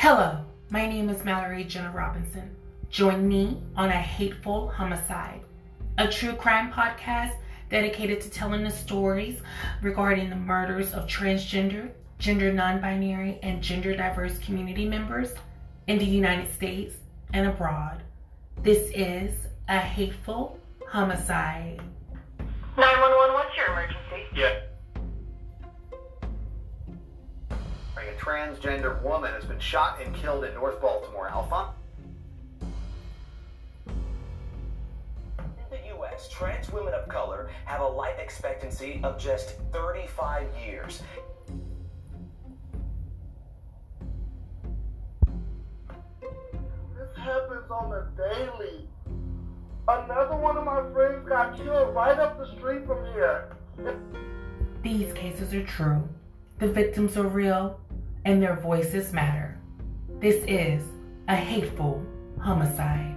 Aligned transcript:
Hello, 0.00 0.44
my 0.70 0.86
name 0.86 1.08
is 1.08 1.24
Mallory 1.24 1.64
Jenna 1.64 1.90
Robinson. 1.90 2.54
Join 2.88 3.26
me 3.26 3.60
on 3.74 3.88
A 3.88 4.00
Hateful 4.00 4.68
Homicide, 4.68 5.40
a 5.98 6.06
true 6.06 6.34
crime 6.34 6.72
podcast 6.72 7.34
dedicated 7.68 8.20
to 8.20 8.30
telling 8.30 8.62
the 8.62 8.70
stories 8.70 9.40
regarding 9.82 10.30
the 10.30 10.36
murders 10.36 10.92
of 10.92 11.08
transgender, 11.08 11.90
gender 12.20 12.52
non 12.52 12.80
binary, 12.80 13.40
and 13.42 13.60
gender 13.60 13.96
diverse 13.96 14.38
community 14.38 14.88
members 14.88 15.34
in 15.88 15.98
the 15.98 16.04
United 16.04 16.54
States 16.54 16.94
and 17.32 17.48
abroad. 17.48 18.00
This 18.62 18.92
is 18.94 19.34
A 19.68 19.78
Hateful 19.78 20.60
Homicide. 20.86 21.80
911, 22.76 23.34
what's 23.34 23.56
your 23.56 23.66
emergency? 23.66 24.28
Yeah. 24.32 24.60
Transgender 28.18 29.00
woman 29.02 29.32
has 29.32 29.44
been 29.44 29.60
shot 29.60 30.00
and 30.04 30.14
killed 30.14 30.44
in 30.44 30.52
North 30.54 30.80
Baltimore. 30.80 31.28
Alpha? 31.28 31.70
In 33.86 33.94
the 35.70 35.78
U.S., 35.96 36.28
trans 36.28 36.70
women 36.72 36.94
of 36.94 37.08
color 37.08 37.50
have 37.64 37.80
a 37.80 37.86
life 37.86 38.18
expectancy 38.18 39.00
of 39.04 39.18
just 39.18 39.54
35 39.72 40.48
years. 40.66 41.02
This 46.20 47.16
happens 47.16 47.70
on 47.70 47.92
a 47.92 48.08
daily. 48.16 48.88
Another 49.86 50.36
one 50.36 50.56
of 50.56 50.64
my 50.64 50.82
friends 50.92 51.26
got 51.26 51.56
killed 51.56 51.94
right 51.94 52.18
up 52.18 52.36
the 52.38 52.46
street 52.56 52.84
from 52.84 53.04
here. 53.14 53.56
These 54.82 55.12
cases 55.12 55.54
are 55.54 55.64
true, 55.64 56.06
the 56.58 56.68
victims 56.68 57.16
are 57.16 57.26
real, 57.26 57.80
and 58.24 58.42
their 58.42 58.56
voices 58.56 59.12
matter. 59.12 59.58
This 60.20 60.44
is 60.46 60.82
a 61.28 61.36
hateful 61.36 62.04
homicide. 62.40 63.14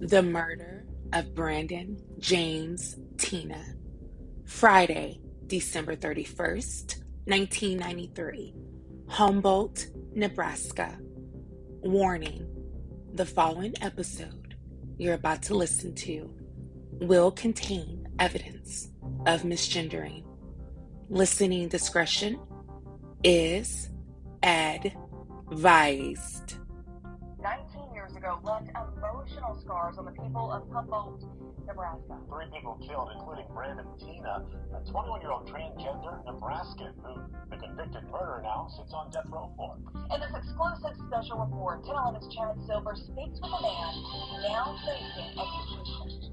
The 0.00 0.22
murder 0.22 0.84
of 1.12 1.34
Brandon 1.34 1.96
James 2.18 2.96
Teena, 3.16 3.76
Friday, 4.44 5.20
December 5.46 5.96
31st, 5.96 7.02
1993. 7.26 8.54
Humboldt, 9.08 9.86
Nebraska. 10.14 10.98
Warning 11.82 12.46
the 13.12 13.26
following 13.26 13.74
episode 13.80 14.39
you're 15.00 15.14
about 15.14 15.42
to 15.42 15.54
listen 15.54 15.94
to 15.94 16.30
will 17.00 17.30
contain 17.30 18.06
evidence 18.18 18.90
of 19.24 19.44
misgendering. 19.44 20.22
Listening 21.08 21.68
discretion 21.68 22.38
is 23.24 23.88
advised. 24.42 24.96
19 28.20 28.28
years 28.28 28.36
ago 28.36 28.38
left 28.44 28.68
emotional 28.98 29.58
scars 29.62 29.96
on 29.98 30.04
the 30.04 30.12
people 30.12 30.52
of 30.52 30.68
Humboldt, 30.72 31.22
Nebraska. 31.66 32.18
Three 32.28 32.46
people 32.52 32.78
killed, 32.86 33.08
including 33.14 33.46
Brandon 33.54 33.86
Teena, 33.98 34.44
a 34.76 34.90
21 34.90 35.20
year 35.20 35.32
old 35.32 35.48
transgender 35.48 36.24
Nebraskan 36.26 36.92
who 37.02 37.14
the 37.50 37.56
convicted 37.56 38.04
murderer 38.10 38.40
now 38.42 38.68
sits 38.76 38.92
on 38.92 39.10
death 39.10 39.24
row 39.30 39.50
for. 39.56 39.76
In 40.12 40.20
this 40.20 40.32
exclusive 40.36 40.96
special 41.08 41.38
report, 41.38 41.84
10 41.84 41.94
11's 41.94 42.34
Chad 42.34 42.56
Silver 42.66 42.94
speaks 42.94 43.40
with 43.40 43.52
a 43.52 43.62
man 43.62 43.92
now 44.44 44.76
facing 44.84 45.32
execution. 45.40 46.30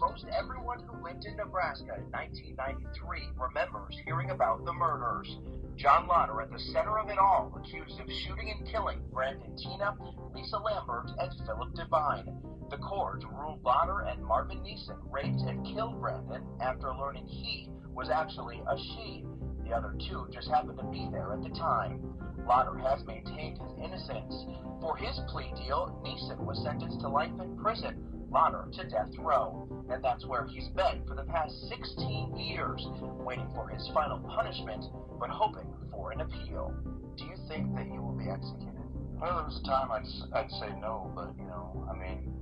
Most 0.00 0.26
everyone 0.38 0.80
who 0.80 1.02
lived 1.02 1.24
in 1.24 1.36
Nebraska 1.36 1.96
in 1.96 2.10
1993 2.12 3.30
remembers 3.40 3.96
hearing 4.04 4.30
about 4.30 4.64
the 4.64 4.72
murders. 4.72 5.38
John 5.76 6.06
Lotter 6.06 6.42
at 6.42 6.50
the 6.50 6.58
center 6.58 6.98
of 6.98 7.08
it 7.08 7.18
all, 7.18 7.52
accused 7.56 7.98
of 7.98 8.10
shooting 8.10 8.50
and 8.50 8.68
killing 8.68 9.00
Brandon 9.10 9.56
Teena, 9.56 9.96
Lisa 10.34 10.58
Lambert, 10.58 11.10
and 11.18 11.32
Philip 11.46 11.72
Devine. 11.74 12.42
The 12.68 12.76
court 12.76 13.24
ruled 13.24 13.64
Lotter 13.64 14.00
and 14.00 14.22
Marvin 14.22 14.58
Neeson 14.58 14.98
raped 15.10 15.40
and 15.48 15.64
killed 15.64 15.98
Brandon 16.00 16.44
after 16.60 16.94
learning 16.94 17.26
he 17.26 17.70
was 17.94 18.10
actually 18.10 18.60
a 18.68 18.76
she. 18.76 19.24
The 19.64 19.72
other 19.72 19.94
two 20.08 20.28
just 20.30 20.48
happened 20.48 20.78
to 20.78 20.84
be 20.84 21.08
there 21.10 21.32
at 21.32 21.42
the 21.42 21.50
time. 21.50 22.14
Lotter 22.46 22.76
has 22.78 23.04
maintained 23.06 23.58
his 23.58 23.72
innocence. 23.82 24.44
For 24.80 24.96
his 24.96 25.18
plea 25.28 25.52
deal, 25.56 25.98
Neeson 26.04 26.44
was 26.44 26.62
sentenced 26.62 27.00
to 27.00 27.08
life 27.08 27.32
in 27.40 27.56
prison, 27.56 28.15
Lotter 28.30 28.66
to 28.72 28.84
death 28.88 29.10
row. 29.18 29.68
And 29.90 30.02
that's 30.02 30.26
where 30.26 30.46
he's 30.46 30.68
been 30.68 31.02
for 31.06 31.14
the 31.14 31.24
past 31.24 31.68
16 31.68 32.36
years, 32.36 32.86
waiting 33.00 33.48
for 33.54 33.68
his 33.68 33.88
final 33.94 34.18
punishment, 34.18 34.84
but 35.18 35.30
hoping 35.30 35.72
for 35.90 36.12
an 36.12 36.20
appeal. 36.20 36.74
Do 37.16 37.24
you 37.24 37.36
think 37.48 37.74
that 37.76 37.86
he 37.86 37.98
will 37.98 38.16
be 38.18 38.28
executed? 38.28 38.74
Well, 39.18 39.34
there 39.34 39.44
was 39.44 39.60
a 39.62 39.66
time 39.66 39.90
I'd, 39.90 40.04
I'd 40.36 40.50
say 40.60 40.68
no, 40.80 41.10
but, 41.14 41.32
you 41.38 41.46
know, 41.46 41.88
I 41.90 41.96
mean, 41.96 42.32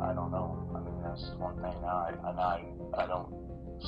I 0.00 0.14
don't 0.14 0.30
know. 0.30 0.70
I 0.74 0.80
mean, 0.80 1.02
that's 1.02 1.28
one 1.36 1.56
thing 1.56 1.74
now. 1.82 2.08
I, 2.08 2.14
I, 2.24 3.02
I 3.02 3.06
don't 3.06 3.34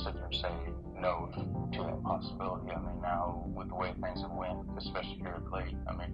sit 0.03 0.13
there 0.13 0.25
and 0.25 0.35
say 0.35 0.53
no 0.99 1.31
to 1.33 1.83
that 1.83 2.03
possibility. 2.03 2.71
I 2.71 2.79
mean, 2.79 3.01
now, 3.01 3.49
with 3.55 3.69
the 3.69 3.75
way 3.75 3.93
things 4.01 4.21
have 4.21 4.31
went, 4.31 4.59
especially 4.77 5.17
here 5.21 5.35
of 5.35 5.51
late, 5.51 5.75
I 5.87 5.95
mean, 5.95 6.13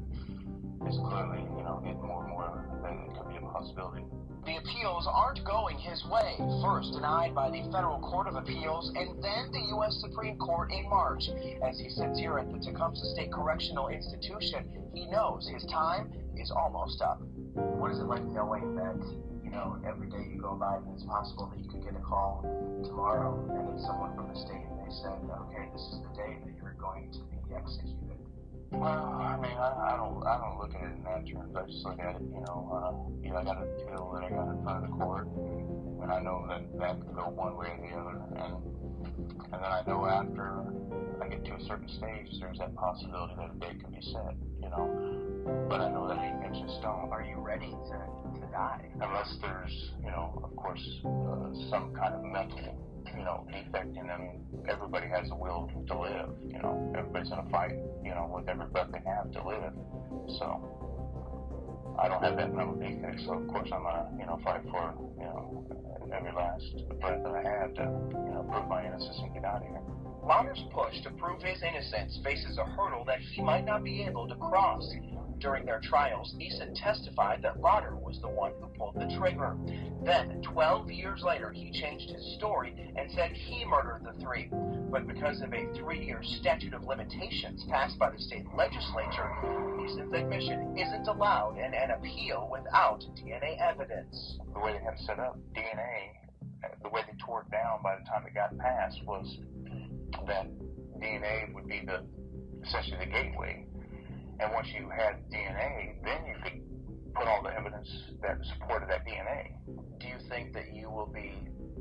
it's 0.85 0.97
clearly, 0.97 1.43
you 1.57 1.63
know, 1.63 1.81
getting 1.83 2.01
more 2.01 2.23
and 2.23 2.31
more 2.31 2.63
that 2.83 2.93
it 2.93 3.17
could 3.17 3.29
be 3.29 3.37
a 3.37 3.41
possibility. 3.51 4.05
The 4.47 4.55
appeals 4.55 5.05
aren't 5.11 5.43
going 5.43 5.77
his 5.77 6.05
way. 6.05 6.39
First 6.63 6.93
denied 6.93 7.35
by 7.35 7.51
the 7.51 7.67
Federal 7.69 7.99
Court 7.99 8.27
of 8.27 8.35
Appeals 8.35 8.93
and 8.95 9.21
then 9.21 9.51
the 9.51 9.59
U.S. 9.75 9.99
Supreme 9.99 10.37
Court 10.37 10.71
in 10.71 10.87
March. 10.89 11.27
As 11.61 11.77
he 11.77 11.89
sits 11.89 12.17
here 12.17 12.39
at 12.39 12.49
the 12.49 12.57
Tecumseh 12.57 13.11
State 13.11 13.29
Correctional 13.29 13.89
Institution, 13.89 14.63
he 14.93 15.05
knows 15.11 15.49
his 15.51 15.65
time 15.65 16.13
is 16.37 16.49
almost 16.49 17.01
up. 17.01 17.19
What 17.75 17.91
is 17.91 17.99
it 17.99 18.07
like 18.07 18.23
knowing 18.23 18.73
that, 18.75 18.95
you 19.43 19.51
know, 19.51 19.83
every 19.85 20.07
day 20.09 20.23
you 20.31 20.39
go 20.39 20.55
by 20.55 20.77
and 20.77 20.95
it's 20.95 21.03
possible 21.03 21.51
that 21.51 21.59
you 21.59 21.67
could 21.69 21.83
get 21.83 21.97
a 21.97 22.03
call 22.07 22.47
tomorrow 22.87 23.35
and 23.51 23.75
it's 23.75 23.85
someone 23.85 24.15
from 24.15 24.29
the 24.31 24.39
state 24.39 24.63
and 24.63 24.79
they 24.79 24.95
said, 25.03 25.19
okay, 25.27 25.67
this 25.73 25.83
is 25.91 25.99
the 26.07 26.15
day 26.15 26.39
that 26.45 26.55
you're 26.55 26.77
going 26.79 27.11
to 27.11 27.19
be 27.19 27.53
executed? 27.53 28.06
Well, 28.71 28.83
I 28.83 29.37
mean, 29.37 29.57
I, 29.57 29.93
I 29.93 29.97
don't, 29.97 30.23
I 30.27 30.37
don't 30.37 30.59
look 30.59 30.75
at 30.75 30.83
it 30.83 30.95
in 30.97 31.03
that 31.03 31.25
terms. 31.25 31.55
I 31.55 31.63
just 31.71 31.85
look 31.85 31.99
at 31.99 32.15
it, 32.15 32.21
you 32.21 32.41
know, 32.41 32.67
uh, 32.71 33.23
you 33.23 33.31
know, 33.31 33.37
I 33.37 33.43
got 33.43 33.63
a 33.63 33.65
bill 33.65 34.11
that 34.13 34.23
I 34.25 34.29
got 34.29 34.49
in 34.51 34.63
front 34.63 34.83
of 34.83 34.91
the 34.91 34.97
court, 34.97 35.27
and 36.01 36.11
I 36.11 36.19
know 36.19 36.45
that 36.49 36.67
that 36.79 36.99
could 36.99 37.15
go 37.15 37.29
one 37.29 37.55
way 37.55 37.67
or 37.67 37.79
the 37.79 37.95
other, 37.95 38.19
and 38.43 38.77
and 39.53 39.63
then 39.63 39.71
I 39.71 39.81
know 39.87 40.05
after 40.05 40.63
I 41.21 41.27
get 41.29 41.45
to 41.45 41.55
a 41.55 41.61
certain 41.65 41.87
stage, 41.87 42.27
there's 42.39 42.57
that 42.59 42.75
possibility 42.75 43.33
that 43.37 43.51
a 43.55 43.59
date 43.59 43.83
could 43.83 43.93
be 43.93 44.01
set, 44.01 44.35
you 44.61 44.69
know. 44.69 45.65
But 45.69 45.81
I 45.81 45.89
know 45.89 46.07
that 46.07 46.17
ain't 46.19 46.43
etched 46.43 46.61
in 46.61 46.69
stone. 46.79 47.09
Are 47.11 47.23
you 47.23 47.37
ready 47.39 47.71
to, 47.71 48.39
to 48.41 48.47
die? 48.51 48.91
Unless 48.99 49.37
there's, 49.41 49.91
you 50.03 50.11
know, 50.11 50.41
of 50.43 50.55
course, 50.57 50.83
uh, 51.05 51.69
some 51.69 51.93
kind 51.95 52.15
of 52.15 52.23
mental, 52.23 52.75
you 53.15 53.23
know, 53.23 53.47
defect 53.51 53.95
in 53.95 54.07
them. 54.07 54.43
Everybody 54.67 55.07
has 55.07 55.29
a 55.31 55.35
will 55.35 55.69
to 55.87 55.99
live, 55.99 56.29
you 56.47 56.59
know. 56.59 56.93
Everybody's 56.97 57.29
gonna 57.29 57.49
fight, 57.49 57.75
you 58.03 58.11
know, 58.11 58.31
with 58.33 58.49
every 58.49 58.65
breath 58.67 58.89
they 58.91 59.01
have 59.05 59.31
to 59.31 59.47
live. 59.47 59.73
So 60.39 61.95
I 61.99 62.07
don't 62.07 62.23
have 62.23 62.37
that 62.37 62.53
mental 62.53 62.75
defect, 62.75 63.21
so 63.25 63.33
of 63.33 63.47
course 63.47 63.69
I'm 63.71 63.83
gonna, 63.83 64.09
you 64.19 64.25
know, 64.25 64.39
fight 64.43 64.61
for, 64.69 64.93
you 65.17 65.25
know, 65.25 65.65
every 66.13 66.31
last 66.31 66.65
breath 66.99 67.23
that 67.23 67.33
I 67.33 67.43
have 67.43 67.73
to, 67.75 67.83
you 67.83 68.33
know, 68.33 68.47
prove 68.51 68.67
my 68.67 68.85
innocence 68.85 69.17
and 69.19 69.33
get 69.33 69.45
out 69.45 69.61
of 69.61 69.67
here. 69.67 69.81
Lotter's 70.27 70.61
push 70.71 70.99
to 71.03 71.11
prove 71.11 71.41
his 71.41 71.63
innocence 71.63 72.19
faces 72.21 72.57
a 72.57 72.65
hurdle 72.65 73.05
that 73.05 73.21
he 73.21 73.41
might 73.41 73.63
not 73.63 73.81
be 73.81 74.03
able 74.03 74.27
to 74.27 74.35
cross. 74.35 74.85
During 75.39 75.65
their 75.65 75.79
trials, 75.79 76.35
Neeson 76.35 76.73
testified 76.75 77.41
that 77.43 77.61
Lotter 77.61 77.95
was 77.95 78.19
the 78.19 78.27
one 78.27 78.51
who 78.59 78.67
pulled 78.77 78.95
the 78.95 79.15
trigger. 79.17 79.55
Then, 80.03 80.41
12 80.41 80.91
years 80.91 81.23
later, 81.23 81.53
he 81.53 81.71
changed 81.71 82.09
his 82.09 82.35
story 82.35 82.75
and 82.97 83.09
said 83.11 83.31
he 83.31 83.63
murdered 83.63 84.03
the 84.03 84.19
three. 84.21 84.49
But 84.91 85.07
because 85.07 85.41
of 85.41 85.53
a 85.53 85.71
three-year 85.73 86.21
statute 86.23 86.73
of 86.73 86.83
limitations 86.83 87.63
passed 87.69 87.97
by 87.97 88.09
the 88.09 88.19
state 88.19 88.47
legislature, 88.53 89.31
Neeson's 89.77 90.13
admission 90.13 90.77
isn't 90.77 91.07
allowed 91.07 91.57
in 91.57 91.73
an 91.73 91.91
appeal 91.91 92.49
without 92.51 92.99
DNA 93.15 93.57
evidence. 93.61 94.39
The 94.53 94.59
way 94.59 94.73
they 94.73 94.83
had 94.83 94.99
set 94.99 95.19
up, 95.19 95.39
DNA, 95.55 96.11
the 96.83 96.89
way 96.89 97.01
they 97.07 97.17
tore 97.25 97.43
it 97.43 97.51
down 97.51 97.81
by 97.81 97.95
the 97.95 98.03
time 98.03 98.25
it 98.27 98.33
got 98.33 98.57
passed 98.57 98.99
was 99.05 99.37
that 100.27 100.47
DNA 100.99 101.53
would 101.53 101.67
be 101.67 101.83
the 101.85 102.03
essentially 102.65 102.97
the 102.99 103.11
gateway. 103.11 103.65
And 104.39 104.53
once 104.53 104.67
you 104.73 104.89
had 104.89 105.29
DNA, 105.31 106.03
then 106.03 106.25
you 106.25 106.35
could 106.43 106.61
put 107.15 107.27
all 107.27 107.41
the 107.41 107.53
evidence 107.55 107.89
that 108.21 108.37
supported 108.53 108.89
that 108.89 109.05
DNA. 109.05 109.53
Do 109.99 110.07
you 110.07 110.17
think 110.29 110.53
that 110.53 110.73
you 110.73 110.89
will 110.89 111.07
be 111.07 111.33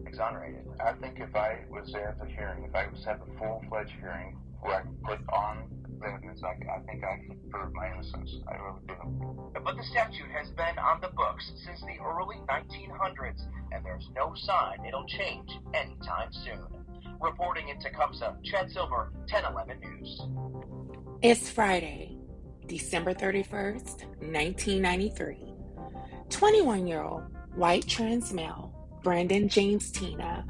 exonerated? 0.07 0.67
I 0.81 0.93
think 0.95 1.19
if 1.19 1.35
I 1.35 1.65
was 1.71 1.91
there 1.93 2.11
at 2.11 2.19
the 2.19 2.27
hearing, 2.27 2.65
if 2.65 2.75
I 2.75 2.87
was 2.87 3.05
at 3.07 3.21
the 3.21 3.31
full 3.39 3.63
fledged 3.69 3.93
hearing 4.01 4.39
where 4.61 4.77
I 4.77 4.83
could 4.83 5.03
put 5.03 5.19
on 5.33 5.69
the 6.01 6.07
evidence. 6.07 6.41
I, 6.43 6.57
I 6.71 6.81
think 6.85 7.05
I 7.05 7.17
can 7.27 7.39
prove 7.51 7.73
my 7.75 7.93
innocence. 7.93 8.31
I 8.49 8.57
really 8.57 8.81
do. 8.87 9.53
But 9.65 9.77
the 9.77 9.85
statute 9.85 10.31
has 10.31 10.51
been 10.51 10.79
on 10.79 11.01
the 11.01 11.09
books 11.09 11.51
since 11.65 11.81
the 11.81 12.03
early 12.05 12.37
1900s, 12.49 13.43
and 13.73 13.85
there's 13.85 14.09
no 14.15 14.33
sign 14.35 14.85
it'll 14.87 15.07
change 15.07 15.51
anytime 15.75 16.33
soon. 16.33 16.86
Reporting 17.21 17.69
in 17.69 17.79
Tecumseh, 17.81 18.37
Chad 18.45 18.71
Silver, 18.71 19.13
1011 19.31 19.81
News. 19.81 20.23
It's 21.23 21.49
Friday, 21.49 22.19
December 22.67 23.15
31st, 23.15 24.05
1993. 24.21 25.55
21 26.29 26.87
year 26.87 27.03
old 27.03 27.23
white 27.55 27.87
trans 27.87 28.33
male 28.33 28.75
Brandon 29.03 29.49
James 29.49 29.93
Teena 29.93 30.45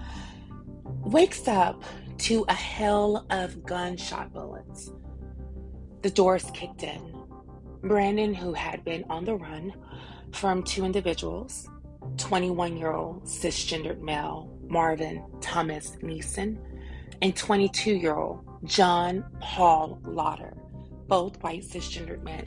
wakes 1.05 1.47
up 1.47 1.83
to 2.19 2.45
a 2.49 2.55
hail 2.55 3.27
of 3.31 3.65
gunshot 3.65 4.33
bullets. 4.33 4.91
The 6.03 6.11
doors 6.11 6.51
kicked 6.55 6.83
in. 6.83 7.15
Brandon, 7.83 8.35
who 8.35 8.55
had 8.55 8.83
been 8.85 9.05
on 9.09 9.25
the 9.25 9.37
run 9.37 9.73
from 10.33 10.63
two 10.63 10.85
individuals, 10.85 11.69
21 12.17 12.77
year 12.77 12.93
old 12.93 13.25
cisgendered 13.25 14.01
male 14.01 14.56
Marvin 14.69 15.25
Thomas 15.41 15.97
Neeson 16.03 16.59
and 17.23 17.35
22 17.37 17.95
year 17.95 18.15
old 18.15 18.41
John 18.65 19.25
Paul 19.41 19.99
Lotter, 20.05 20.57
both 21.07 21.43
white 21.43 21.63
cisgendered 21.63 22.23
men. 22.23 22.47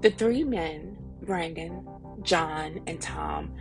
The 0.00 0.10
three 0.10 0.44
men, 0.44 0.96
Brandon, 1.22 1.86
John, 2.22 2.80
and 2.86 3.00
Tom, 3.00 3.54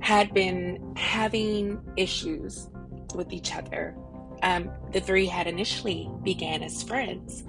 had 0.00 0.32
been 0.34 0.94
having 0.96 1.80
issues 1.96 2.68
with 3.14 3.32
each 3.32 3.54
other. 3.54 3.96
Um, 4.42 4.70
the 4.92 5.00
three 5.00 5.26
had 5.26 5.46
initially 5.46 6.10
began 6.22 6.62
as 6.62 6.82
friends, 6.82 7.44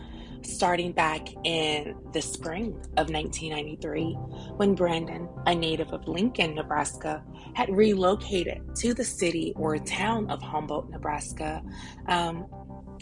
starting 0.46 0.92
back 0.92 1.28
in 1.44 1.96
the 2.14 2.22
spring 2.22 2.70
of 2.98 3.10
1993 3.10 4.14
when 4.56 4.76
Brandon, 4.76 5.28
a 5.46 5.56
native 5.56 5.92
of 5.94 6.08
Lincoln, 6.08 6.56
Nebraska, 6.56 7.24
had 7.54 7.70
relocated 7.70 8.62
to 8.78 8.94
the 8.94 9.04
city 9.04 9.54
or 9.56 9.78
town 9.78 10.30
of 10.30 10.42
Humboldt, 10.42 10.90
Nebraska, 10.90 11.62
um, 12.08 12.46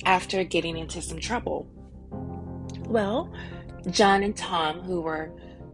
after 0.06 0.44
getting 0.44 0.77
into 0.77 1.01
some 1.01 1.19
trouble. 1.19 1.68
Well, 2.86 3.33
John 3.89 4.24
and 4.24 4.35
Tom, 4.35 4.81
who 4.81 5.01
were 5.01 5.31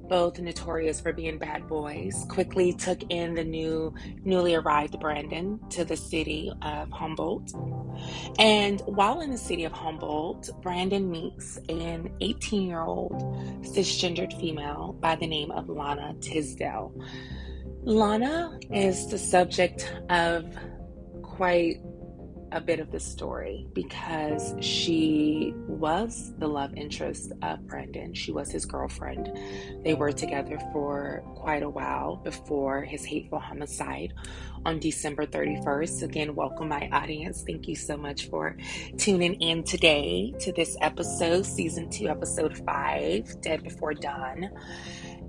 both 0.08 0.40
notorious 0.40 1.00
for 1.00 1.14
being 1.14 1.38
bad 1.38 1.68
boys, 1.68 2.26
quickly 2.30 2.74
took 2.74 3.02
in 3.10 3.36
the 3.36 3.44
new, 3.44 3.94
newly 4.24 4.56
arrived 4.56 5.00
Brandon 5.00 5.60
to 5.70 5.86
the 5.86 5.98
city 5.98 6.52
of 6.62 6.90
Humboldt. 6.92 7.54
And 8.40 8.82
while 8.82 9.22
in 9.22 9.32
the 9.32 9.38
city 9.38 9.64
of 9.64 9.72
Humboldt, 9.72 10.50
Brandon 10.62 11.10
meets 11.10 11.58
an 11.70 12.12
18 12.22 12.68
year 12.68 12.82
old 12.82 13.14
cisgendered 13.62 14.40
female 14.40 14.96
by 15.00 15.16
the 15.16 15.28
name 15.28 15.52
of 15.52 15.70
Lana 15.70 16.16
Tisdel. 16.22 16.94
Lana 17.84 18.60
is 18.72 19.08
the 19.08 19.18
subject 19.18 19.94
of 20.10 20.46
quite 21.22 21.82
a 22.56 22.62
bit 22.62 22.80
of 22.80 22.90
the 22.90 23.00
story 23.00 23.68
because 23.74 24.56
she 24.62 25.54
was 25.68 26.34
the 26.38 26.48
love 26.48 26.74
interest 26.76 27.34
of 27.42 27.68
Brandon. 27.68 28.14
She 28.14 28.32
was 28.32 28.50
his 28.50 28.66
girlfriend. 28.66 29.30
They 29.84 29.94
were 29.94 30.14
together 30.14 30.58
for 30.72 31.22
quite 31.36 31.64
a 31.64 31.70
while 31.70 32.16
before 32.16 32.82
his 32.82 33.04
hateful 33.04 33.40
homicide 33.40 34.14
on 34.66 34.80
December 34.80 35.26
31st. 35.26 36.04
Again, 36.04 36.34
welcome 36.34 36.70
my 36.70 36.88
audience. 36.94 37.44
Thank 37.46 37.68
you 37.68 37.76
so 37.76 37.98
much 37.98 38.30
for 38.30 38.56
tuning 38.98 39.34
in 39.42 39.64
today 39.64 40.34
to 40.40 40.54
this 40.54 40.78
episode, 40.80 41.46
season 41.46 41.90
two, 41.90 42.08
episode 42.08 42.58
five, 42.66 43.42
Dead 43.42 43.64
Before 43.64 43.94
Dawn. 43.94 44.50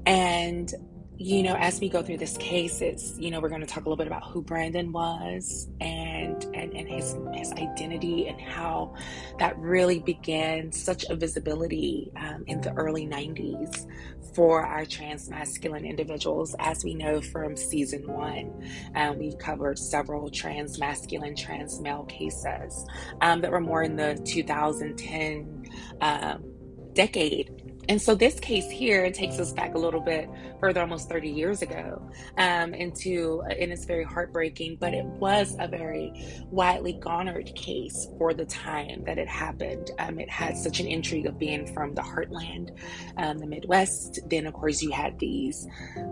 And 0.07 0.73
you 1.19 1.43
know, 1.43 1.55
as 1.55 1.81
we 1.81 1.89
go 1.89 2.03
through 2.03 2.19
this 2.19 2.37
case, 2.37 2.83
it's 2.83 3.19
you 3.19 3.31
know 3.31 3.41
we're 3.41 3.49
going 3.49 3.63
to 3.63 3.67
talk 3.67 3.87
a 3.87 3.89
little 3.89 3.97
bit 3.97 4.07
about 4.07 4.31
who 4.31 4.43
Brandon 4.43 4.93
was 4.93 5.69
and 5.81 6.45
and 6.55 6.75
and 6.75 6.89
his 6.89 7.17
his 7.33 7.53
identity 7.53 8.29
and 8.29 8.39
how 8.41 8.95
that 9.39 9.59
really 9.59 9.99
began 10.01 10.71
such 10.73 11.05
a 11.05 11.17
visibility 11.17 12.13
um, 12.17 12.45
in 12.47 12.61
the 12.61 12.73
early 12.75 13.07
'90s 13.07 13.87
for 14.35 14.63
our 14.63 14.85
trans 14.85 15.31
masculine 15.31 15.87
individuals. 15.87 16.55
As 16.59 16.85
we 16.85 16.95
know 16.95 17.23
from 17.23 17.57
season 17.57 18.07
one, 18.07 18.53
um, 18.95 19.19
we 19.19 19.35
covered 19.37 19.79
several 19.79 20.29
trans 20.29 20.79
masculine, 20.79 21.35
trans 21.35 21.81
male 21.81 22.05
cases 22.05 22.85
um, 23.23 23.41
that 23.41 23.51
were 23.51 23.61
more 23.61 23.83
in 23.83 23.97
the 23.97 24.21
2010 24.27 25.71
um, 26.03 26.45
decade 26.93 27.66
and 27.89 28.03
so 28.03 28.15
this 28.15 28.41
case 28.41 28.69
here 28.71 29.11
takes 29.11 29.39
us 29.39 29.53
back 29.53 29.75
a 29.75 29.79
little 29.79 30.01
bit 30.01 30.29
further, 30.61 30.81
almost 30.81 31.09
30 31.09 31.29
years 31.29 31.63
ago, 31.63 32.03
um, 32.37 32.75
into, 32.75 33.43
and 33.43 33.73
it's 33.73 33.85
very 33.85 34.05
heartbreaking, 34.05 34.77
but 34.81 34.93
it 34.93 35.05
was 35.05 35.57
a 35.61 35.69
very 35.69 36.13
widely 36.51 36.95
garnered 36.95 37.55
case 37.55 38.09
for 38.19 38.35
the 38.35 38.45
time 38.47 39.05
that 39.05 39.19
it 39.19 39.29
happened. 39.29 39.91
Um, 39.99 40.19
it 40.19 40.29
had 40.29 40.57
such 40.57 40.81
an 40.81 40.87
intrigue 40.87 41.27
of 41.27 41.39
being 41.39 41.73
from 41.73 41.95
the 41.95 42.03
heartland, 42.03 42.77
um, 43.19 43.39
the 43.39 43.47
Midwest. 43.47 44.19
Then, 44.29 44.47
of 44.47 44.55
course, 44.55 44.83
you 44.83 44.91
had 44.91 45.19
these, 45.19 45.67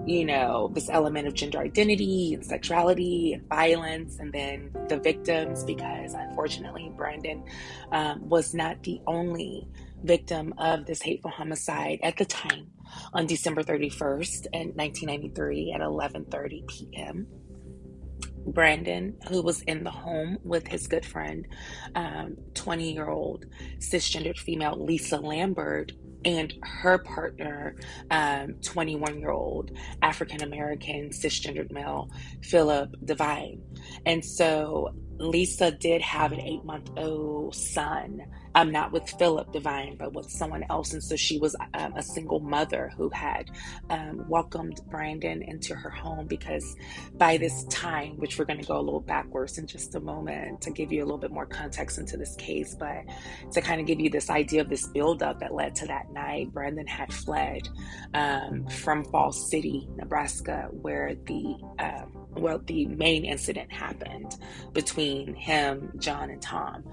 you 0.06 0.24
know, 0.24 0.70
this 0.74 0.88
element 0.90 1.26
of 1.26 1.34
gender 1.34 1.58
identity 1.58 2.34
and 2.34 2.44
sexuality 2.44 3.32
and 3.32 3.48
violence, 3.48 4.18
and 4.18 4.32
then 4.32 4.70
the 4.88 4.98
victims, 4.98 5.64
because 5.64 6.14
unfortunately, 6.14 6.92
Brandon 6.96 7.42
um, 7.90 8.28
was 8.28 8.54
not 8.54 8.82
the 8.84 9.00
only 9.06 9.66
victim 10.02 10.54
of 10.58 10.86
this 10.86 11.02
hateful 11.02 11.30
homicide 11.30 11.98
at 12.02 12.16
the 12.16 12.24
time 12.24 12.70
on 13.12 13.26
December 13.26 13.62
31st 13.62 14.46
in 14.52 14.68
1993 14.74 15.72
at 15.72 15.80
11:30 15.80 16.66
p.m. 16.68 17.26
Brandon, 18.46 19.16
who 19.28 19.42
was 19.42 19.62
in 19.62 19.84
the 19.84 19.90
home 19.90 20.38
with 20.44 20.66
his 20.66 20.86
good 20.86 21.04
friend, 21.04 21.46
20 22.54 22.90
um, 22.90 22.94
year 22.94 23.08
old 23.08 23.46
cisgendered 23.78 24.38
female 24.38 24.76
Lisa 24.76 25.16
Lambert, 25.16 25.92
and 26.24 26.54
her 26.62 26.98
partner, 26.98 27.76
21 28.10 29.12
um, 29.12 29.18
year 29.18 29.30
old 29.30 29.70
African 30.02 30.42
American 30.42 31.10
cisgendered 31.10 31.70
male, 31.70 32.10
Philip 32.42 32.94
Devine. 33.04 33.60
And 34.06 34.24
so 34.24 34.94
Lisa 35.18 35.70
did 35.70 36.02
have 36.02 36.32
an 36.32 36.40
eight 36.40 36.64
month 36.64 36.90
old 36.96 37.54
son 37.54 38.22
um, 38.54 38.70
not 38.70 38.92
with 38.92 39.08
Philip 39.18 39.52
Devine, 39.52 39.96
but 39.96 40.12
with 40.12 40.30
someone 40.30 40.64
else. 40.70 40.92
And 40.92 41.02
so 41.02 41.16
she 41.16 41.38
was 41.38 41.56
um, 41.74 41.94
a 41.96 42.02
single 42.02 42.40
mother 42.40 42.92
who 42.96 43.08
had 43.10 43.50
um, 43.90 44.28
welcomed 44.28 44.80
Brandon 44.90 45.42
into 45.42 45.74
her 45.74 45.90
home 45.90 46.26
because 46.26 46.76
by 47.14 47.36
this 47.36 47.64
time, 47.64 48.16
which 48.18 48.38
we're 48.38 48.44
going 48.44 48.60
to 48.60 48.66
go 48.66 48.78
a 48.78 48.80
little 48.80 49.00
backwards 49.00 49.58
in 49.58 49.66
just 49.66 49.94
a 49.94 50.00
moment 50.00 50.60
to 50.62 50.70
give 50.70 50.92
you 50.92 51.02
a 51.02 51.04
little 51.04 51.18
bit 51.18 51.32
more 51.32 51.46
context 51.46 51.98
into 51.98 52.16
this 52.16 52.36
case, 52.36 52.76
but 52.78 53.02
to 53.52 53.60
kind 53.60 53.80
of 53.80 53.86
give 53.86 54.00
you 54.00 54.10
this 54.10 54.30
idea 54.30 54.60
of 54.60 54.68
this 54.68 54.86
buildup 54.88 55.40
that 55.40 55.52
led 55.52 55.74
to 55.76 55.86
that 55.86 56.12
night, 56.12 56.52
Brandon 56.52 56.86
had 56.86 57.12
fled 57.12 57.68
um, 58.14 58.66
from 58.68 59.04
Falls 59.04 59.50
City, 59.50 59.88
Nebraska, 59.96 60.68
where 60.70 61.14
the 61.26 61.56
um, 61.80 62.23
well, 62.36 62.60
the 62.64 62.86
main 62.86 63.24
incident 63.24 63.72
happened 63.72 64.36
between 64.72 65.34
him, 65.34 65.92
John, 65.98 66.30
and 66.30 66.40
Tom. 66.40 66.84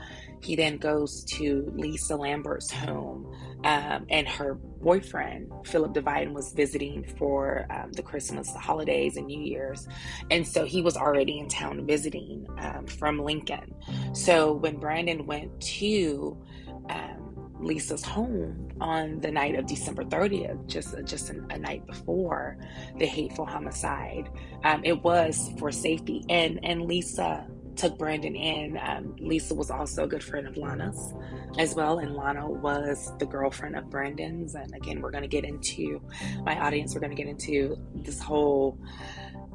He 0.41 0.55
then 0.55 0.77
goes 0.77 1.24
to 1.25 1.71
Lisa 1.75 2.15
Lambert's 2.15 2.71
home, 2.71 3.31
um, 3.63 4.07
and 4.10 4.27
her 4.27 4.55
boyfriend, 4.55 5.51
Philip 5.65 5.93
Devine, 5.93 6.33
was 6.33 6.51
visiting 6.53 7.03
for 7.17 7.67
um, 7.69 7.91
the 7.91 8.01
Christmas 8.01 8.51
the 8.51 8.60
holidays 8.60 9.17
and 9.17 9.27
New 9.27 9.39
Year's. 9.39 9.88
And 10.31 10.48
so 10.48 10.65
he 10.65 10.81
was 10.81 10.98
already 10.98 11.38
in 11.38 11.48
town 11.48 11.86
visiting 11.86 12.48
um, 12.57 12.88
from 12.88 13.19
Lincoln. 13.19 13.75
So 14.13 14.53
when 14.53 14.77
Brandon 14.77 15.27
went 15.27 15.62
to 15.62 16.41
um, 16.89 17.21
Lisa's 17.62 18.03
home 18.03 18.70
on 18.82 19.20
the 19.20 19.32
night 19.32 19.56
of 19.56 19.65
December 19.65 20.03
30th, 20.03 20.65
just 20.68 20.96
just 21.06 21.30
a, 21.30 21.44
a 21.50 21.58
night 21.58 21.86
before 21.86 22.58
the 22.98 23.06
hateful 23.06 23.46
homicide, 23.46 24.30
um, 24.63 24.84
it 24.84 25.01
was 25.03 25.51
for 25.60 25.72
safety. 25.72 26.24
And 26.30 26.60
and 26.63 26.84
Lisa 26.84 27.48
took 27.75 27.98
Brandon 27.98 28.36
in. 28.36 28.80
Um, 28.82 29.15
Lisa 29.20 29.56
was 29.56 29.72
also 29.72 30.03
a 30.03 30.08
good 30.08 30.24
friend 30.24 30.48
of 30.48 30.58
Lana's 30.58 31.13
as 31.58 31.75
well, 31.75 32.00
and 32.00 32.15
Lana 32.15 32.50
was 32.50 33.12
the 33.18 33.25
girlfriend 33.25 33.75
of 33.75 33.89
Brandon's. 33.89 34.56
And 34.56 34.74
again, 34.75 35.01
we're 35.01 35.12
going 35.12 35.24
to 35.24 35.27
get 35.27 35.46
into 35.46 36.01
my 36.44 36.60
audience. 36.60 36.94
We're 36.94 37.01
going 37.01 37.15
to 37.15 37.22
get 37.22 37.27
into 37.27 37.77
this 37.96 38.20
whole 38.20 38.77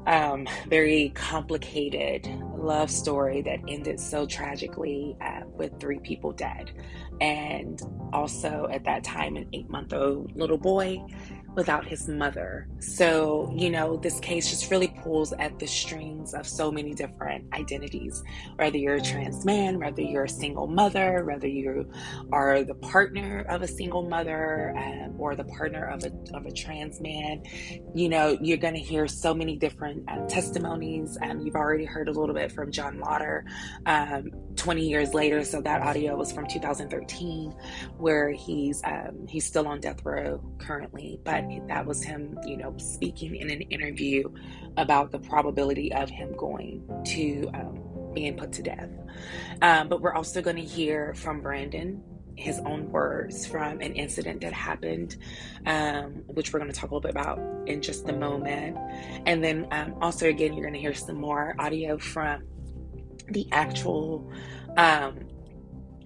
um, 0.06 0.46
very 0.68 1.10
complicated 1.14 2.26
love 2.56 2.90
story 2.90 3.42
that 3.42 3.60
ended 3.68 4.00
so 4.00 4.26
tragically 4.26 5.16
uh, 5.20 5.40
with 5.46 5.78
three 5.80 5.98
people 5.98 6.32
dead, 6.32 6.70
and 7.20 7.80
also 8.12 8.68
at 8.70 8.84
that 8.84 9.04
time 9.04 9.36
an 9.36 9.48
eight-month-old 9.52 10.34
little 10.36 10.58
boy 10.58 11.02
without 11.56 11.86
his 11.86 12.06
mother. 12.06 12.68
So, 12.80 13.50
you 13.56 13.70
know, 13.70 13.96
this 13.96 14.20
case 14.20 14.50
just 14.50 14.70
really 14.70 14.88
pulls 15.02 15.32
at 15.32 15.58
the 15.58 15.66
strings 15.66 16.34
of 16.34 16.46
so 16.46 16.70
many 16.70 16.92
different 16.92 17.52
identities. 17.54 18.22
Whether 18.56 18.76
you're 18.76 18.96
a 18.96 19.00
trans 19.00 19.44
man, 19.46 19.78
whether 19.78 20.02
you're 20.02 20.24
a 20.24 20.28
single 20.28 20.66
mother, 20.66 21.24
whether 21.24 21.48
you 21.48 21.90
are 22.30 22.62
the 22.62 22.74
partner 22.74 23.46
of 23.48 23.62
a 23.62 23.68
single 23.68 24.02
mother 24.02 24.74
um, 24.76 25.14
or 25.18 25.34
the 25.34 25.44
partner 25.44 25.86
of 25.86 26.04
a, 26.04 26.12
of 26.36 26.44
a 26.44 26.52
trans 26.52 27.00
man, 27.00 27.42
you 27.94 28.10
know, 28.10 28.36
you're 28.42 28.58
going 28.58 28.74
to 28.74 28.80
hear 28.80 29.08
so 29.08 29.34
many 29.34 29.56
different 29.56 30.04
uh, 30.08 30.26
testimonies. 30.26 31.16
Um, 31.22 31.40
you've 31.40 31.56
already 31.56 31.86
heard 31.86 32.08
a 32.08 32.12
little 32.12 32.34
bit 32.34 32.52
from 32.52 32.70
John 32.70 33.00
Lotter 33.00 33.46
um, 33.86 34.30
20 34.56 34.86
years 34.86 35.14
later. 35.14 35.42
So 35.42 35.62
that 35.62 35.80
audio 35.80 36.16
was 36.16 36.32
from 36.32 36.46
2013, 36.46 37.54
where 37.96 38.30
he's 38.30 38.82
um, 38.84 39.26
he's 39.26 39.46
still 39.46 39.66
on 39.66 39.80
death 39.80 40.04
row 40.04 40.42
currently, 40.58 41.18
but 41.24 41.45
that 41.68 41.86
was 41.86 42.02
him, 42.02 42.38
you 42.46 42.56
know, 42.56 42.74
speaking 42.78 43.36
in 43.36 43.50
an 43.50 43.62
interview 43.62 44.28
about 44.76 45.10
the 45.10 45.18
probability 45.18 45.92
of 45.92 46.10
him 46.10 46.34
going 46.36 46.82
to 47.06 47.50
um, 47.54 48.12
being 48.14 48.36
put 48.36 48.52
to 48.52 48.62
death. 48.62 48.90
Um, 49.62 49.88
but 49.88 50.00
we're 50.00 50.14
also 50.14 50.42
going 50.42 50.56
to 50.56 50.64
hear 50.64 51.14
from 51.14 51.40
Brandon 51.40 52.02
his 52.36 52.58
own 52.60 52.90
words 52.90 53.46
from 53.46 53.80
an 53.80 53.94
incident 53.94 54.42
that 54.42 54.52
happened, 54.52 55.16
um, 55.64 56.22
which 56.26 56.52
we're 56.52 56.58
going 56.58 56.70
to 56.70 56.78
talk 56.78 56.90
a 56.90 56.94
little 56.94 57.00
bit 57.00 57.10
about 57.10 57.38
in 57.66 57.80
just 57.80 58.08
a 58.08 58.12
moment. 58.12 58.76
And 59.26 59.42
then 59.42 59.66
um, 59.70 59.94
also, 60.00 60.28
again, 60.28 60.52
you're 60.52 60.62
going 60.62 60.74
to 60.74 60.80
hear 60.80 60.94
some 60.94 61.16
more 61.16 61.56
audio 61.58 61.96
from 61.96 62.42
the 63.30 63.48
actual 63.52 64.30
um, 64.76 65.18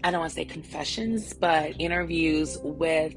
I 0.02 0.10
don't 0.10 0.20
want 0.20 0.30
to 0.30 0.36
say 0.36 0.44
confessions, 0.44 1.34
but 1.34 1.74
interviews 1.78 2.58
with 2.62 3.14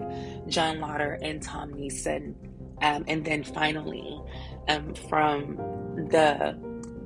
John 0.47 0.79
Lotter 0.79 1.17
and 1.21 1.41
Tom 1.41 1.73
Neeson. 1.73 2.35
Um, 2.81 3.05
and 3.07 3.23
then 3.23 3.43
finally, 3.43 4.21
um, 4.67 4.93
from 4.93 5.55
the 6.09 6.57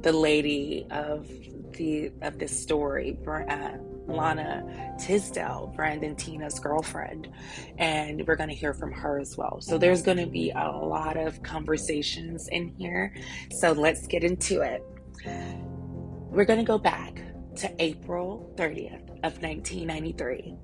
the 0.02 0.12
lady 0.12 0.88
of 0.90 1.28
the 1.74 2.12
of 2.22 2.40
this 2.40 2.60
story, 2.60 3.20
uh, 3.28 3.72
Lana 4.08 4.96
Tisdel, 5.00 5.74
Brandon 5.76 6.16
Teena's 6.16 6.60
girlfriend, 6.60 7.30
and 7.78 8.26
we're 8.26 8.36
going 8.36 8.50
to 8.50 8.56
hear 8.56 8.74
from 8.74 8.92
her 8.92 9.20
as 9.20 9.38
well. 9.38 9.60
So 9.62 9.78
there's 9.78 10.02
going 10.02 10.18
to 10.18 10.26
be 10.28 10.52
a 10.52 10.72
lot 10.72 11.18
of 11.18 11.44
conversations 11.44 12.48
in 12.48 12.70
here. 12.70 13.14
So 13.52 13.74
let's 13.74 14.08
get 14.08 14.24
into 14.24 14.62
it. 14.62 14.84
We're 16.30 16.46
going 16.46 16.60
to 16.60 16.66
go 16.66 16.78
back 16.78 17.22
to 17.58 17.74
April 17.80 18.54
30th 18.56 19.10
of 19.24 19.42
1993. 19.42 20.56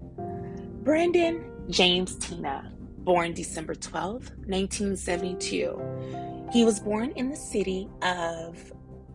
Brandon 0.84 1.44
James 1.70 2.18
Teena, 2.18 2.72
born 3.00 3.34
December 3.34 3.74
12, 3.74 4.30
1972. 4.46 6.48
He 6.52 6.64
was 6.64 6.80
born 6.80 7.12
in 7.16 7.30
the 7.30 7.36
city 7.36 7.90
of 8.02 8.72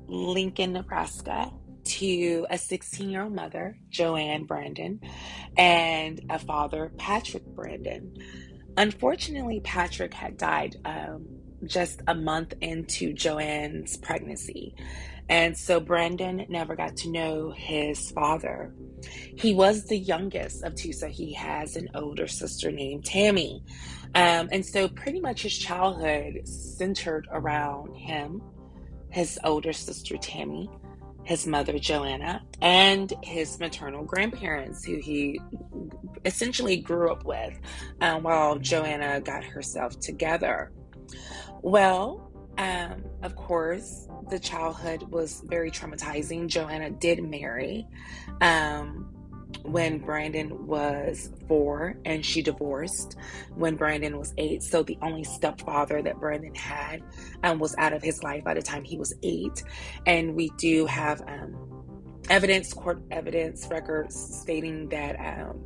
Lincoln, 0.06 0.72
Nebraska, 0.72 1.52
to 1.84 2.46
a 2.50 2.58
16 2.58 3.10
year 3.10 3.22
old 3.22 3.34
mother, 3.34 3.78
Joanne 3.88 4.44
Brandon, 4.44 5.00
and 5.56 6.20
a 6.30 6.38
father, 6.38 6.92
Patrick 6.98 7.46
Brandon. 7.46 8.14
Unfortunately, 8.76 9.60
Patrick 9.60 10.14
had 10.14 10.36
died 10.36 10.76
um, 10.84 11.37
just 11.64 12.02
a 12.06 12.14
month 12.14 12.54
into 12.60 13.12
Joanne's 13.12 13.96
pregnancy. 13.96 14.74
And 15.28 15.56
so 15.56 15.78
Brandon 15.78 16.46
never 16.48 16.74
got 16.74 16.96
to 16.98 17.10
know 17.10 17.50
his 17.50 18.10
father. 18.12 18.72
He 19.36 19.54
was 19.54 19.84
the 19.84 19.98
youngest 19.98 20.64
of 20.64 20.74
two, 20.74 20.92
so 20.92 21.06
he 21.08 21.34
has 21.34 21.76
an 21.76 21.88
older 21.94 22.26
sister 22.26 22.70
named 22.70 23.04
Tammy. 23.04 23.62
Um, 24.14 24.48
and 24.50 24.64
so 24.64 24.88
pretty 24.88 25.20
much 25.20 25.42
his 25.42 25.56
childhood 25.56 26.48
centered 26.48 27.28
around 27.30 27.94
him, 27.94 28.40
his 29.10 29.38
older 29.44 29.74
sister 29.74 30.16
Tammy, 30.16 30.70
his 31.24 31.46
mother 31.46 31.78
Joanna, 31.78 32.42
and 32.62 33.12
his 33.22 33.60
maternal 33.60 34.04
grandparents, 34.04 34.82
who 34.82 34.96
he 34.96 35.38
essentially 36.24 36.78
grew 36.78 37.12
up 37.12 37.26
with 37.26 37.52
um, 38.00 38.22
while 38.22 38.58
Joanna 38.58 39.20
got 39.20 39.44
herself 39.44 40.00
together. 40.00 40.72
Well, 41.62 42.28
um, 42.58 43.04
of 43.22 43.36
course, 43.36 44.08
the 44.30 44.38
childhood 44.38 45.04
was 45.10 45.42
very 45.46 45.70
traumatizing. 45.70 46.48
Joanna 46.48 46.90
did 46.90 47.22
marry 47.22 47.86
um, 48.40 49.14
when 49.62 49.98
Brandon 49.98 50.66
was 50.66 51.30
four, 51.46 51.96
and 52.04 52.24
she 52.24 52.42
divorced 52.42 53.16
when 53.54 53.76
Brandon 53.76 54.18
was 54.18 54.34
eight. 54.38 54.62
So 54.62 54.82
the 54.82 54.98
only 55.02 55.24
stepfather 55.24 56.02
that 56.02 56.18
Brandon 56.18 56.54
had 56.54 57.02
um, 57.44 57.58
was 57.58 57.74
out 57.78 57.92
of 57.92 58.02
his 58.02 58.22
life 58.22 58.44
by 58.44 58.54
the 58.54 58.62
time 58.62 58.84
he 58.84 58.98
was 58.98 59.14
eight. 59.22 59.62
And 60.06 60.34
we 60.34 60.50
do 60.58 60.84
have 60.86 61.20
um, 61.22 61.56
evidence, 62.28 62.72
court 62.72 63.00
evidence, 63.10 63.68
records 63.70 64.16
stating 64.40 64.88
that 64.88 65.16
um, 65.20 65.60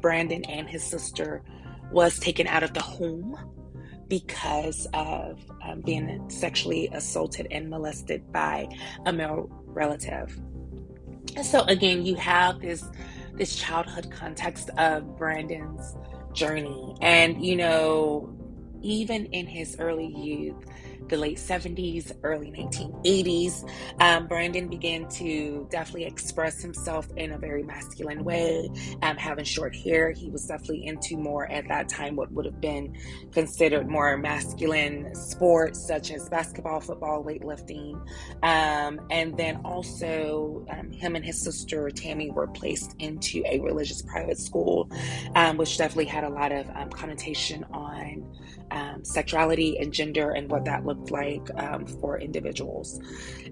Brandon 0.00 0.44
and 0.44 0.68
his 0.68 0.82
sister 0.82 1.42
was 1.90 2.18
taken 2.18 2.46
out 2.46 2.62
of 2.62 2.74
the 2.74 2.80
home 2.80 3.36
because 4.08 4.86
of 4.94 5.40
um, 5.62 5.80
being 5.80 6.28
sexually 6.28 6.88
assaulted 6.92 7.46
and 7.50 7.70
molested 7.70 8.30
by 8.32 8.68
a 9.06 9.12
male 9.12 9.48
relative. 9.66 10.38
And 11.36 11.46
so 11.46 11.62
again, 11.62 12.04
you 12.04 12.14
have 12.16 12.60
this 12.60 12.84
this 13.34 13.56
childhood 13.56 14.10
context 14.10 14.68
of 14.76 15.16
Brandon's 15.16 15.96
journey, 16.34 16.94
and 17.00 17.42
you 17.44 17.56
know, 17.56 18.34
even 18.82 19.26
in 19.26 19.46
his 19.46 19.76
early 19.78 20.06
youth, 20.06 20.64
the 21.08 21.16
late 21.16 21.38
70s, 21.38 22.12
early 22.22 22.50
1980s, 22.50 23.68
um, 24.00 24.26
Brandon 24.26 24.68
began 24.68 25.08
to 25.10 25.66
definitely 25.70 26.04
express 26.04 26.60
himself 26.60 27.08
in 27.16 27.32
a 27.32 27.38
very 27.38 27.62
masculine 27.62 28.24
way. 28.24 28.70
Um, 29.02 29.16
having 29.16 29.44
short 29.44 29.74
hair, 29.74 30.10
he 30.10 30.30
was 30.30 30.46
definitely 30.46 30.86
into 30.86 31.16
more 31.16 31.50
at 31.50 31.68
that 31.68 31.88
time 31.88 32.16
what 32.16 32.32
would 32.32 32.44
have 32.44 32.60
been 32.60 32.96
considered 33.32 33.88
more 33.88 34.16
masculine 34.16 35.14
sports 35.14 35.86
such 35.86 36.10
as 36.10 36.28
basketball, 36.28 36.80
football, 36.80 37.24
weightlifting. 37.24 37.94
Um, 38.42 39.00
and 39.10 39.36
then 39.36 39.60
also, 39.64 40.66
um, 40.70 40.90
him 40.90 41.16
and 41.16 41.24
his 41.24 41.40
sister 41.40 41.90
Tammy 41.90 42.30
were 42.30 42.46
placed 42.46 42.94
into 42.98 43.42
a 43.46 43.60
religious 43.60 44.02
private 44.02 44.38
school, 44.38 44.90
um, 45.34 45.56
which 45.56 45.78
definitely 45.78 46.06
had 46.06 46.24
a 46.24 46.30
lot 46.30 46.52
of 46.52 46.68
um, 46.74 46.90
connotation 46.90 47.64
on 47.72 48.24
sexuality 49.02 49.78
and 49.78 49.92
gender 49.92 50.30
and 50.30 50.50
what 50.50 50.64
that 50.64 50.86
looked 50.86 50.91
like 51.10 51.48
um, 51.56 51.86
for 51.86 52.18
individuals. 52.18 53.00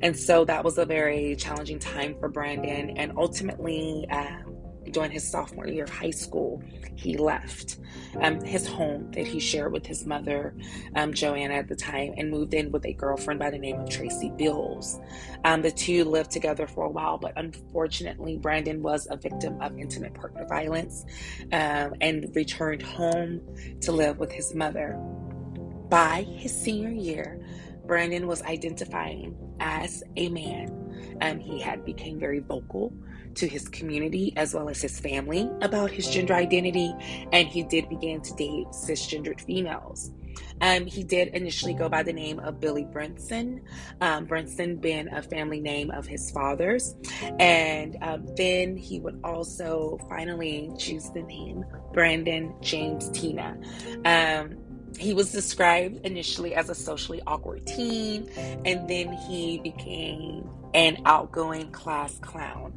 And 0.03 0.17
so 0.17 0.45
that 0.45 0.65
was 0.65 0.79
a 0.79 0.85
very 0.85 1.37
challenging 1.37 1.79
time 1.79 2.17
for 2.19 2.29
Brandon. 2.29 2.97
And 2.97 3.13
ultimately, 3.17 4.09
um, 4.11 4.57
during 4.91 5.11
his 5.11 5.29
sophomore 5.29 5.69
year 5.69 5.85
of 5.85 5.91
high 5.91 6.11
school, 6.11 6.63
he 6.97 7.17
left 7.17 7.79
um, 8.21 8.41
his 8.41 8.67
home 8.67 9.11
that 9.13 9.27
he 9.27 9.39
shared 9.39 9.73
with 9.73 9.87
his 9.87 10.07
mother, 10.07 10.55
um, 10.97 11.13
Joanna, 11.13 11.55
at 11.55 11.69
the 11.69 11.77
time, 11.77 12.15
and 12.17 12.31
moved 12.31 12.55
in 12.55 12.71
with 12.73 12.85
a 12.87 12.93
girlfriend 12.93 13.39
by 13.39 13.51
the 13.51 13.59
name 13.59 13.79
of 13.81 13.89
Tracy 13.89 14.31
Bills. 14.37 14.99
Um, 15.45 15.63
the 15.63 15.71
two 15.71 16.05
lived 16.05 16.31
together 16.31 16.67
for 16.67 16.85
a 16.85 16.91
while, 16.91 17.19
but 17.19 17.33
unfortunately, 17.37 18.37
Brandon 18.37 18.83
was 18.83 19.07
a 19.11 19.17
victim 19.17 19.61
of 19.61 19.79
intimate 19.79 20.15
partner 20.15 20.47
violence 20.47 21.05
um, 21.53 21.95
and 22.01 22.31
returned 22.35 22.83
home 22.83 23.41
to 23.83 23.93
live 23.93 24.19
with 24.19 24.33
his 24.33 24.55
mother. 24.55 24.99
By 25.91 26.23
his 26.23 26.57
senior 26.57 26.91
year, 26.91 27.45
Brandon 27.85 28.27
was 28.29 28.43
identifying 28.43 29.37
as 29.59 30.03
a 30.17 30.29
man. 30.29 30.77
and 31.21 31.43
he 31.43 31.61
had 31.61 31.85
become 31.85 32.19
very 32.19 32.39
vocal 32.39 32.93
to 33.35 33.47
his 33.47 33.69
community 33.69 34.33
as 34.37 34.55
well 34.55 34.69
as 34.69 34.81
his 34.81 34.99
family 34.99 35.51
about 35.61 35.91
his 35.91 36.09
gender 36.09 36.35
identity, 36.35 36.95
and 37.33 37.47
he 37.49 37.63
did 37.63 37.89
begin 37.89 38.21
to 38.23 38.35
date 38.35 38.67
cisgendered 38.69 39.41
females. 39.41 40.11
Um, 40.63 40.87
he 40.87 41.03
did 41.03 41.29
initially 41.29 41.75
go 41.75 41.89
by 41.89 42.03
the 42.03 42.13
name 42.13 42.39
of 42.41 42.61
Billy 42.61 42.85
Brinson, 42.85 43.63
um, 44.01 44.27
Brinson 44.27 44.81
being 44.81 45.09
a 45.09 45.23
family 45.23 45.61
name 45.61 45.91
of 45.91 46.07
his 46.07 46.31
father's. 46.31 46.95
And 47.39 47.97
um, 48.03 48.27
then 48.37 48.77
he 48.77 49.01
would 49.01 49.21
also 49.25 49.99
finally 50.09 50.71
choose 50.79 51.11
the 51.11 51.23
name 51.23 51.65
Brandon 51.93 52.55
James 52.61 53.11
Teena. 53.11 53.57
Um, 54.07 54.57
he 54.99 55.15
was 55.15 55.33
described 55.33 56.05
initially 56.05 56.55
as 56.55 56.69
a 56.71 56.75
socially 56.75 57.21
awkward 57.27 57.67
teen, 57.67 58.29
and 58.65 58.89
then 58.89 59.13
he 59.13 59.59
became 59.59 60.49
an 60.75 60.99
outgoing 61.05 61.71
class 61.73 62.19
clown. 62.19 62.73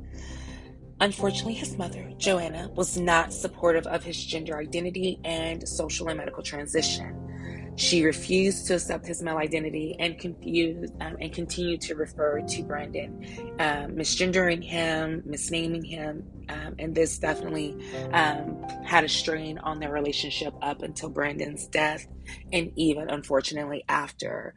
Unfortunately, 1.00 1.54
his 1.54 1.78
mother, 1.78 2.12
Joanna, 2.18 2.70
was 2.76 2.98
not 2.98 3.34
supportive 3.34 3.86
of 3.88 4.04
his 4.04 4.24
gender 4.24 4.58
identity 4.58 5.20
and 5.24 5.68
social 5.68 6.08
and 6.08 6.18
medical 6.18 6.44
transition. 6.44 7.33
She 7.76 8.04
refused 8.04 8.68
to 8.68 8.76
accept 8.76 9.08
his 9.08 9.22
male 9.22 9.38
identity 9.38 9.96
and 10.00 10.18
confused 10.18 10.94
um, 11.02 11.18
and 11.20 11.34
continued 11.34 11.82
to 11.82 11.96
refer 11.96 12.42
to 12.42 12.64
Brandon, 12.64 13.26
um, 13.60 13.96
misgendering 13.96 14.64
him, 14.64 15.24
misnaming 15.28 15.86
him, 15.86 16.24
um, 16.50 16.76
and 16.78 16.94
this 16.94 17.18
definitely 17.18 17.76
um, 18.12 18.62
had 18.84 19.04
a 19.04 19.10
strain 19.10 19.58
on 19.58 19.80
their 19.80 19.92
relationship 19.92 20.54
up 20.62 20.84
until 20.84 21.10
Brandon's 21.10 21.68
death, 21.68 22.06
and 22.52 22.72
even 22.76 23.10
unfortunately 23.10 23.84
after 23.90 24.54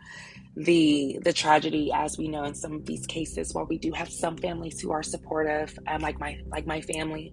the 0.56 1.18
the 1.22 1.32
tragedy 1.34 1.90
as 1.92 2.16
we 2.16 2.28
know 2.28 2.44
in 2.44 2.54
some 2.54 2.72
of 2.72 2.86
these 2.86 3.06
cases 3.06 3.52
while 3.52 3.66
we 3.66 3.76
do 3.76 3.92
have 3.92 4.10
some 4.10 4.38
families 4.38 4.80
who 4.80 4.90
are 4.90 5.02
supportive 5.02 5.78
um, 5.86 6.00
like 6.00 6.18
my 6.18 6.40
like 6.50 6.66
my 6.66 6.80
family 6.80 7.30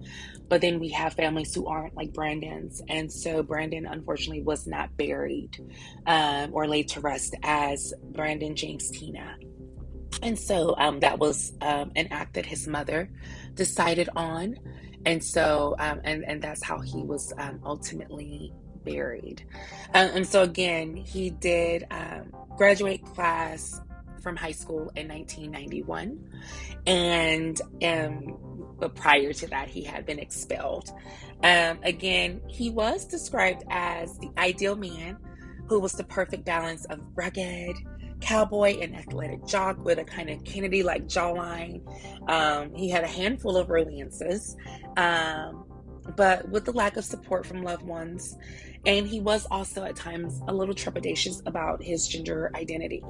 but 0.49 0.59
then 0.59 0.77
we 0.79 0.89
have 0.89 1.13
families 1.13 1.55
who 1.55 1.65
aren't 1.65 1.95
like 1.95 2.13
brandon's. 2.13 2.81
And 2.89 3.11
so 3.11 3.41
brandon 3.41 3.85
unfortunately 3.85 4.43
was 4.43 4.67
not 4.67 4.95
buried 4.97 5.57
um, 6.05 6.49
or 6.53 6.67
laid 6.67 6.89
to 6.89 6.99
rest 6.99 7.35
as 7.43 7.93
brandon 8.11 8.55
james 8.55 8.91
teena. 8.91 9.35
And 10.21 10.37
so 10.37 10.75
um, 10.77 10.99
that 10.99 11.17
was 11.17 11.53
um, 11.61 11.91
an 11.95 12.07
act 12.11 12.35
that 12.35 12.45
his 12.45 12.67
mother 12.67 13.09
decided 13.55 14.09
on. 14.15 14.57
And 15.05 15.23
so 15.23 15.75
um, 15.79 16.01
and 16.03 16.23
and 16.25 16.41
that's 16.41 16.63
how 16.63 16.79
he 16.79 17.03
was 17.03 17.33
um, 17.37 17.59
ultimately 17.65 18.53
buried. 18.83 19.45
Uh, 19.93 20.09
and 20.13 20.27
so 20.27 20.41
again 20.41 20.95
he 20.95 21.29
did 21.29 21.85
um, 21.91 22.33
graduate 22.57 23.03
class 23.05 23.79
from 24.21 24.35
high 24.35 24.51
school 24.51 24.91
in 24.95 25.07
1991 25.09 26.17
and 26.87 27.61
um, 27.83 28.37
but 28.79 28.95
prior 28.95 29.33
to 29.33 29.47
that 29.47 29.67
he 29.67 29.83
had 29.83 30.05
been 30.05 30.19
expelled. 30.19 30.89
Um, 31.43 31.79
again 31.83 32.41
he 32.47 32.69
was 32.69 33.05
described 33.05 33.63
as 33.69 34.17
the 34.19 34.31
ideal 34.37 34.75
man 34.75 35.17
who 35.67 35.79
was 35.79 35.93
the 35.93 36.03
perfect 36.03 36.45
balance 36.45 36.85
of 36.85 36.99
rugged 37.15 37.75
cowboy 38.23 38.77
and 38.79 38.95
athletic 38.95 39.45
jock 39.45 39.83
with 39.83 39.99
a 39.99 40.03
kind 40.03 40.29
of 40.29 40.43
kennedy 40.45 40.81
like 40.81 41.05
jawline. 41.07 41.81
Um, 42.29 42.73
he 42.73 42.89
had 42.89 43.03
a 43.03 43.07
handful 43.07 43.57
of 43.57 43.69
romances 43.69 44.55
um, 44.95 45.65
but 46.15 46.47
with 46.49 46.65
the 46.65 46.71
lack 46.71 46.97
of 46.97 47.05
support 47.05 47.45
from 47.45 47.63
loved 47.63 47.83
ones 47.83 48.37
and 48.85 49.07
he 49.07 49.19
was 49.19 49.45
also 49.49 49.83
at 49.83 49.95
times 49.95 50.41
a 50.47 50.53
little 50.53 50.75
trepidatious 50.75 51.41
about 51.45 51.81
his 51.81 52.07
gender 52.07 52.51
identity. 52.55 53.03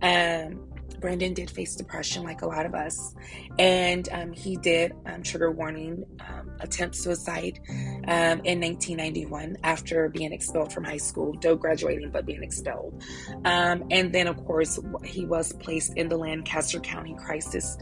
Um, 0.00 0.68
Brandon 1.00 1.34
did 1.34 1.50
face 1.50 1.74
depression, 1.74 2.22
like 2.22 2.42
a 2.42 2.46
lot 2.46 2.64
of 2.64 2.74
us, 2.74 3.14
and 3.58 4.08
um, 4.12 4.32
he 4.32 4.56
did 4.56 4.94
um, 5.04 5.22
trigger 5.22 5.50
warning 5.50 6.04
um, 6.20 6.50
attempt 6.60 6.94
suicide 6.94 7.58
um, 7.68 8.40
in 8.44 8.60
1991 8.60 9.56
after 9.64 10.08
being 10.08 10.32
expelled 10.32 10.72
from 10.72 10.84
high 10.84 10.98
school, 10.98 11.34
though 11.42 11.56
graduating 11.56 12.10
but 12.10 12.24
being 12.24 12.42
expelled. 12.42 13.02
Um, 13.44 13.84
and 13.90 14.12
then, 14.12 14.28
of 14.28 14.44
course, 14.44 14.78
he 15.02 15.24
was 15.26 15.52
placed 15.54 15.96
in 15.96 16.08
the 16.08 16.16
Lancaster 16.16 16.78
County 16.78 17.16
Crisis 17.18 17.76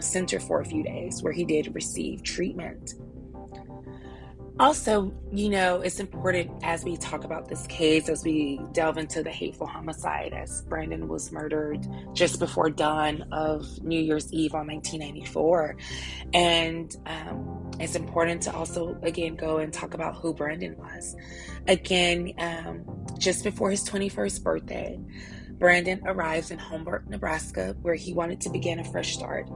Center 0.00 0.40
for 0.40 0.60
a 0.60 0.64
few 0.64 0.82
days, 0.82 1.22
where 1.22 1.32
he 1.32 1.44
did 1.44 1.74
receive 1.74 2.22
treatment. 2.22 2.94
Also, 4.62 5.12
you 5.32 5.48
know, 5.48 5.80
it's 5.80 5.98
important 5.98 6.48
as 6.62 6.84
we 6.84 6.96
talk 6.96 7.24
about 7.24 7.48
this 7.48 7.66
case, 7.66 8.08
as 8.08 8.22
we 8.22 8.60
delve 8.70 8.96
into 8.96 9.20
the 9.20 9.30
hateful 9.30 9.66
homicide, 9.66 10.32
as 10.32 10.62
Brandon 10.68 11.08
was 11.08 11.32
murdered 11.32 11.84
just 12.12 12.38
before 12.38 12.70
dawn 12.70 13.22
of 13.32 13.66
New 13.82 13.98
Year's 13.98 14.32
Eve 14.32 14.54
on 14.54 14.68
1994. 14.68 15.76
And 16.32 16.96
um, 17.06 17.72
it's 17.80 17.96
important 17.96 18.40
to 18.42 18.54
also, 18.54 18.96
again, 19.02 19.34
go 19.34 19.56
and 19.58 19.72
talk 19.72 19.94
about 19.94 20.14
who 20.14 20.32
Brandon 20.32 20.76
was. 20.78 21.16
Again, 21.66 22.32
um, 22.38 22.84
just 23.18 23.42
before 23.42 23.68
his 23.68 23.82
21st 23.82 24.44
birthday, 24.44 25.00
Brandon 25.58 26.00
arrives 26.06 26.52
in 26.52 26.60
Holbrook, 26.60 27.08
Nebraska, 27.08 27.74
where 27.82 27.96
he 27.96 28.14
wanted 28.14 28.40
to 28.42 28.48
begin 28.48 28.78
a 28.78 28.84
fresh 28.84 29.14
start. 29.14 29.50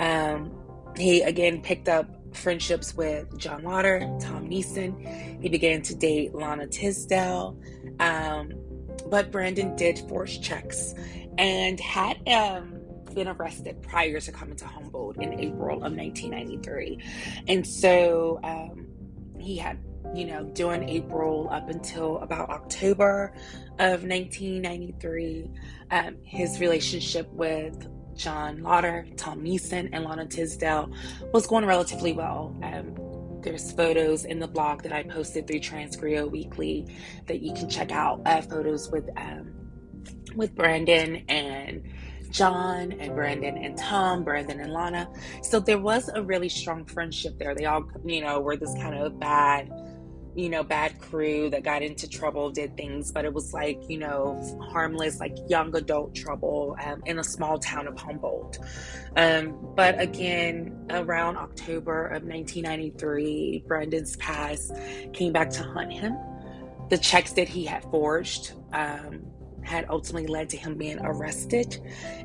Um, 0.00 0.52
he 0.96 1.22
again 1.22 1.62
picked 1.62 1.88
up 1.88 2.08
friendships 2.32 2.94
with 2.94 3.36
John 3.38 3.62
Lotter, 3.62 4.00
Tom 4.20 4.48
Neeson. 4.48 5.40
He 5.42 5.48
began 5.48 5.82
to 5.82 5.94
date 5.94 6.34
Lana 6.34 6.66
Tisdel. 6.66 7.58
Um, 8.00 8.52
but 9.08 9.30
Brandon 9.30 9.74
did 9.76 9.98
forge 10.08 10.40
checks 10.40 10.94
and 11.38 11.78
had 11.80 12.26
um, 12.28 12.78
been 13.14 13.28
arrested 13.28 13.80
prior 13.82 14.20
to 14.20 14.32
coming 14.32 14.56
to 14.56 14.66
Humboldt 14.66 15.16
in 15.16 15.34
April 15.40 15.76
of 15.76 15.92
1993. 15.92 16.98
And 17.48 17.66
so 17.66 18.40
um, 18.42 18.86
he 19.38 19.56
had, 19.56 19.78
you 20.14 20.26
know, 20.26 20.44
during 20.44 20.88
April 20.88 21.48
up 21.50 21.68
until 21.68 22.18
about 22.18 22.50
October 22.50 23.32
of 23.78 24.04
1993, 24.04 25.50
um, 25.90 26.16
his 26.22 26.60
relationship 26.60 27.32
with 27.32 27.88
John 28.18 28.62
Lotter, 28.62 29.06
Tom 29.16 29.42
Neeson, 29.42 29.88
and 29.92 30.04
Lana 30.04 30.26
Tisdel 30.26 30.92
was 31.32 31.46
going 31.46 31.64
relatively 31.64 32.12
well. 32.12 32.54
Um, 32.62 32.94
there's 33.42 33.72
photos 33.72 34.24
in 34.24 34.40
the 34.40 34.48
blog 34.48 34.82
that 34.82 34.92
I 34.92 35.04
posted 35.04 35.46
through 35.46 35.60
Transgrio 35.60 36.30
Weekly 36.30 36.86
that 37.26 37.40
you 37.40 37.54
can 37.54 37.70
check 37.70 37.92
out. 37.92 38.20
Uh, 38.26 38.42
photos 38.42 38.90
with 38.90 39.08
um, 39.16 39.54
with 40.34 40.54
Brandon 40.54 41.24
and 41.28 41.82
John 42.30 42.92
and 42.92 43.14
Brandon 43.14 43.56
and 43.56 43.78
Tom, 43.78 44.24
Brandon 44.24 44.60
and 44.60 44.72
Lana. 44.72 45.08
So 45.42 45.60
there 45.60 45.78
was 45.78 46.10
a 46.12 46.22
really 46.22 46.48
strong 46.48 46.84
friendship 46.84 47.38
there. 47.38 47.54
They 47.54 47.64
all, 47.64 47.88
you 48.04 48.20
know, 48.20 48.40
were 48.40 48.56
this 48.56 48.74
kind 48.74 48.94
of 48.96 49.18
bad 49.18 49.70
you 50.38 50.48
know, 50.48 50.62
bad 50.62 51.00
crew 51.00 51.50
that 51.50 51.64
got 51.64 51.82
into 51.82 52.08
trouble, 52.08 52.48
did 52.48 52.76
things, 52.76 53.10
but 53.10 53.24
it 53.24 53.34
was 53.34 53.52
like, 53.52 53.82
you 53.88 53.98
know, 53.98 54.40
harmless, 54.70 55.18
like 55.18 55.36
young 55.48 55.74
adult 55.74 56.14
trouble 56.14 56.76
um, 56.84 57.02
in 57.06 57.18
a 57.18 57.24
small 57.24 57.58
town 57.58 57.88
of 57.88 57.98
Humboldt. 57.98 58.60
Um, 59.16 59.58
but 59.74 60.00
again, 60.00 60.86
around 60.90 61.38
October 61.38 62.06
of 62.06 62.22
1993, 62.22 63.64
Brandon's 63.66 64.16
past 64.18 64.72
came 65.12 65.32
back 65.32 65.50
to 65.50 65.64
hunt 65.64 65.92
him. 65.92 66.16
The 66.88 66.98
checks 66.98 67.32
that 67.32 67.48
he 67.48 67.64
had 67.64 67.82
forged 67.90 68.52
um, 68.72 69.26
had 69.62 69.86
ultimately 69.90 70.28
led 70.28 70.50
to 70.50 70.56
him 70.56 70.76
being 70.76 71.00
arrested, 71.00 71.78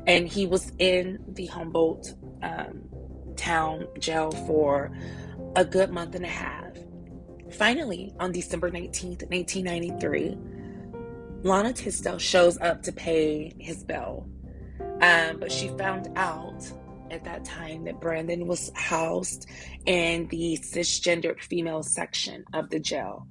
and 0.06 0.28
he 0.28 0.46
was 0.46 0.70
in 0.78 1.18
the 1.26 1.46
Humboldt 1.46 2.14
um, 2.44 2.84
town 3.34 3.88
jail 3.98 4.30
for 4.46 4.96
a 5.56 5.64
good 5.64 5.90
month 5.90 6.14
and 6.14 6.24
a 6.24 6.28
half 6.28 6.73
Finally, 7.54 8.12
on 8.18 8.32
December 8.32 8.70
19th, 8.70 9.30
1993, 9.30 10.36
Lana 11.44 11.72
Tisdel 11.72 12.18
shows 12.18 12.58
up 12.58 12.82
to 12.82 12.90
pay 12.90 13.54
his 13.58 13.84
bill. 13.84 14.26
Um, 15.00 15.38
but 15.38 15.52
she 15.52 15.68
found 15.68 16.08
out 16.16 16.68
at 17.10 17.22
that 17.24 17.44
time 17.44 17.84
that 17.84 18.00
Brandon 18.00 18.46
was 18.46 18.72
housed 18.74 19.46
in 19.86 20.26
the 20.28 20.58
cisgendered 20.62 21.40
female 21.40 21.82
section 21.82 22.44
of 22.54 22.70
the 22.70 22.80
jail. 22.80 23.28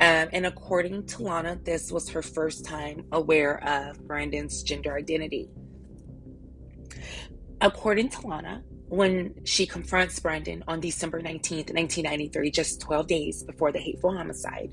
Um, 0.00 0.28
and 0.32 0.44
according 0.44 1.06
to 1.06 1.22
Lana, 1.22 1.58
this 1.62 1.90
was 1.90 2.08
her 2.10 2.22
first 2.22 2.64
time 2.66 3.06
aware 3.12 3.62
of 3.66 4.06
Brandon's 4.06 4.62
gender 4.62 4.94
identity. 4.94 5.48
According 7.60 8.10
to 8.10 8.26
Lana, 8.26 8.62
when 8.94 9.34
she 9.44 9.66
confronts 9.66 10.18
Brandon 10.20 10.64
on 10.68 10.80
December 10.80 11.20
19th, 11.20 11.72
1993, 11.72 12.50
just 12.50 12.80
12 12.80 13.06
days 13.06 13.42
before 13.42 13.72
the 13.72 13.78
hateful 13.78 14.16
homicide, 14.16 14.72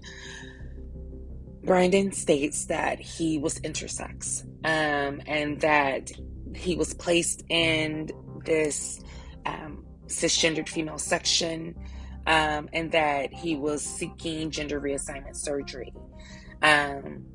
Brandon 1.63 2.11
states 2.11 2.65
that 2.65 2.99
he 2.99 3.37
was 3.37 3.59
intersex 3.59 4.43
um, 4.65 5.21
and 5.27 5.59
that 5.61 6.11
he 6.55 6.75
was 6.75 6.93
placed 6.93 7.43
in 7.49 8.09
this 8.45 9.01
um, 9.45 9.85
cisgendered 10.07 10.67
female 10.67 10.97
section 10.97 11.75
um, 12.27 12.69
and 12.73 12.91
that 12.91 13.33
he 13.33 13.55
was 13.55 13.81
seeking 13.83 14.51
gender 14.51 14.79
reassignment 14.81 15.35
surgery. 15.35 15.93
Um, 16.61 17.25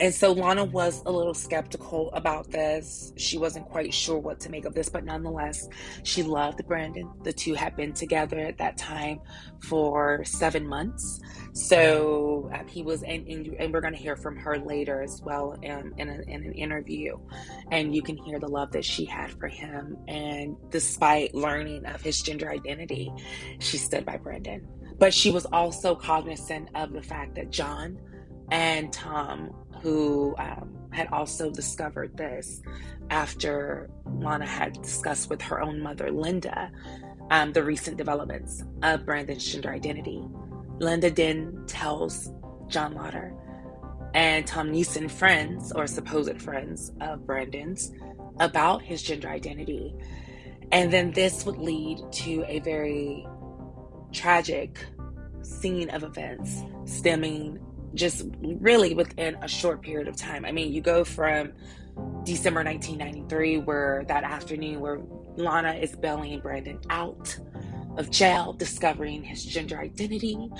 and 0.00 0.14
so 0.14 0.32
Lana 0.32 0.64
was 0.64 1.02
a 1.06 1.12
little 1.12 1.34
skeptical 1.34 2.10
about 2.12 2.50
this. 2.50 3.12
She 3.16 3.38
wasn't 3.38 3.66
quite 3.66 3.94
sure 3.94 4.18
what 4.18 4.40
to 4.40 4.50
make 4.50 4.64
of 4.64 4.74
this, 4.74 4.88
but 4.88 5.04
nonetheless, 5.04 5.68
she 6.02 6.22
loved 6.22 6.66
Brandon. 6.66 7.10
The 7.22 7.32
two 7.32 7.54
had 7.54 7.76
been 7.76 7.92
together 7.92 8.38
at 8.40 8.58
that 8.58 8.76
time 8.76 9.20
for 9.60 10.24
seven 10.24 10.66
months. 10.66 11.20
So 11.52 12.50
um, 12.52 12.66
he 12.66 12.82
was, 12.82 13.02
and, 13.04 13.26
and 13.28 13.72
we're 13.72 13.80
going 13.80 13.94
to 13.94 13.98
hear 13.98 14.16
from 14.16 14.36
her 14.36 14.58
later 14.58 15.02
as 15.02 15.22
well 15.22 15.56
um, 15.68 15.94
in, 15.96 16.08
a, 16.08 16.20
in 16.26 16.44
an 16.44 16.52
interview. 16.52 17.16
And 17.70 17.94
you 17.94 18.02
can 18.02 18.16
hear 18.16 18.40
the 18.40 18.48
love 18.48 18.72
that 18.72 18.84
she 18.84 19.04
had 19.04 19.30
for 19.30 19.48
him. 19.48 19.96
And 20.08 20.56
despite 20.70 21.34
learning 21.34 21.86
of 21.86 22.00
his 22.00 22.20
gender 22.20 22.50
identity, 22.50 23.12
she 23.60 23.78
stood 23.78 24.04
by 24.04 24.16
Brandon. 24.16 24.66
But 24.98 25.14
she 25.14 25.30
was 25.30 25.46
also 25.46 25.94
cognizant 25.94 26.70
of 26.74 26.92
the 26.92 27.02
fact 27.02 27.36
that 27.36 27.50
John 27.50 28.00
and 28.50 28.92
Tom 28.92 29.50
who 29.84 30.34
um, 30.38 30.74
had 30.92 31.08
also 31.12 31.50
discovered 31.50 32.16
this 32.16 32.62
after 33.10 33.90
Lana 34.06 34.46
had 34.46 34.80
discussed 34.80 35.28
with 35.28 35.42
her 35.42 35.60
own 35.60 35.78
mother, 35.78 36.10
Linda, 36.10 36.72
um, 37.30 37.52
the 37.52 37.62
recent 37.62 37.98
developments 37.98 38.64
of 38.82 39.04
Brandon's 39.04 39.44
gender 39.44 39.70
identity. 39.70 40.24
Linda 40.78 41.10
then 41.10 41.64
tells 41.66 42.32
John 42.68 42.94
Lotter 42.94 43.34
and 44.14 44.46
Tom 44.46 44.72
Neeson 44.72 45.10
friends 45.10 45.70
or 45.72 45.86
supposed 45.86 46.40
friends 46.40 46.90
of 47.02 47.26
Brandon's 47.26 47.92
about 48.40 48.80
his 48.80 49.02
gender 49.02 49.28
identity. 49.28 49.94
And 50.72 50.90
then 50.90 51.10
this 51.10 51.44
would 51.44 51.58
lead 51.58 51.98
to 52.10 52.42
a 52.48 52.60
very 52.60 53.26
tragic 54.12 54.78
scene 55.42 55.90
of 55.90 56.04
events 56.04 56.62
stemming 56.86 57.58
just 57.94 58.24
really 58.42 58.94
within 58.94 59.36
a 59.42 59.48
short 59.48 59.82
period 59.82 60.08
of 60.08 60.16
time. 60.16 60.44
I 60.44 60.52
mean, 60.52 60.72
you 60.72 60.80
go 60.80 61.04
from 61.04 61.52
December 62.24 62.64
1993, 62.64 63.58
where 63.58 64.04
that 64.08 64.24
afternoon 64.24 64.80
where 64.80 65.00
Lana 65.36 65.74
is 65.74 65.94
bailing 65.96 66.40
Brandon 66.40 66.80
out 66.90 67.38
of 67.96 68.10
jail, 68.10 68.52
discovering 68.52 69.22
his 69.22 69.44
gender 69.44 69.78
identity, 69.78 70.50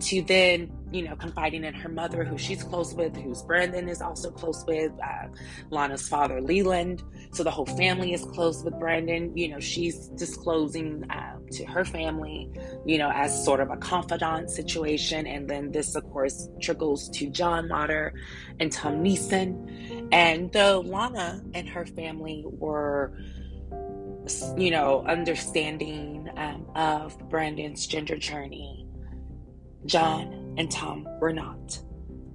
to 0.00 0.22
then, 0.22 0.72
you 0.92 1.02
know, 1.02 1.14
confiding 1.16 1.64
in 1.64 1.74
her 1.74 1.88
mother, 1.88 2.24
who 2.24 2.36
she's 2.36 2.62
close 2.62 2.94
with, 2.94 3.16
who's 3.16 3.42
Brandon 3.42 3.88
is 3.88 4.02
also 4.02 4.30
close 4.30 4.64
with, 4.66 4.92
uh, 5.02 5.28
Lana's 5.70 6.08
father, 6.08 6.40
Leland. 6.40 7.02
So 7.32 7.44
the 7.44 7.50
whole 7.50 7.66
family 7.66 8.12
is 8.12 8.24
close 8.24 8.64
with 8.64 8.78
Brandon. 8.78 9.36
You 9.36 9.48
know, 9.48 9.60
she's 9.60 10.08
disclosing 10.08 11.08
uh, 11.10 11.36
to 11.52 11.64
her 11.66 11.84
family, 11.84 12.50
you 12.84 12.98
know, 12.98 13.10
as 13.12 13.44
sort 13.44 13.60
of 13.60 13.70
a 13.70 13.76
confidant 13.76 14.50
situation. 14.50 15.26
And 15.26 15.48
then 15.48 15.70
this, 15.70 15.94
of 15.94 16.04
course, 16.10 16.48
trickles 16.60 17.08
to 17.10 17.30
John 17.30 17.68
Lotter 17.68 18.12
and 18.58 18.72
Tom 18.72 19.04
Neeson. 19.04 20.08
And 20.12 20.52
though 20.52 20.80
Lana 20.80 21.42
and 21.54 21.68
her 21.68 21.86
family 21.86 22.44
were, 22.46 23.16
you 24.56 24.70
know, 24.70 25.04
understanding 25.06 26.28
um, 26.36 26.66
of 26.74 27.16
Brandon's 27.28 27.86
gender 27.86 28.16
journey, 28.16 28.86
John 29.86 30.39
and 30.56 30.70
Tom 30.70 31.06
were 31.20 31.32
not. 31.32 31.80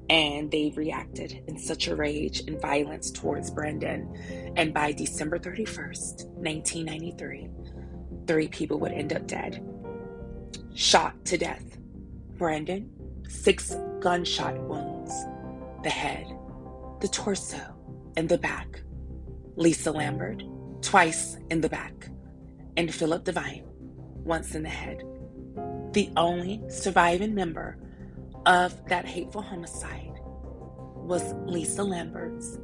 And 0.10 0.52
they 0.52 0.72
reacted 0.76 1.44
in 1.48 1.58
such 1.58 1.88
a 1.88 1.96
rage 1.96 2.42
and 2.48 2.62
violence 2.62 3.10
towards 3.10 3.50
Brandon. 3.50 4.54
And 4.56 4.74
by 4.74 4.92
December 4.92 5.40
31st, 5.40 6.26
1993, 6.36 7.50
three 8.28 8.48
people 8.48 8.80
would 8.80 8.92
end 8.92 9.14
up 9.14 9.26
dead, 9.26 9.64
shot 10.76 11.26
to 11.26 11.38
death. 11.38 11.78
Brandon, 12.38 12.92
six 13.28 13.76
gunshot 14.00 14.60
wounds, 14.60 15.12
the 15.84 15.90
head, 15.90 16.28
the 17.00 17.08
torso, 17.08 17.60
and 18.18 18.30
the 18.30 18.38
back. 18.38 18.82
Lisa 19.56 19.92
Lambert, 19.92 20.44
twice 20.82 21.38
in 21.50 21.62
the 21.62 21.70
back. 21.70 22.10
And 22.78 22.94
Philip 22.94 23.24
Devine, 23.24 23.64
once 24.24 24.54
in 24.54 24.64
the 24.64 24.70
head 24.70 25.02
the 25.96 26.12
only 26.18 26.62
surviving 26.68 27.34
member 27.34 27.78
of 28.46 28.88
that 28.90 29.06
hateful 29.06 29.42
homicide 29.42 30.20
was 30.96 31.34
Lisa 31.46 31.84
Lambert's 31.84 32.60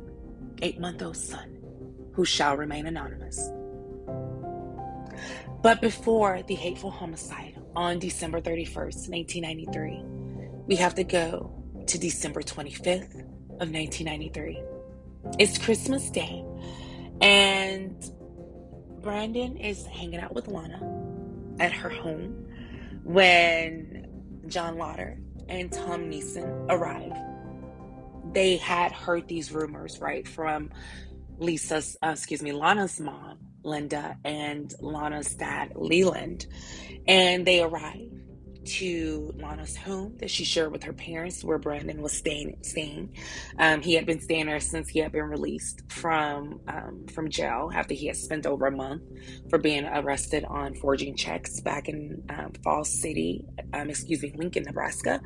eight 0.61 0.79
month 0.79 1.01
old 1.01 1.17
son, 1.17 1.57
who 2.13 2.25
shall 2.25 2.57
remain 2.57 2.85
anonymous. 2.85 3.51
But 5.61 5.81
before 5.81 6.41
the 6.47 6.55
hateful 6.55 6.91
homicide 6.91 7.59
on 7.75 7.99
December 7.99 8.41
31st, 8.41 9.09
1993, 9.09 10.03
we 10.65 10.75
have 10.75 10.95
to 10.95 11.03
go 11.03 11.51
to 11.87 11.99
December 11.99 12.41
25th 12.41 13.21
of 13.59 13.71
1993. 13.71 14.63
It's 15.37 15.57
Christmas 15.57 16.09
Day, 16.09 16.43
and 17.21 18.03
Brandon 19.01 19.57
is 19.57 19.85
hanging 19.85 20.19
out 20.19 20.33
with 20.33 20.47
Lana 20.47 20.79
at 21.59 21.71
her 21.71 21.89
home 21.89 22.47
when 23.03 24.07
John 24.47 24.77
Lotter 24.77 25.19
and 25.51 25.71
Tom 25.71 26.09
Neeson 26.09 26.65
arrived. 26.69 27.17
They 28.33 28.55
had 28.57 28.93
heard 28.93 29.27
these 29.27 29.51
rumors, 29.51 29.99
right, 29.99 30.25
from 30.25 30.71
Lisa's, 31.37 31.97
uh, 32.01 32.11
excuse 32.13 32.41
me, 32.41 32.53
Lana's 32.53 32.99
mom, 32.99 33.37
Linda, 33.63 34.17
and 34.23 34.73
Lana's 34.79 35.33
dad, 35.35 35.73
Leland. 35.75 36.45
And 37.05 37.45
they 37.45 37.61
arrived 37.61 38.20
to 38.63 39.33
Lana's 39.37 39.75
home 39.75 40.15
that 40.19 40.29
she 40.29 40.43
shared 40.43 40.71
with 40.71 40.83
her 40.83 40.93
parents, 40.93 41.43
where 41.43 41.57
Brandon 41.57 42.01
was 42.01 42.13
staying. 42.13 42.57
Staying, 42.61 43.15
um, 43.57 43.81
he 43.81 43.93
had 43.93 44.05
been 44.05 44.21
staying 44.21 44.47
there 44.47 44.59
since 44.59 44.89
he 44.89 44.99
had 44.99 45.11
been 45.11 45.23
released 45.25 45.81
from 45.89 46.59
um, 46.67 47.05
from 47.13 47.29
jail 47.29 47.71
after 47.73 47.93
he 47.93 48.07
had 48.07 48.15
spent 48.15 48.45
over 48.45 48.67
a 48.67 48.71
month 48.71 49.03
for 49.49 49.57
being 49.57 49.85
arrested 49.85 50.45
on 50.45 50.75
forging 50.75 51.15
checks 51.15 51.61
back 51.61 51.89
in 51.89 52.23
um, 52.29 52.51
Falls 52.63 52.89
City, 52.89 53.45
um, 53.73 53.89
excuse 53.89 54.21
me, 54.21 54.33
Lincoln, 54.35 54.63
Nebraska. 54.63 55.21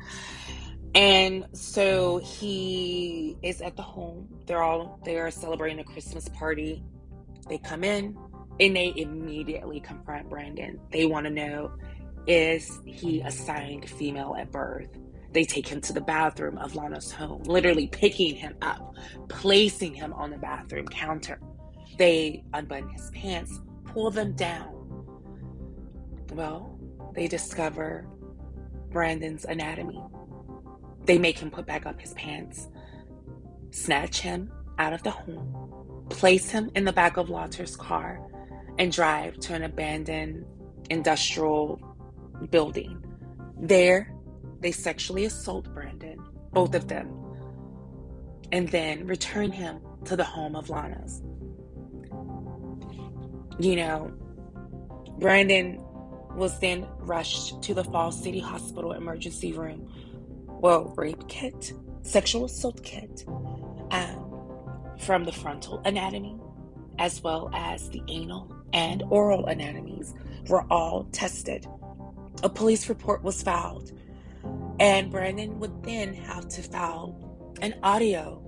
And 0.94 1.46
so 1.52 2.18
he 2.18 3.36
is 3.42 3.60
at 3.60 3.76
the 3.76 3.82
home. 3.82 4.28
They're 4.46 4.62
all 4.62 4.98
they 5.04 5.18
are 5.18 5.30
celebrating 5.30 5.78
a 5.78 5.84
Christmas 5.84 6.28
party. 6.30 6.82
They 7.48 7.58
come 7.58 7.84
in 7.84 8.16
and 8.58 8.74
they 8.74 8.94
immediately 8.96 9.80
confront 9.80 10.30
Brandon. 10.30 10.80
They 10.90 11.04
want 11.06 11.26
to 11.26 11.30
know 11.30 11.72
is 12.26 12.80
he 12.84 13.20
assigned 13.20 13.88
female 13.88 14.36
at 14.38 14.50
birth? 14.50 14.88
They 15.32 15.44
take 15.44 15.68
him 15.68 15.80
to 15.82 15.92
the 15.92 16.00
bathroom 16.00 16.58
of 16.58 16.74
Lana's 16.74 17.12
home, 17.12 17.42
literally 17.44 17.88
picking 17.88 18.34
him 18.34 18.56
up, 18.62 18.94
placing 19.28 19.94
him 19.94 20.12
on 20.12 20.30
the 20.30 20.38
bathroom 20.38 20.88
counter. 20.88 21.38
They 21.98 22.42
unbutton 22.54 22.88
his 22.88 23.10
pants, 23.10 23.60
pull 23.84 24.10
them 24.10 24.32
down. 24.32 24.72
Well, 26.32 26.78
they 27.14 27.28
discover 27.28 28.06
Brandon's 28.90 29.44
anatomy. 29.44 30.02
They 31.04 31.18
make 31.18 31.38
him 31.38 31.50
put 31.50 31.66
back 31.66 31.86
up 31.86 32.00
his 32.00 32.14
pants, 32.14 32.68
snatch 33.70 34.20
him 34.20 34.50
out 34.78 34.92
of 34.92 35.02
the 35.02 35.10
home, 35.10 36.06
place 36.08 36.50
him 36.50 36.70
in 36.74 36.84
the 36.84 36.92
back 36.92 37.16
of 37.16 37.30
Lotter's 37.30 37.76
car, 37.76 38.20
and 38.78 38.90
drive 38.90 39.38
to 39.40 39.54
an 39.54 39.62
abandoned 39.62 40.44
industrial 40.90 41.95
building. 42.50 43.02
There, 43.60 44.14
they 44.60 44.72
sexually 44.72 45.24
assault 45.24 45.72
Brandon, 45.72 46.18
both 46.52 46.74
of 46.74 46.88
them, 46.88 47.10
and 48.52 48.68
then 48.68 49.06
return 49.06 49.50
him 49.50 49.80
to 50.04 50.16
the 50.16 50.24
home 50.24 50.56
of 50.56 50.70
Lana's. 50.70 51.22
You 53.58 53.76
know, 53.76 54.12
Brandon 55.18 55.80
was 56.34 56.58
then 56.60 56.86
rushed 56.98 57.62
to 57.62 57.74
the 57.74 57.84
Fall 57.84 58.12
City 58.12 58.40
Hospital 58.40 58.92
emergency 58.92 59.52
room. 59.52 59.90
Well, 60.46 60.92
rape 60.96 61.26
kit, 61.28 61.72
sexual 62.02 62.44
assault 62.44 62.82
kit, 62.82 63.24
um, 63.90 64.94
from 64.98 65.24
the 65.24 65.32
frontal 65.32 65.80
anatomy, 65.84 66.38
as 66.98 67.22
well 67.22 67.50
as 67.54 67.88
the 67.90 68.02
anal 68.08 68.54
and 68.72 69.02
oral 69.08 69.46
anatomies, 69.46 70.14
were 70.48 70.64
all 70.70 71.04
tested 71.12 71.66
a 72.42 72.48
police 72.48 72.88
report 72.88 73.22
was 73.22 73.42
filed, 73.42 73.92
and 74.78 75.10
Brandon 75.10 75.58
would 75.58 75.82
then 75.82 76.14
have 76.14 76.48
to 76.48 76.62
file 76.62 77.54
an 77.60 77.74
audio, 77.82 78.42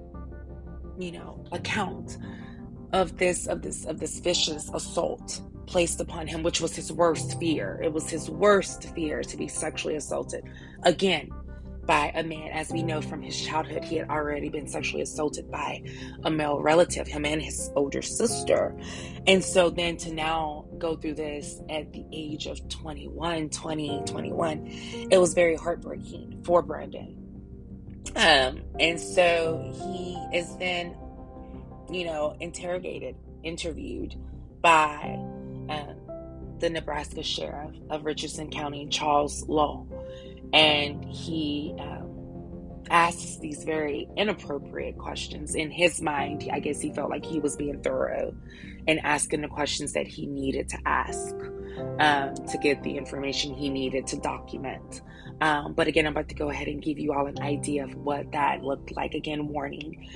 you 0.99 1.13
know, 1.13 1.45
account 1.53 2.19
of 2.93 3.17
this 3.19 3.47
of 3.47 3.63
this 3.63 3.85
of 3.85 4.01
this 4.01 4.21
vicious 4.21 4.71
assault 4.73 5.43
placed 5.67 6.01
upon 6.01 6.27
him, 6.27 6.43
which 6.43 6.61
was 6.61 6.75
his 6.75 6.93
worst 6.93 7.39
fear. 7.39 7.81
It 7.83 7.93
was 7.93 8.09
his 8.09 8.31
worst 8.31 8.95
fear 8.95 9.23
to 9.23 9.37
be 9.37 9.49
sexually 9.49 9.97
assaulted 9.97 10.45
again 10.85 11.31
by 11.89 12.13
a 12.15 12.23
man. 12.23 12.51
As 12.53 12.71
we 12.71 12.83
know 12.83 13.01
from 13.01 13.23
his 13.23 13.41
childhood, 13.41 13.83
he 13.83 13.97
had 13.97 14.11
already 14.11 14.51
been 14.51 14.69
sexually 14.69 15.03
assaulted 15.03 15.51
by 15.51 15.83
a 16.23 16.31
male 16.31 16.61
relative, 16.61 17.09
him 17.09 17.25
and 17.25 17.43
his 17.43 17.71
older 17.75 18.03
sister. 18.03 18.77
And 19.27 19.43
so 19.43 19.71
then 19.71 19.97
to 19.99 20.13
now 20.13 20.67
go 20.77 20.95
through 20.95 21.15
this 21.15 21.61
at 21.71 21.93
the 21.93 22.05
age 22.13 22.47
of 22.47 22.69
21, 22.69 23.49
20, 23.49 24.03
21, 24.05 24.67
it 25.11 25.19
was 25.19 25.33
very 25.33 25.57
heartbreaking 25.57 26.43
for 26.45 26.63
Brandon. 26.63 27.17
Um, 28.15 28.63
and 28.79 29.01
so 29.01 29.73
he 29.73 30.37
is 30.37 30.55
then, 30.59 30.95
you 31.91 32.05
know, 32.05 32.37
interrogated, 32.39 33.17
interviewed 33.43 34.15
by 34.61 35.15
um, 35.71 35.97
the 36.59 36.69
Nebraska 36.69 37.23
sheriff 37.23 37.75
of 37.89 38.05
Richardson 38.05 38.51
County, 38.51 38.87
Charles 38.89 39.49
Law 39.49 39.87
and 40.53 41.05
he 41.05 41.75
um, 41.79 42.85
asks 42.91 43.39
these 43.39 43.65
very 43.65 44.09
inappropriate 44.17 44.99
questions. 44.99 45.55
In 45.55 45.71
his 45.71 46.01
mind, 46.01 46.49
I 46.53 46.61
guess 46.61 46.81
he 46.81 46.93
felt 46.93 47.11
like 47.11 47.25
he 47.25 47.41
was 47.41 47.57
being 47.57 47.83
thorough 47.83 48.35
and 48.87 49.01
asking 49.01 49.43
the 49.43 49.49
questions 49.49 49.93
that 49.93 50.07
he 50.07 50.27
needed 50.27 50.69
to 50.71 50.79
ask 50.87 51.35
um, 51.99 52.35
to 52.35 52.59
get 52.63 52.83
the 52.83 52.97
information 52.97 53.55
he 53.55 53.69
needed 53.69 54.07
to 54.09 54.17
document. 54.19 55.03
Um, 55.41 55.75
but 55.75 55.87
again, 55.87 56.07
I'm 56.07 56.13
about 56.13 56.29
to 56.31 56.35
go 56.35 56.51
ahead 56.51 56.69
and 56.69 56.83
give 56.83 56.99
you 56.99 57.13
all 57.13 57.27
an 57.27 57.41
idea 57.41 57.85
of 57.85 57.95
what 57.95 58.33
that 58.33 58.63
looked 58.63 58.97
like. 58.97 59.15
Again, 59.15 59.49
warning 59.49 60.09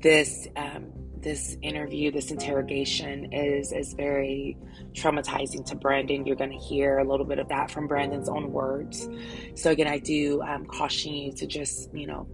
this 0.00 0.48
um, 0.56 0.92
this 1.22 1.56
interview, 1.62 2.10
this 2.10 2.30
interrogation 2.30 3.32
is 3.32 3.72
is 3.72 3.94
very 3.94 4.56
traumatizing 4.92 5.64
to 5.66 5.76
Brandon. 5.76 6.26
You're 6.26 6.36
going 6.36 6.50
to 6.50 6.64
hear 6.64 6.98
a 6.98 7.04
little 7.04 7.26
bit 7.26 7.38
of 7.38 7.48
that 7.48 7.70
from 7.70 7.86
Brandon's 7.86 8.28
own 8.28 8.52
words. 8.52 9.08
So 9.54 9.70
again, 9.70 9.86
I 9.86 9.98
do 9.98 10.42
um, 10.42 10.66
caution 10.66 11.12
you 11.12 11.32
to 11.34 11.46
just 11.46 11.92
you 11.94 12.06
know 12.06 12.26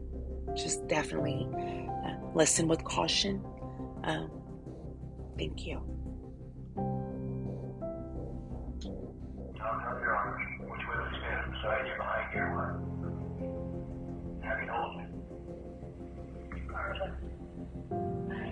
just 0.57 0.87
definitely 0.89 1.49
uh, 1.53 2.17
listen 2.35 2.69
with 2.69 2.83
caution. 2.85 3.45
Um, 4.05 4.31
thank 5.37 5.67
you. 5.67 5.83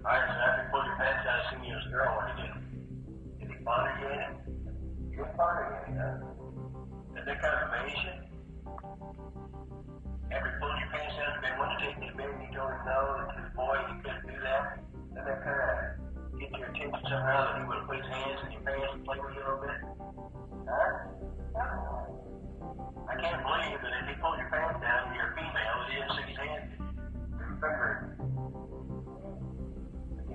Alright, 0.00 0.32
so 0.32 0.40
after 0.40 0.64
you 0.64 0.68
pulled 0.72 0.86
your 0.88 0.96
pants 0.96 1.28
down, 1.28 1.36
I 1.36 1.44
assume 1.44 1.60
you 1.60 1.76
was 1.76 1.84
a 1.84 1.92
girl 1.92 2.08
when 2.16 2.24
you 2.32 2.36
did. 2.40 2.56
Did 3.36 3.48
he 3.52 3.56
bother 3.60 3.92
you 4.00 4.08
in 4.08 4.20
it? 4.24 4.32
You 5.12 5.28
huh? 5.28 6.24
That 7.20 7.36
kind 7.36 7.52
of 7.52 7.68
amaze 7.68 8.00
you? 8.00 8.16
After 10.32 10.48
you 10.48 10.56
pulled 10.56 10.80
your 10.80 10.88
pants 10.88 11.20
down, 11.20 11.44
they 11.44 11.52
wanted 11.52 11.76
to 11.76 11.84
take 11.84 12.00
you 12.00 12.08
to 12.08 12.16
bed 12.16 12.32
and 12.32 12.40
you 12.40 12.48
him 12.48 12.80
no, 12.88 12.96
that 13.12 13.28
to 13.28 13.40
the 13.44 13.52
boy 13.52 13.76
you 13.76 14.00
couldn't 14.00 14.24
do 14.24 14.40
that. 14.40 14.80
That 15.20 15.36
kind 15.44 15.68
of 15.68 16.40
get 16.40 16.48
your 16.48 16.72
attention 16.72 17.04
somehow 17.04 17.52
that 17.52 17.60
he 17.60 17.68
would 17.68 17.84
put 17.84 18.00
his 18.00 18.08
hands 18.08 18.40
in 18.48 18.56
your 18.56 18.64
pants 18.64 18.96
and 18.96 19.04
play 19.04 19.20
with 19.20 19.36
you 19.36 19.44
a 19.44 19.52
little 19.52 19.60
bit? 19.68 19.84
Huh? 20.64 21.12
I 23.04 23.14
can't 23.20 23.42
believe 23.44 23.78
that 23.84 23.92
if 24.00 24.04
he 24.08 24.14
pulled 24.16 24.40
your 24.40 24.48
pants 24.48 24.80
down 24.80 24.89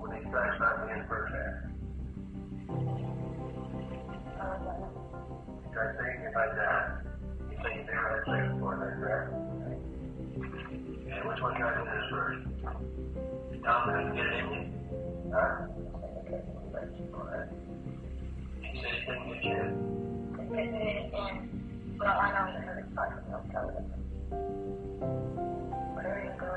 When 0.00 0.10
they 0.10 0.28
started 0.30 0.92
in 0.92 0.98
the 1.02 1.08
first 1.08 1.34
half. 1.34 1.59
You 5.80 5.86
tried 5.86 6.04
saying 6.04 6.20
if 6.28 6.36
I 6.36 6.46
die, 6.52 6.92
you 7.48 7.56
say 7.64 7.72
you 7.72 7.84
never 7.88 8.04
had 8.12 8.20
sex 8.28 8.52
before, 8.52 8.76
that's 8.76 9.00
correct? 9.00 9.32
And 11.08 11.24
which 11.24 11.40
one 11.40 11.54
to 11.56 11.60
do 11.72 11.84
this 11.88 12.04
first? 12.10 12.44
Tom 13.64 13.78
couldn't 13.88 14.12
get 14.14 14.26
it 14.26 14.32
in 14.40 14.46
you? 14.52 14.60
Huh? 15.32 15.72
He 18.60 18.76
said 18.76 18.92
he 18.92 19.00
couldn't 19.06 19.24
get 19.32 19.40
you 19.40 19.56
in. 19.56 19.72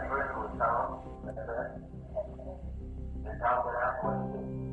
First 0.10 0.36
was 0.36 0.52
Tom, 0.60 1.00
that's 1.24 1.38
it. 1.38 1.48
Then 3.24 3.36
Tom 3.40 3.56
went 3.64 3.80
out, 3.80 4.04
what 4.04 4.16
did 4.20 4.36
he 4.36 4.36
do? 4.36 4.68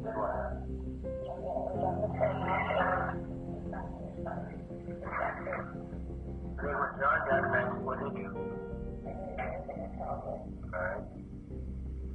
Then 0.00 0.14
what 0.16 0.32
happened? 0.32 0.85
Got 6.96 7.52
back, 7.52 7.68
what 7.82 7.98
did 8.02 8.16
do? 8.22 8.34
Alright. 10.72 11.02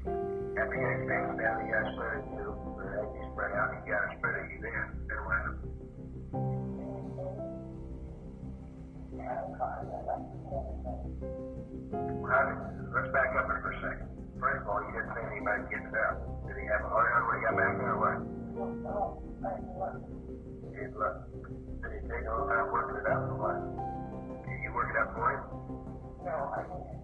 You 0.03 0.55
got 0.55 0.67
you 0.67 1.71
spread? 1.93 2.19
You 2.31 3.31
out, 3.55 3.69
you 3.71 3.93
got 3.93 4.03
spread 4.17 4.35
you 4.51 4.59
happened? 12.31 12.91
Let's 12.95 13.11
back 13.13 13.35
up 13.39 13.45
here 13.45 13.59
for 13.61 13.71
a 13.71 13.79
second. 13.79 14.07
First 14.39 14.61
of 14.61 14.67
all, 14.67 14.81
you 14.83 14.91
didn't 14.91 15.13
say 15.15 15.21
anybody 15.31 15.63
it 15.87 15.95
out. 15.95 16.17
Did 16.47 16.57
he 16.57 16.65
have 16.67 16.83
a 16.83 16.89
heart 16.89 17.13
on 17.15 17.27
when 17.27 17.39
he 17.39 17.45
got 17.45 17.55
back 17.55 17.77
there 17.77 17.93
or 17.93 17.99
what? 17.99 18.40
He 18.61 18.67
did 21.81 21.97
he 21.97 22.93
it 23.01 23.09
out 23.09 23.25
or 23.25 23.33
what? 23.41 23.57
Did 24.45 24.61
you 24.61 24.69
work 24.77 24.93
it 24.93 25.01
out 25.01 25.09
for 25.17 25.33
him? 25.33 25.41
No, 26.21 26.53
I 26.53 26.61
didn't. 26.69 27.01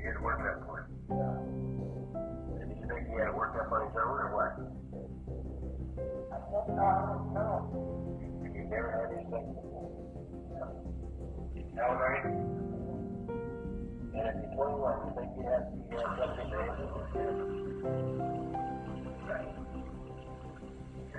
Didn't 0.00 0.24
work 0.24 0.40
it 0.40 0.48
out 0.48 0.64
for 0.64 0.80
him? 0.80 0.88
No. 1.12 1.28
Did 2.56 2.72
think 2.88 3.04
he 3.04 3.20
had 3.20 3.36
his 3.84 3.92
own 3.92 4.16
or 4.16 4.32
what? 4.32 4.56
No. 6.72 7.68
You 8.40 8.64
had 8.96 9.12
anything? 9.12 9.60
No, 11.76 11.84
right? 12.00 12.24
And 14.14 14.24
if 14.24 14.40
you're 14.40 14.56
21, 14.56 15.04
you 15.04 15.12
think 15.20 15.36
you 15.36 15.44
have, 15.52 15.68
to 15.68 15.84
Right. 19.28 19.63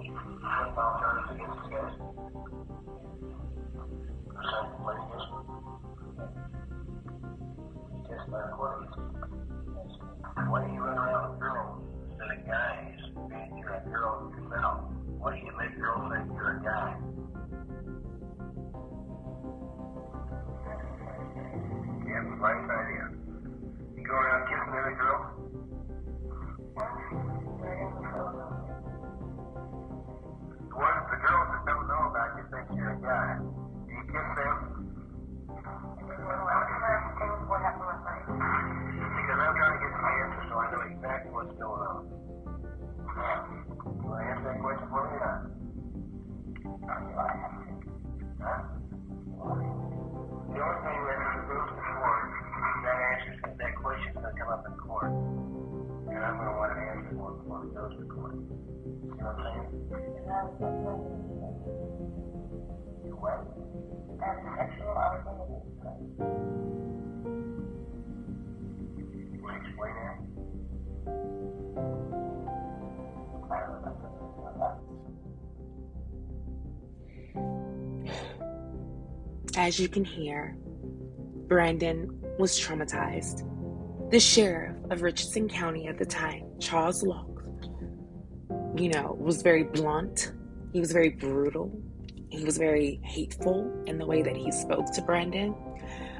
What 0.00 0.08
do 15.34 15.38
you 15.38 15.52
make 15.58 15.76
girls 15.76 16.10
think 16.10 16.32
you're 16.32 16.49
The 49.40 50.58
only 50.58 50.78
thing 50.82 50.98
that 51.06 51.18
moves 51.48 51.70
the 51.70 51.80
court 51.80 52.26
is 52.30 52.82
that 52.84 52.98
answer, 53.10 53.32
that 53.58 53.72
question's 53.76 54.14
going 54.14 54.26
to 54.26 54.34
come 54.38 54.50
up 54.50 54.66
in 54.66 54.74
court. 54.78 55.12
And 56.10 56.18
I'm 56.18 56.36
going 56.36 56.50
to 56.50 56.56
want 56.58 56.72
an 56.74 56.82
answer 56.90 57.14
for 57.16 57.30
it 57.30 57.42
before 57.42 57.62
to 57.62 58.02
court. 58.10 58.34
You 58.34 59.14
know 59.14 59.26
what 59.26 59.40
I'm 59.40 59.54
saying? 59.54 59.90
What? 63.20 63.46
Will 69.40 69.50
you 69.50 69.56
explain 69.56 69.94
that? 69.94 70.16
As 79.56 79.80
you 79.80 79.88
can 79.88 80.04
hear, 80.04 80.56
Brandon 81.48 82.08
was 82.38 82.58
traumatized. 82.58 83.46
The 84.10 84.20
sheriff 84.20 84.76
of 84.90 85.02
Richardson 85.02 85.48
County 85.48 85.88
at 85.88 85.98
the 85.98 86.06
time, 86.06 86.44
Charles 86.60 87.02
Laux, 87.02 87.26
you 88.76 88.90
know, 88.90 89.16
was 89.18 89.42
very 89.42 89.64
blunt. 89.64 90.32
He 90.72 90.80
was 90.80 90.92
very 90.92 91.10
brutal. 91.10 91.72
He 92.28 92.44
was 92.44 92.58
very 92.58 93.00
hateful 93.02 93.82
in 93.86 93.98
the 93.98 94.06
way 94.06 94.22
that 94.22 94.36
he 94.36 94.52
spoke 94.52 94.92
to 94.92 95.02
Brandon. 95.02 95.54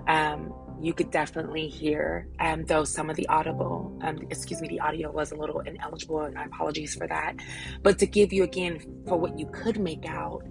Um, 0.08 0.52
you 0.80 0.92
could 0.92 1.10
definitely 1.10 1.68
hear, 1.68 2.26
um, 2.40 2.64
though 2.64 2.84
some 2.84 3.10
of 3.10 3.16
the 3.16 3.28
audible, 3.28 3.96
um, 4.02 4.18
excuse 4.30 4.60
me, 4.60 4.68
the 4.68 4.80
audio 4.80 5.10
was 5.12 5.30
a 5.30 5.36
little 5.36 5.60
ineligible, 5.60 6.22
and 6.22 6.36
apologies 6.36 6.96
for 6.96 7.06
that. 7.06 7.36
But 7.82 7.98
to 7.98 8.06
give 8.06 8.32
you 8.32 8.42
again 8.42 8.80
for 9.06 9.18
what 9.18 9.38
you 9.38 9.46
could 9.52 9.78
make 9.78 10.08
out 10.08 10.42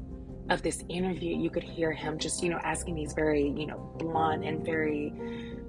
of 0.50 0.62
this 0.62 0.84
interview, 0.90 1.38
you 1.38 1.50
could 1.50 1.64
hear 1.64 1.92
him 1.92 2.18
just, 2.18 2.42
you 2.44 2.50
know, 2.50 2.60
asking 2.64 2.96
these 2.96 3.14
very, 3.14 3.50
you 3.50 3.68
know, 3.68 3.78
blunt 3.98 4.44
and 4.44 4.66
very, 4.66 5.14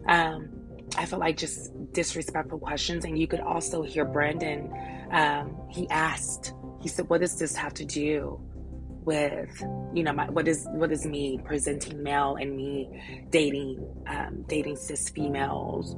um, 0.09 0.49
I 0.97 1.07
felt 1.07 1.21
like 1.21 1.37
just 1.37 1.73
disrespectful 1.93 2.59
questions. 2.59 3.05
And 3.05 3.19
you 3.19 3.27
could 3.27 3.41
also 3.41 3.83
hear 3.83 4.05
Brandon, 4.05 4.73
um, 5.13 5.57
he 5.69 5.89
asked, 5.91 6.55
he 6.81 6.89
said, 6.89 7.09
what 7.09 7.21
does 7.21 7.39
this 7.39 7.55
have 7.57 7.75
to 7.75 7.85
do 7.85 8.41
with, 9.05 9.63
you 9.95 10.03
know, 10.03 10.13
my, 10.13 10.31
what 10.31 10.49
is, 10.49 10.67
what 10.71 10.91
is 10.93 11.05
me 11.05 11.39
presenting 11.45 12.03
male 12.03 12.37
and 12.37 12.57
me 12.57 13.27
dating, 13.31 13.87
um, 14.07 14.45
dating 14.49 14.77
cis 14.77 15.11
females? 15.11 15.95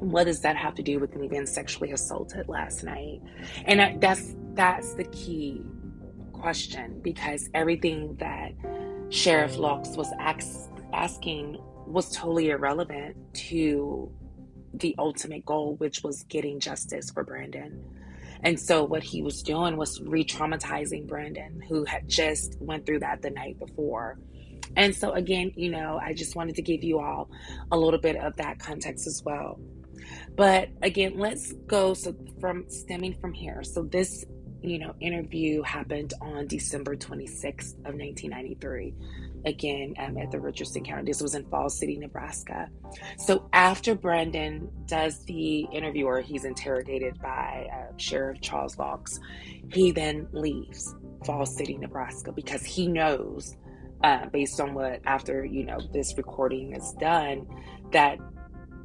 What 0.00 0.24
does 0.24 0.40
that 0.40 0.56
have 0.56 0.74
to 0.76 0.82
do 0.82 0.98
with 0.98 1.16
me 1.16 1.28
being 1.28 1.46
sexually 1.46 1.92
assaulted 1.92 2.48
last 2.48 2.84
night? 2.84 3.20
And 3.64 3.80
I, 3.80 3.96
that's, 3.98 4.34
that's 4.54 4.94
the 4.94 5.04
key 5.04 5.62
question 6.40 7.00
because 7.02 7.48
everything 7.54 8.16
that 8.16 8.52
Sheriff 9.10 9.56
Laux 9.56 9.96
was 9.96 10.12
asking 10.92 11.58
was 11.86 12.14
totally 12.14 12.50
irrelevant 12.50 13.16
to 13.34 14.10
the 14.74 14.94
ultimate 14.98 15.44
goal, 15.46 15.76
which 15.76 16.02
was 16.02 16.24
getting 16.24 16.60
justice 16.60 17.10
for 17.10 17.24
Brandon. 17.24 17.82
And 18.42 18.60
so 18.60 18.84
what 18.84 19.02
he 19.02 19.22
was 19.22 19.42
doing 19.42 19.76
was 19.76 20.00
re-traumatizing 20.00 21.08
Brandon, 21.08 21.60
who 21.68 21.84
had 21.84 22.08
just 22.08 22.56
went 22.60 22.86
through 22.86 23.00
that 23.00 23.22
the 23.22 23.30
night 23.30 23.58
before. 23.58 24.18
And 24.76 24.94
so 24.94 25.12
again, 25.12 25.52
you 25.56 25.70
know, 25.70 25.98
I 26.00 26.12
just 26.12 26.36
wanted 26.36 26.54
to 26.56 26.62
give 26.62 26.84
you 26.84 27.00
all 27.00 27.30
a 27.72 27.76
little 27.76 27.98
bit 27.98 28.16
of 28.16 28.36
that 28.36 28.58
context 28.58 29.06
as 29.06 29.22
well. 29.24 29.58
But 30.36 30.68
again, 30.82 31.18
let's 31.18 31.52
go 31.66 31.94
so 31.94 32.14
from 32.40 32.68
stemming 32.68 33.14
from 33.20 33.32
here. 33.32 33.64
So 33.64 33.82
this 33.82 34.24
you 34.62 34.78
know, 34.78 34.94
interview 35.00 35.62
happened 35.62 36.14
on 36.20 36.46
December 36.46 36.96
26th 36.96 37.74
of 37.84 37.94
1993. 37.94 38.94
Again, 39.44 39.94
um, 39.98 40.18
at 40.18 40.32
the 40.32 40.40
Richardson 40.40 40.84
County. 40.84 41.04
This 41.04 41.22
was 41.22 41.34
in 41.34 41.44
Falls 41.48 41.78
City, 41.78 41.96
Nebraska. 41.96 42.68
So 43.18 43.48
after 43.52 43.94
Brandon 43.94 44.68
does 44.86 45.24
the 45.24 45.60
interview, 45.72 46.06
or 46.06 46.20
he's 46.20 46.44
interrogated 46.44 47.20
by 47.22 47.68
uh, 47.72 47.96
Sheriff 47.96 48.40
Charles 48.40 48.76
Laux, 48.76 49.20
he 49.72 49.92
then 49.92 50.26
leaves 50.32 50.94
Falls 51.24 51.56
City, 51.56 51.78
Nebraska, 51.78 52.32
because 52.32 52.64
he 52.64 52.88
knows, 52.88 53.56
uh, 54.02 54.26
based 54.26 54.60
on 54.60 54.74
what 54.74 55.00
after 55.04 55.44
you 55.44 55.64
know 55.64 55.78
this 55.92 56.16
recording 56.16 56.74
is 56.74 56.92
done, 56.94 57.46
that 57.92 58.18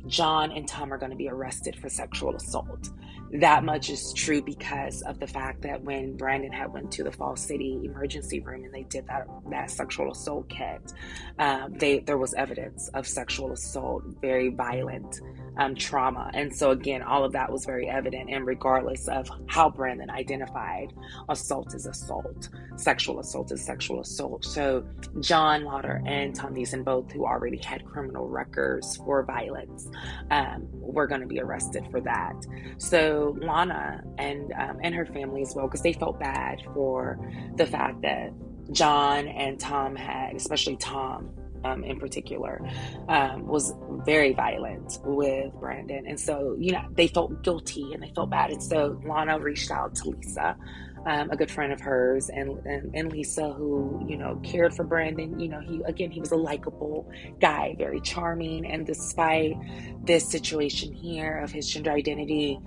John 0.06 0.52
and 0.52 0.68
Tom 0.68 0.94
are 0.94 1.00
going 1.00 1.12
to 1.12 1.18
be 1.18 1.30
arrested 1.30 1.76
for 1.78 1.90
sexual 1.90 2.36
assault 2.36 2.90
that 3.34 3.64
much 3.64 3.90
is 3.90 4.14
true 4.14 4.42
because 4.42 5.02
of 5.04 5.20
the 5.20 5.26
fact 5.26 5.64
that 5.64 5.84
when 5.84 6.16
Brandon 6.16 6.52
had 6.52 6.72
went 6.72 6.92
to 6.92 7.04
the 7.04 7.12
Fall 7.12 7.36
City 7.36 7.80
emergency 7.84 8.40
room 8.40 8.64
and 8.64 8.74
they 8.74 8.84
did 8.84 9.08
that 9.08 9.28
that 9.50 9.72
sexual 9.72 10.12
assault 10.12 10.50
kit, 10.50 10.94
um, 11.40 11.74
they 11.74 12.00
there 12.00 12.18
was 12.18 12.34
evidence 12.36 12.90
of 12.94 13.08
sexual 13.08 13.52
assault, 13.52 14.04
very 14.22 14.50
violent 14.50 15.20
um, 15.58 15.76
trauma, 15.76 16.32
and 16.34 16.54
so 16.54 16.72
again, 16.72 17.02
all 17.02 17.24
of 17.24 17.32
that 17.34 17.52
was 17.52 17.66
very 17.66 17.90
evident. 17.90 18.30
And 18.30 18.46
regardless 18.46 19.08
of 19.08 19.30
how 19.48 19.70
Brandon 19.70 20.10
identified, 20.10 20.94
assault 21.30 21.74
is 21.74 21.86
assault, 21.86 22.50
sexual 22.76 23.20
assault 23.20 23.52
is 23.52 23.64
sexual 23.64 24.02
assault. 24.02 24.46
So 24.46 24.86
John 25.20 25.64
Lotter 25.64 26.02
and 26.06 26.36
Tom 26.36 26.54
Neeson, 26.54 26.84
both 26.84 27.12
who 27.12 27.26
already 27.26 27.58
had 27.58 27.86
criminal 27.86 28.28
records 28.28 28.98
for 28.98 29.24
violence, 29.24 29.88
um, 30.32 30.68
were 30.72 31.08
going 31.08 31.22
to 31.22 31.28
be 31.28 31.40
arrested 31.40 31.88
for 31.92 32.02
that. 32.02 32.36
So 32.78 33.38
Lana 33.42 34.04
and 34.18 34.52
um, 34.54 34.80
and 34.82 34.94
her 34.96 35.06
family 35.06 35.42
as 35.42 35.54
well 35.56 35.68
because 35.68 35.82
they 35.82 35.94
felt 35.94 36.20
bad 36.20 36.62
for 36.74 37.20
the 37.56 37.66
fact 37.66 38.02
that 38.02 38.32
John 38.72 39.28
and 39.28 39.60
Tom 39.60 39.96
had, 39.96 40.36
especially 40.36 40.78
Tom. 40.78 41.30
Um, 41.64 41.84
in 41.84 42.00
particular, 42.00 42.60
um, 43.08 43.48
was 43.48 43.74
very 44.06 44.34
violent 44.34 45.00
with 45.04 45.54
Brandon. 45.60 46.06
And 46.08 46.20
so, 46.20 46.56
you 46.60 46.72
know, 46.74 46.86
they 46.92 47.08
felt 47.08 47.42
guilty 47.44 47.94
and 47.94 48.04
they 48.04 48.12
felt 48.14 48.30
bad. 48.30 48.52
And 48.52 48.62
so 48.62 49.00
Lana 49.06 49.40
reached 49.40 49.72
out 49.72 49.96
to 49.96 50.10
Lisa, 50.10 50.58
um, 51.06 51.32
a 51.32 51.36
good 51.36 51.52
friend 51.52 51.74
of 51.74 51.82
hers, 51.82 52.30
and, 52.30 52.66
and, 52.66 52.94
and 52.96 53.12
Lisa, 53.12 53.52
who 53.54 54.04
you 54.08 54.18
know 54.18 54.40
cared 54.44 54.74
for 54.74 54.84
Brandon. 54.84 55.40
You 55.40 55.50
know, 55.50 55.60
he 55.60 55.82
again 55.86 56.12
he 56.12 56.20
was 56.20 56.32
a 56.32 56.36
likable 56.38 57.10
guy, 57.40 57.76
very 57.78 58.00
charming, 58.00 58.66
and 58.66 58.86
despite 58.86 59.56
this 60.04 60.30
situation 60.30 60.94
here 60.94 61.40
of 61.40 61.52
his 61.52 61.70
gender 61.70 61.92
identity, 61.92 62.60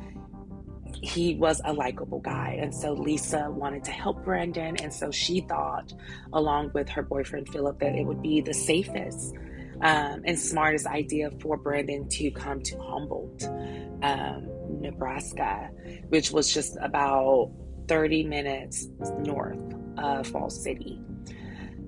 he 1.03 1.35
was 1.35 1.61
a 1.65 1.73
likable 1.73 2.21
guy. 2.21 2.59
And 2.61 2.75
so 2.75 2.93
Lisa 2.93 3.51
wanted 3.51 3.85
to 3.85 3.91
help 3.91 4.25
Brandon. 4.25 4.77
And 4.77 4.93
so 4.93 5.11
she 5.11 5.41
thought, 5.41 5.93
along 6.33 6.73
with 6.75 6.89
her 6.91 7.03
boyfriend 7.03 7.49
Philip, 7.49 7.79
that 7.81 7.95
it 7.95 8.05
would 8.05 8.23
be 8.23 8.41
the 8.41 8.55
safest 8.55 9.35
um, 9.83 10.23
and 10.25 10.39
smartest 10.39 10.87
idea 10.87 11.31
for 11.41 11.57
Brandon 11.57 12.09
to 12.09 12.31
come 12.31 12.63
to 12.63 12.79
Humboldt, 12.79 13.45
um, 14.03 14.49
Nebraska, 14.81 15.71
which 16.09 16.31
was 16.31 16.53
just 16.53 16.77
about 16.81 17.53
30 17.89 18.25
minutes 18.25 18.89
north 19.19 19.59
of 19.99 20.27
Falls 20.27 20.63
City. 20.63 21.01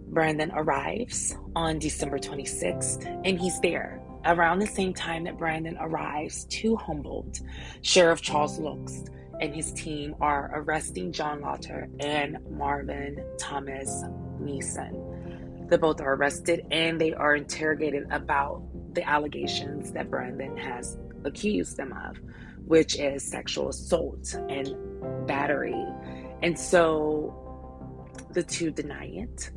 Brandon 0.09 0.51
arrives 0.55 1.37
on 1.55 1.79
December 1.79 2.19
26th, 2.19 3.05
and 3.25 3.39
he's 3.39 3.61
there 3.61 4.03
Around 4.29 4.59
the 4.59 4.67
same 4.67 4.93
time 4.93 5.25
that 5.25 5.39
Brandon 5.39 5.79
arrives 5.81 6.45
to 6.51 6.77
Humboldt, 6.77 7.41
Sheriff 7.81 8.21
Charles 8.21 8.59
Laux 8.59 9.09
and 9.41 9.55
his 9.55 9.73
team 9.73 10.15
are 10.21 10.51
arresting 10.53 11.13
John 11.13 11.41
Lotter 11.41 11.89
and 11.99 12.37
Marvin 12.51 13.25
Thomas 13.39 14.05
Neeson. 14.39 15.71
They 15.71 15.79
both 15.79 16.03
are 16.03 16.13
arrested 16.13 16.67
and 16.71 17.01
they 17.01 17.15
are 17.15 17.37
interrogated 17.37 18.07
about 18.11 18.63
the 18.95 19.03
allegations 19.09 19.93
that 19.93 20.11
Brandon 20.11 20.59
has 20.59 20.99
accused 21.25 21.79
them 21.79 21.95
of, 21.95 22.19
which 22.67 22.99
is 22.99 23.23
sexual 23.23 23.71
assault 23.71 24.35
and 24.51 25.27
battery. 25.27 25.87
And 26.43 26.59
so 26.59 27.35
the 28.33 28.43
two 28.43 28.73
deny 28.73 29.07
it 29.07 29.51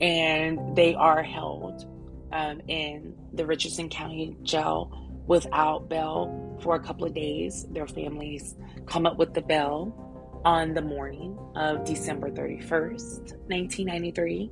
and 0.00 0.74
they 0.74 0.94
are 0.94 1.22
held 1.22 1.90
um, 2.34 2.60
in 2.66 3.14
the 3.32 3.46
Richardson 3.46 3.88
County 3.88 4.36
Jail 4.42 4.90
without 5.26 5.88
bail 5.88 6.58
for 6.60 6.74
a 6.74 6.80
couple 6.80 7.06
of 7.06 7.14
days. 7.14 7.64
Their 7.70 7.86
families 7.86 8.56
come 8.86 9.06
up 9.06 9.16
with 9.16 9.32
the 9.32 9.40
bail 9.40 10.40
on 10.44 10.74
the 10.74 10.82
morning 10.82 11.38
of 11.54 11.84
December 11.84 12.30
31st, 12.30 13.36
1993. 13.48 14.50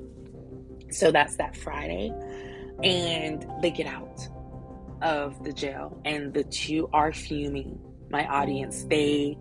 So 0.90 1.10
that's 1.10 1.36
that 1.36 1.56
Friday. 1.56 2.12
And 2.82 3.46
they 3.60 3.70
get 3.70 3.86
out 3.86 4.26
of 5.02 5.42
the 5.44 5.52
jail, 5.52 6.00
and 6.04 6.32
the 6.32 6.44
two 6.44 6.88
are 6.92 7.12
fuming. 7.12 7.78
My 8.10 8.26
audience, 8.26 8.84
they 8.84 9.36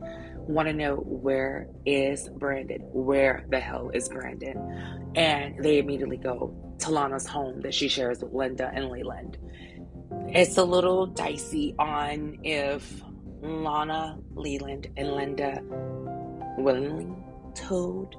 want 0.52 0.68
to 0.68 0.74
know 0.74 0.96
where 0.96 1.68
is 1.86 2.30
Brandon? 2.30 2.82
Where 2.92 3.46
the 3.50 3.60
hell 3.60 3.90
is 3.94 4.10
Brandon? 4.10 5.12
And 5.16 5.64
they 5.64 5.80
immediately 5.80 6.18
go 6.18 6.56
to 6.80 6.92
Lana's 6.92 7.28
home 7.28 7.62
that 7.62 7.74
she 7.74 7.88
shares 7.88 8.22
with 8.22 8.34
Linda 8.34 8.72
and 8.74 8.90
Leland. 8.90 9.38
It's 10.28 10.58
a 10.58 10.64
little 10.64 11.06
dicey 11.06 11.76
on 11.78 12.40
if 12.44 13.02
Lana, 13.42 14.20
Leland, 14.34 14.88
and 14.98 15.14
Linda 15.14 15.62
willingly 16.58 17.08
told 17.56 18.16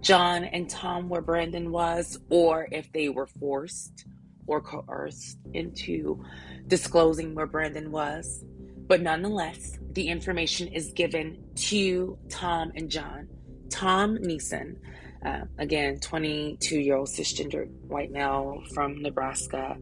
John 0.00 0.44
and 0.44 0.68
Tom 0.68 1.08
where 1.08 1.22
Brandon 1.22 1.72
was, 1.72 2.18
or 2.30 2.68
if 2.70 2.92
they 2.92 3.08
were 3.08 3.26
forced 3.26 4.06
or 4.46 4.60
coerced 4.60 5.38
into 5.54 6.22
disclosing 6.66 7.34
where 7.34 7.46
Brandon 7.46 7.90
was. 7.90 8.44
But 8.86 9.02
nonetheless, 9.02 9.78
the 9.92 10.08
information 10.08 10.68
is 10.68 10.92
given 10.92 11.38
to 11.56 12.18
Tom 12.28 12.72
and 12.74 12.88
John. 12.88 13.28
Tom 13.70 14.16
Neeson, 14.18 14.76
uh, 15.24 15.40
again, 15.58 15.98
22 15.98 16.78
year 16.78 16.96
old 16.96 17.08
cisgender 17.08 17.68
white 17.88 18.12
male 18.12 18.62
from 18.74 19.02
Nebraska. 19.02 19.76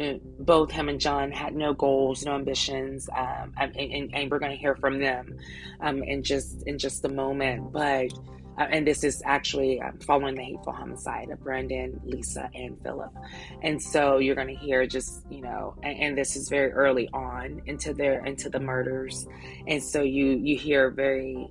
Uh, 0.00 0.14
both 0.38 0.70
him 0.70 0.88
and 0.88 1.00
John 1.00 1.32
had 1.32 1.56
no 1.56 1.74
goals, 1.74 2.24
no 2.24 2.36
ambitions, 2.36 3.08
um, 3.16 3.52
and, 3.58 3.76
and, 3.76 4.14
and, 4.14 4.30
we're 4.30 4.38
going 4.38 4.52
to 4.52 4.56
hear 4.56 4.76
from 4.76 5.00
them 5.00 5.36
um, 5.80 6.04
in 6.04 6.22
just 6.22 6.62
in 6.68 6.78
just 6.78 7.04
a 7.04 7.08
moment. 7.08 7.72
But 7.72 8.12
uh, 8.58 8.66
and 8.70 8.86
this 8.86 9.04
is 9.04 9.22
actually 9.24 9.80
uh, 9.80 9.92
following 10.06 10.34
the 10.34 10.42
hateful 10.42 10.72
homicide 10.72 11.30
of 11.30 11.40
Brandon, 11.40 12.00
Lisa, 12.04 12.50
and 12.54 12.76
Philip. 12.82 13.12
And 13.62 13.82
so 13.82 14.18
you're 14.18 14.34
going 14.34 14.48
to 14.48 14.54
hear 14.54 14.86
just 14.86 15.24
you 15.30 15.40
know, 15.40 15.74
and, 15.82 15.98
and, 16.00 16.18
this 16.18 16.36
is 16.36 16.48
very 16.48 16.72
early 16.72 17.08
on 17.12 17.62
into 17.66 17.94
their 17.94 18.24
into 18.24 18.48
the 18.48 18.60
murders, 18.60 19.26
and 19.66 19.82
so 19.82 20.02
you 20.02 20.40
you 20.42 20.56
hear 20.56 20.90
very 20.90 21.48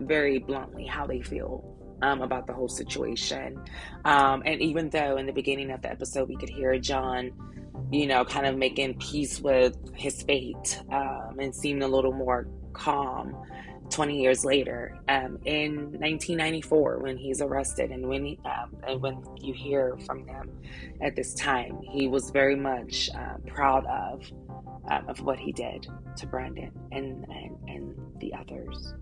very 0.00 0.38
bluntly 0.38 0.86
how 0.86 1.06
they 1.06 1.20
feel 1.20 1.76
um, 2.02 2.22
about 2.22 2.46
the 2.46 2.52
whole 2.52 2.68
situation. 2.68 3.62
Um, 4.04 4.42
and 4.44 4.60
even 4.60 4.90
though 4.90 5.16
in 5.16 5.26
the 5.26 5.32
beginning 5.32 5.70
of 5.70 5.82
the 5.82 5.90
episode 5.90 6.28
we 6.28 6.36
could 6.36 6.48
hear 6.48 6.78
John, 6.78 7.32
you 7.90 8.06
know, 8.06 8.24
kind 8.24 8.46
of 8.46 8.56
making 8.56 8.98
peace 8.98 9.40
with 9.40 9.76
his 9.94 10.22
fate 10.22 10.80
um, 10.90 11.36
and 11.38 11.54
seemed 11.54 11.82
a 11.82 11.88
little 11.88 12.12
more 12.12 12.48
calm. 12.72 13.36
20 13.90 14.20
years 14.20 14.44
later 14.44 14.98
um, 15.08 15.38
in 15.44 15.74
1994 15.98 16.98
when 16.98 17.16
he's 17.16 17.40
arrested 17.40 17.90
and 17.90 18.06
when 18.08 18.24
he, 18.24 18.38
um, 18.44 18.76
and 18.86 19.00
when 19.02 19.22
you 19.40 19.52
hear 19.52 19.96
from 20.06 20.26
him 20.26 20.50
at 21.00 21.16
this 21.16 21.34
time 21.34 21.80
he 21.82 22.06
was 22.06 22.30
very 22.30 22.56
much 22.56 23.10
uh, 23.14 23.36
proud 23.46 23.84
of 23.86 24.22
uh, 24.90 25.00
of 25.08 25.20
what 25.20 25.38
he 25.38 25.52
did 25.52 25.86
to 26.16 26.26
Brandon 26.26 26.72
and, 26.92 27.24
and 27.28 27.56
and 27.68 27.94
the 28.20 28.34
others. 28.34 28.94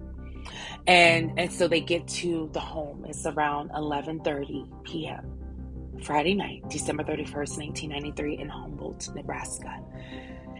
And 0.87 1.39
and 1.39 1.53
so 1.53 1.69
they 1.69 1.81
get 1.81 2.07
to 2.09 2.49
the 2.53 2.61
home. 2.61 3.05
It's 3.09 3.27
around 3.27 3.71
11:30 3.71 4.85
p.m. 4.85 5.39
Friday 6.03 6.35
night 6.35 6.63
December 6.69 7.03
31st 7.03 7.59
1993 7.59 8.39
in 8.39 8.49
Humboldt 8.49 9.09
Nebraska. 9.15 9.81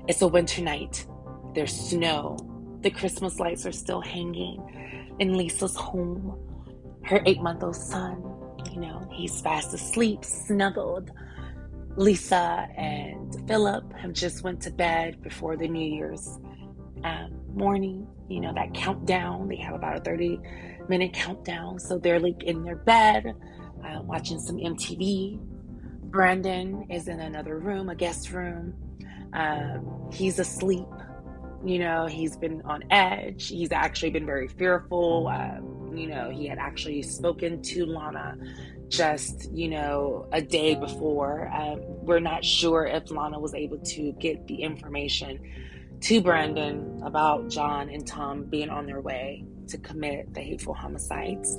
It's 0.09 0.23
a 0.23 0.29
winter 0.29 0.63
night. 0.63 1.07
There's 1.55 1.73
snow 1.73 2.37
the 2.83 2.91
Christmas 2.91 3.39
lights 3.41 3.67
are 3.67 3.73
still 3.73 4.01
hanging 4.01 5.17
in 5.19 5.37
Lisa's 5.37 5.77
home. 5.77 6.39
Her 7.05 7.23
eight 7.27 7.41
month 7.41 7.63
old 7.63 7.77
son, 7.77 8.23
you 8.73 8.81
know, 8.81 9.09
he's 9.13 9.41
fast 9.41 9.75
asleep, 9.75 10.25
snuggled. 10.25 11.11
Lisa 11.97 12.69
and 12.77 13.37
Philip 13.49 13.93
have 13.95 14.13
just 14.13 14.45
went 14.45 14.61
to 14.63 14.71
bed 14.71 15.21
before 15.23 15.57
the 15.57 15.67
New 15.67 15.85
Year's 15.85 16.39
um, 17.03 17.41
morning. 17.53 18.07
You 18.29 18.41
know, 18.41 18.53
that 18.55 18.75
countdown. 18.75 19.49
They 19.49 19.57
have 19.57 19.75
about 19.75 19.99
a 19.99 20.01
30 20.01 20.39
minute 20.89 21.13
countdown. 21.13 21.81
So 21.81 21.99
they're 21.99 22.21
like 22.21 22.45
in 22.45 22.63
their 22.63 22.77
bed, 22.77 23.35
uh, 23.85 24.03
watching 24.03 24.39
some 24.39 24.57
MTV. 24.57 25.41
Brandon 26.11 26.87
is 26.91 27.09
in 27.09 27.21
another 27.21 27.59
room, 27.59 27.89
a 27.89 27.95
guest 27.95 28.31
room. 28.31 28.75
Um, 29.33 30.09
he's 30.13 30.39
asleep 30.39 30.87
you 31.65 31.79
know, 31.79 32.07
he's 32.07 32.37
been 32.37 32.63
on 32.63 32.85
edge. 32.91 33.49
He's 33.49 33.73
actually 33.73 34.11
been 34.11 34.27
very 34.27 34.49
fearful. 34.49 35.29
Um, 35.29 35.97
you 35.97 36.07
know, 36.07 36.31
he 36.31 36.47
had 36.47 36.59
actually 36.59 37.03
spoken 37.03 37.63
to 37.63 37.87
Lana 37.87 38.37
just, 38.89 39.51
you 39.53 39.69
know, 39.69 40.29
a 40.33 40.41
day 40.41 40.75
before. 40.75 41.51
Um, 41.55 41.81
we're 42.05 42.21
not 42.21 42.45
sure 42.45 42.87
if 42.87 43.11
Lana 43.11 43.39
was 43.39 43.55
able 43.55 43.79
to 43.79 44.13
get 44.13 44.47
the 44.47 44.63
information 44.63 45.41
to 46.01 46.21
Brandon 46.21 47.03
about 47.05 47.49
John 47.49 47.89
and 47.91 48.07
Tom 48.07 48.45
being 48.45 48.71
on 48.71 48.87
their 48.87 49.01
way 49.01 49.45
to 49.69 49.79
commit 49.79 50.33
the 50.33 50.41
hateful 50.41 50.75
homicides. 50.75 51.59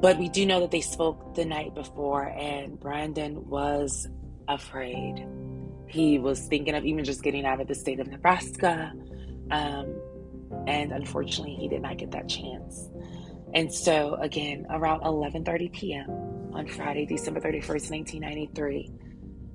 But 0.00 0.18
we 0.18 0.28
do 0.28 0.46
know 0.46 0.60
that 0.60 0.70
they 0.70 0.80
spoke 0.80 1.34
the 1.34 1.44
night 1.44 1.74
before, 1.74 2.24
and 2.24 2.78
Brandon 2.78 3.48
was 3.48 4.06
afraid. 4.46 5.26
He 5.88 6.18
was 6.18 6.40
thinking 6.46 6.74
of 6.74 6.84
even 6.84 7.04
just 7.04 7.22
getting 7.22 7.46
out 7.46 7.60
of 7.60 7.68
the 7.68 7.74
state 7.74 8.00
of 8.00 8.06
Nebraska. 8.08 8.92
Um, 9.50 9.94
and 10.66 10.92
unfortunately, 10.92 11.54
he 11.54 11.68
did 11.68 11.82
not 11.82 11.96
get 11.96 12.10
that 12.12 12.28
chance. 12.28 12.88
And 13.54 13.72
so, 13.72 14.14
again, 14.14 14.66
around 14.70 15.00
11:30 15.00 15.72
p.m. 15.72 16.10
on 16.52 16.66
Friday, 16.66 17.06
December 17.06 17.40
31st, 17.40 17.90
1993, 17.90 18.90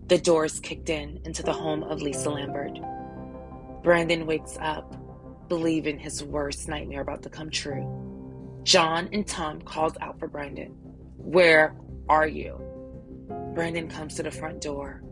the 0.08 0.18
doors 0.18 0.60
kicked 0.60 0.90
in 0.90 1.22
into 1.26 1.44
the 1.44 1.54
home 1.54 1.84
of 1.84 2.02
Lisa 2.02 2.30
Lambert. 2.30 2.80
Brandon 3.84 4.26
wakes 4.26 4.58
up, 4.60 4.96
believing 5.50 6.00
his 6.00 6.24
worst 6.24 6.68
nightmare 6.68 7.02
about 7.02 7.22
to 7.24 7.30
come 7.30 7.50
true. 7.50 8.62
John 8.64 9.10
and 9.12 9.28
Tom 9.28 9.62
calls 9.62 9.94
out 10.02 10.20
for 10.20 10.28
Brandon. 10.28 10.72
Where 11.18 11.76
are 12.10 12.28
you? 12.28 12.60
Brandon 13.54 13.88
comes 13.88 14.16
to 14.16 14.24
the 14.24 14.32
front 14.32 14.62
door 14.62 15.04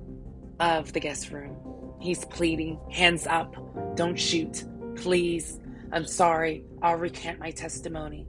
of 0.61 0.93
the 0.93 0.99
guest 0.99 1.31
room. 1.31 1.57
He's 1.99 2.23
pleading, 2.23 2.79
hands 2.91 3.27
up, 3.27 3.55
don't 3.95 4.15
shoot, 4.15 4.63
please. 4.95 5.59
I'm 5.91 6.05
sorry, 6.05 6.63
I'll 6.81 6.95
recant 6.95 7.39
my 7.39 7.51
testimony. 7.51 8.25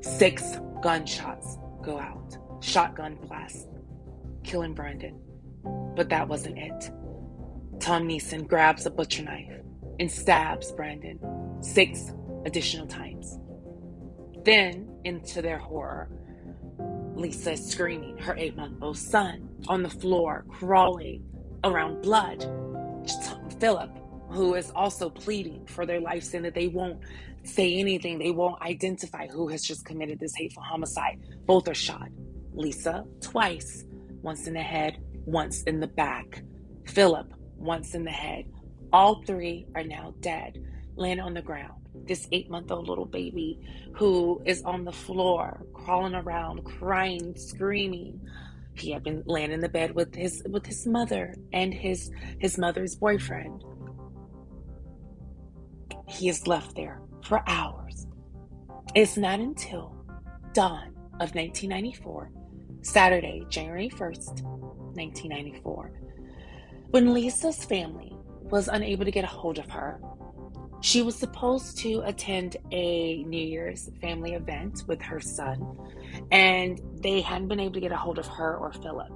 Six 0.00 0.58
gunshots 0.82 1.58
go 1.82 1.98
out, 1.98 2.36
shotgun 2.62 3.16
blast, 3.16 3.68
killing 4.44 4.74
Brandon. 4.74 5.20
But 5.96 6.08
that 6.08 6.28
wasn't 6.28 6.58
it. 6.58 6.90
Tom 7.80 8.08
Neeson 8.08 8.46
grabs 8.46 8.86
a 8.86 8.90
butcher 8.90 9.24
knife 9.24 9.60
and 9.98 10.10
stabs 10.10 10.72
Brandon 10.72 11.18
six 11.60 12.12
additional 12.46 12.86
times. 12.86 13.38
Then, 14.44 14.88
into 15.04 15.42
their 15.42 15.58
horror, 15.58 16.08
Lisa 17.14 17.52
is 17.52 17.70
screaming, 17.70 18.18
her 18.18 18.34
eight 18.36 18.56
month 18.56 18.82
old 18.82 18.98
son 18.98 19.48
on 19.68 19.82
the 19.82 19.90
floor, 19.90 20.44
crawling 20.48 21.24
around 21.62 22.02
blood. 22.02 22.44
Philip, 23.60 23.90
who 24.30 24.54
is 24.54 24.70
also 24.74 25.08
pleading 25.08 25.66
for 25.66 25.86
their 25.86 26.00
life, 26.00 26.24
saying 26.24 26.44
that 26.44 26.54
they 26.54 26.66
won't 26.66 27.00
say 27.44 27.74
anything, 27.76 28.18
they 28.18 28.30
won't 28.30 28.60
identify 28.62 29.26
who 29.28 29.48
has 29.48 29.62
just 29.62 29.84
committed 29.84 30.18
this 30.18 30.34
hateful 30.34 30.62
homicide. 30.62 31.20
Both 31.46 31.68
are 31.68 31.74
shot. 31.74 32.08
Lisa, 32.52 33.04
twice, 33.20 33.84
once 34.22 34.46
in 34.46 34.54
the 34.54 34.62
head, 34.62 34.98
once 35.24 35.62
in 35.64 35.80
the 35.80 35.86
back. 35.86 36.42
Philip, 36.86 37.32
once 37.56 37.94
in 37.94 38.04
the 38.04 38.10
head. 38.10 38.46
All 38.92 39.22
three 39.24 39.66
are 39.74 39.84
now 39.84 40.14
dead, 40.20 40.62
laying 40.96 41.20
on 41.20 41.34
the 41.34 41.42
ground. 41.42 41.80
This 42.06 42.28
eight 42.32 42.50
month 42.50 42.70
old 42.70 42.88
little 42.88 43.06
baby 43.06 43.58
who 43.92 44.42
is 44.44 44.62
on 44.62 44.84
the 44.84 44.92
floor, 44.92 45.64
crawling 45.72 46.14
around, 46.14 46.64
crying, 46.64 47.34
screaming, 47.36 48.20
he 48.74 48.90
had 48.90 49.04
been 49.04 49.22
laying 49.26 49.52
in 49.52 49.60
the 49.60 49.68
bed 49.68 49.94
with 49.94 50.14
his 50.14 50.42
with 50.48 50.66
his 50.66 50.86
mother 50.86 51.34
and 51.52 51.72
his 51.72 52.10
his 52.38 52.58
mother's 52.58 52.96
boyfriend. 52.96 53.62
He 56.08 56.28
is 56.28 56.46
left 56.46 56.74
there 56.76 57.00
for 57.22 57.42
hours. 57.46 58.06
It's 58.94 59.16
not 59.16 59.40
until 59.40 59.94
dawn 60.52 60.88
of 61.20 61.34
1994, 61.34 62.30
Saturday, 62.82 63.44
January 63.48 63.88
1st, 63.88 64.42
1994, 64.42 65.90
when 66.90 67.14
Lisa's 67.14 67.64
family 67.64 68.12
was 68.40 68.68
unable 68.68 69.04
to 69.04 69.10
get 69.10 69.24
a 69.24 69.28
hold 69.28 69.58
of 69.58 69.70
her 69.70 70.00
she 70.84 71.00
was 71.00 71.16
supposed 71.16 71.78
to 71.78 72.02
attend 72.04 72.58
a 72.70 73.22
New 73.24 73.42
Year's 73.42 73.88
family 74.02 74.34
event 74.34 74.84
with 74.86 75.00
her 75.00 75.18
son, 75.18 75.78
and 76.30 76.78
they 77.00 77.22
hadn't 77.22 77.48
been 77.48 77.58
able 77.58 77.72
to 77.72 77.80
get 77.80 77.90
a 77.90 77.96
hold 77.96 78.18
of 78.18 78.26
her 78.26 78.58
or 78.58 78.70
Philip. 78.70 79.10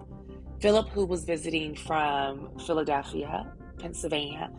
Philip, 0.62 0.88
who 0.88 1.04
was 1.04 1.24
visiting 1.24 1.76
from 1.76 2.58
Philadelphia, 2.60 3.52
Pennsylvania. 3.78 4.50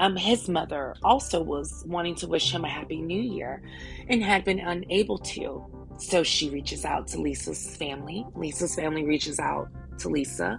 Um, 0.00 0.16
his 0.16 0.48
mother 0.48 0.96
also 1.04 1.40
was 1.40 1.84
wanting 1.86 2.16
to 2.16 2.26
wish 2.26 2.50
him 2.50 2.64
a 2.64 2.68
happy 2.68 3.00
new 3.00 3.22
year 3.22 3.62
and 4.08 4.20
had 4.20 4.44
been 4.44 4.58
unable 4.58 5.18
to. 5.18 5.64
So 5.98 6.24
she 6.24 6.50
reaches 6.50 6.84
out 6.84 7.06
to 7.08 7.20
Lisa's 7.20 7.76
family. 7.76 8.26
Lisa's 8.34 8.74
family 8.74 9.04
reaches 9.04 9.38
out 9.38 9.68
to 9.98 10.08
Lisa. 10.08 10.58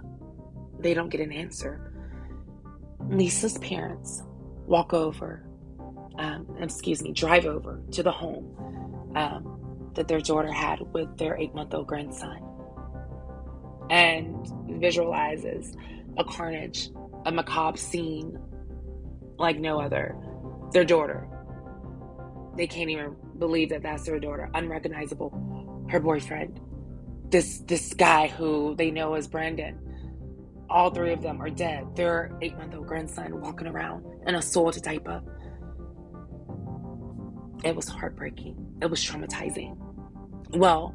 They 0.80 0.94
don't 0.94 1.10
get 1.10 1.20
an 1.20 1.32
answer. 1.32 1.92
Lisa's 3.10 3.58
parents 3.58 4.22
walk 4.66 4.94
over, 4.94 5.47
um, 6.18 6.46
excuse 6.60 7.02
me, 7.02 7.12
drive 7.12 7.46
over 7.46 7.80
to 7.92 8.02
the 8.02 8.12
home 8.12 9.12
um, 9.14 9.90
that 9.94 10.08
their 10.08 10.20
daughter 10.20 10.52
had 10.52 10.80
with 10.92 11.16
their 11.16 11.36
eight 11.38 11.54
month 11.54 11.72
old 11.74 11.86
grandson 11.86 12.42
and 13.90 14.52
visualizes 14.80 15.74
a 16.18 16.24
carnage, 16.24 16.90
a 17.24 17.32
macabre 17.32 17.78
scene 17.78 18.38
like 19.38 19.58
no 19.58 19.80
other. 19.80 20.16
Their 20.72 20.84
daughter. 20.84 21.26
They 22.56 22.66
can't 22.66 22.90
even 22.90 23.16
believe 23.38 23.70
that 23.70 23.82
that's 23.82 24.04
their 24.04 24.18
daughter. 24.18 24.50
Unrecognizable. 24.52 25.86
Her 25.88 26.00
boyfriend. 26.00 26.60
This 27.30 27.58
this 27.60 27.94
guy 27.94 28.28
who 28.28 28.74
they 28.76 28.90
know 28.90 29.14
as 29.14 29.26
Brandon. 29.28 29.78
All 30.68 30.90
three 30.90 31.12
of 31.12 31.22
them 31.22 31.40
are 31.40 31.48
dead. 31.48 31.96
Their 31.96 32.36
eight 32.42 32.56
month 32.58 32.74
old 32.74 32.86
grandson 32.86 33.40
walking 33.40 33.68
around 33.68 34.04
in 34.26 34.34
a 34.34 34.42
soiled 34.42 34.82
diaper. 34.82 35.22
It 37.64 37.74
was 37.74 37.88
heartbreaking. 37.88 38.78
It 38.80 38.86
was 38.86 39.04
traumatizing. 39.04 39.76
Well, 40.50 40.94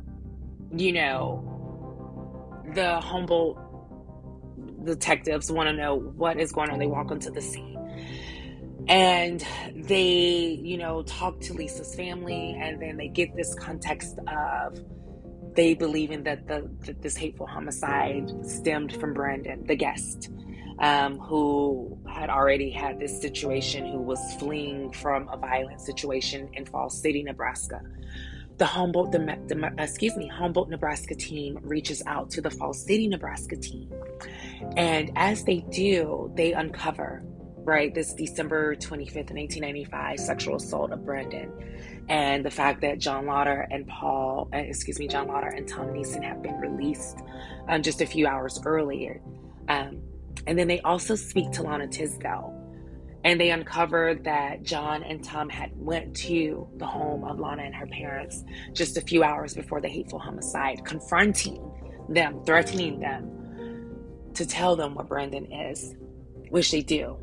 you 0.75 0.93
know, 0.93 2.63
the 2.73 2.99
Humboldt 2.99 3.59
detectives 4.85 5.51
want 5.51 5.69
to 5.69 5.73
know 5.73 5.95
what 5.95 6.39
is 6.39 6.51
going 6.51 6.69
on. 6.69 6.79
They 6.79 6.87
walk 6.87 7.11
onto 7.11 7.31
the 7.31 7.41
scene 7.41 7.73
and 8.87 9.45
they, 9.75 10.59
you 10.61 10.77
know, 10.77 11.03
talk 11.03 11.39
to 11.41 11.53
Lisa's 11.53 11.95
family, 11.95 12.57
and 12.59 12.81
then 12.81 12.97
they 12.97 13.07
get 13.07 13.35
this 13.35 13.55
context 13.55 14.17
of 14.27 14.79
they 15.55 15.73
believing 15.73 16.23
that 16.23 16.47
the 16.47 16.69
that 16.85 17.01
this 17.01 17.15
hateful 17.15 17.47
homicide 17.47 18.29
stemmed 18.45 18.93
from 18.99 19.13
Brandon, 19.13 19.65
the 19.65 19.75
guest, 19.75 20.29
um, 20.79 21.19
who 21.19 21.97
had 22.07 22.29
already 22.29 22.69
had 22.69 22.99
this 22.99 23.19
situation, 23.19 23.85
who 23.85 23.99
was 23.99 24.19
fleeing 24.35 24.91
from 24.91 25.29
a 25.29 25.37
violent 25.37 25.81
situation 25.81 26.49
in 26.53 26.65
Falls 26.65 26.99
City, 26.99 27.23
Nebraska 27.23 27.81
the 28.57 28.65
Humboldt, 28.65 29.11
the, 29.11 29.19
the, 29.47 29.73
excuse 29.77 30.15
me, 30.15 30.27
Humboldt, 30.27 30.69
Nebraska 30.69 31.15
team 31.15 31.59
reaches 31.63 32.03
out 32.05 32.29
to 32.31 32.41
the 32.41 32.49
Falls 32.49 32.83
City, 32.85 33.07
Nebraska 33.07 33.55
team. 33.55 33.91
And 34.77 35.11
as 35.15 35.43
they 35.43 35.65
do, 35.71 36.31
they 36.35 36.53
uncover, 36.53 37.23
right, 37.57 37.93
this 37.93 38.13
December 38.13 38.75
25th, 38.75 39.31
1995 39.31 40.19
sexual 40.19 40.55
assault 40.57 40.91
of 40.91 41.03
Brandon. 41.05 41.51
And 42.09 42.45
the 42.45 42.51
fact 42.51 42.81
that 42.81 42.99
John 42.99 43.25
Lotter 43.25 43.67
and 43.71 43.87
Paul, 43.87 44.49
uh, 44.53 44.57
excuse 44.57 44.99
me, 44.99 45.07
John 45.07 45.27
Lotter 45.27 45.47
and 45.47 45.67
Tom 45.67 45.87
Neeson 45.87 46.23
have 46.23 46.41
been 46.43 46.55
released 46.57 47.17
um, 47.67 47.81
just 47.81 48.01
a 48.01 48.05
few 48.05 48.27
hours 48.27 48.61
earlier. 48.65 49.21
Um, 49.67 50.01
and 50.47 50.57
then 50.57 50.67
they 50.67 50.79
also 50.81 51.15
speak 51.15 51.51
to 51.51 51.63
Lana 51.63 51.87
Tisdel 51.87 52.53
and 53.23 53.39
they 53.39 53.51
uncovered 53.51 54.25
that 54.25 54.63
John 54.63 55.03
and 55.03 55.23
Tom 55.23 55.47
had 55.49 55.71
went 55.75 56.15
to 56.17 56.67
the 56.77 56.85
home 56.85 57.23
of 57.23 57.39
Lana 57.39 57.63
and 57.63 57.75
her 57.75 57.87
parents 57.87 58.43
just 58.73 58.97
a 58.97 59.01
few 59.01 59.23
hours 59.23 59.53
before 59.53 59.79
the 59.79 59.87
hateful 59.87 60.19
homicide, 60.19 60.83
confronting 60.83 61.71
them, 62.09 62.43
threatening 62.45 62.99
them 62.99 63.29
to 64.33 64.45
tell 64.45 64.75
them 64.75 64.95
what 64.95 65.07
Brandon 65.07 65.49
is, 65.51 65.95
which 66.49 66.71
they 66.71 66.81
do. 66.81 67.17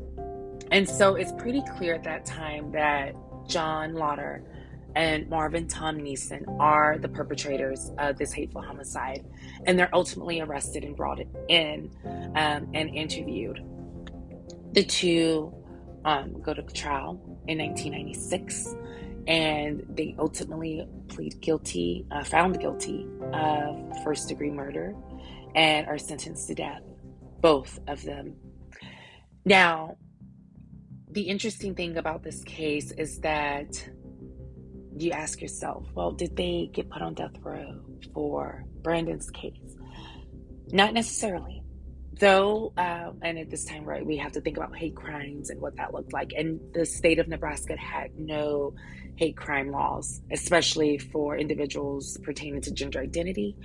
And 0.71 0.89
so 0.89 1.15
it's 1.15 1.33
pretty 1.33 1.61
clear 1.77 1.95
at 1.95 2.03
that 2.05 2.25
time 2.25 2.71
that 2.71 3.13
John 3.47 3.93
Lotter 3.93 4.43
and 4.95 5.29
Marvin 5.29 5.67
Tom 5.67 5.97
Neeson 5.99 6.43
are 6.59 6.97
the 6.97 7.09
perpetrators 7.09 7.91
of 7.97 8.17
this 8.17 8.33
hateful 8.33 8.61
homicide. 8.61 9.25
And 9.65 9.77
they're 9.77 9.93
ultimately 9.93 10.41
arrested 10.41 10.83
and 10.83 10.95
brought 10.95 11.19
in 11.49 11.91
um, 12.35 12.69
and 12.73 12.89
interviewed. 12.95 13.63
The 14.73 14.83
two 14.83 15.53
um, 16.05 16.41
go 16.41 16.53
to 16.53 16.61
trial 16.63 17.19
in 17.47 17.57
1996, 17.59 18.75
and 19.27 19.85
they 19.89 20.15
ultimately 20.17 20.87
plead 21.09 21.39
guilty, 21.41 22.05
uh, 22.11 22.23
found 22.23 22.59
guilty 22.59 23.07
of 23.33 24.03
first 24.03 24.29
degree 24.29 24.49
murder, 24.49 24.95
and 25.55 25.87
are 25.87 25.97
sentenced 25.97 26.47
to 26.47 26.55
death, 26.55 26.81
both 27.41 27.79
of 27.87 28.03
them. 28.03 28.35
Now, 29.45 29.97
the 31.09 31.23
interesting 31.23 31.75
thing 31.75 31.97
about 31.97 32.23
this 32.23 32.43
case 32.43 32.91
is 32.91 33.19
that 33.19 33.89
you 34.95 35.11
ask 35.11 35.41
yourself, 35.41 35.87
well, 35.93 36.11
did 36.11 36.35
they 36.35 36.69
get 36.73 36.89
put 36.89 37.01
on 37.01 37.13
death 37.13 37.37
row 37.41 37.81
for 38.13 38.65
Brandon's 38.83 39.29
case? 39.29 39.75
Not 40.71 40.93
necessarily 40.93 41.61
though, 42.21 42.71
uh, 42.77 43.11
and 43.21 43.37
at 43.39 43.49
this 43.49 43.65
time, 43.65 43.83
right, 43.83 44.05
we 44.05 44.15
have 44.15 44.31
to 44.31 44.41
think 44.41 44.55
about 44.55 44.77
hate 44.77 44.95
crimes 44.95 45.49
and 45.49 45.59
what 45.59 45.75
that 45.75 45.91
looked 45.93 46.13
like. 46.13 46.31
And 46.37 46.61
the 46.73 46.85
state 46.85 47.19
of 47.19 47.27
Nebraska 47.27 47.75
had 47.75 48.17
no 48.17 48.75
hate 49.15 49.35
crime 49.35 49.71
laws, 49.71 50.21
especially 50.31 50.99
for 50.99 51.35
individuals 51.35 52.17
pertaining 52.23 52.61
to 52.61 52.71
gender 52.71 52.99
identity. 52.99 53.57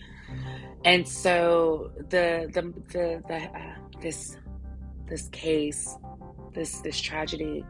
And 0.85 1.07
so 1.07 1.93
the 2.09 2.51
the 2.53 2.62
the, 2.93 3.23
the 3.29 3.37
uh, 3.37 3.75
this 4.01 4.37
this 5.07 5.29
case, 5.29 5.95
this 6.55 6.81
this 6.81 6.99
tragedy, 6.99 7.64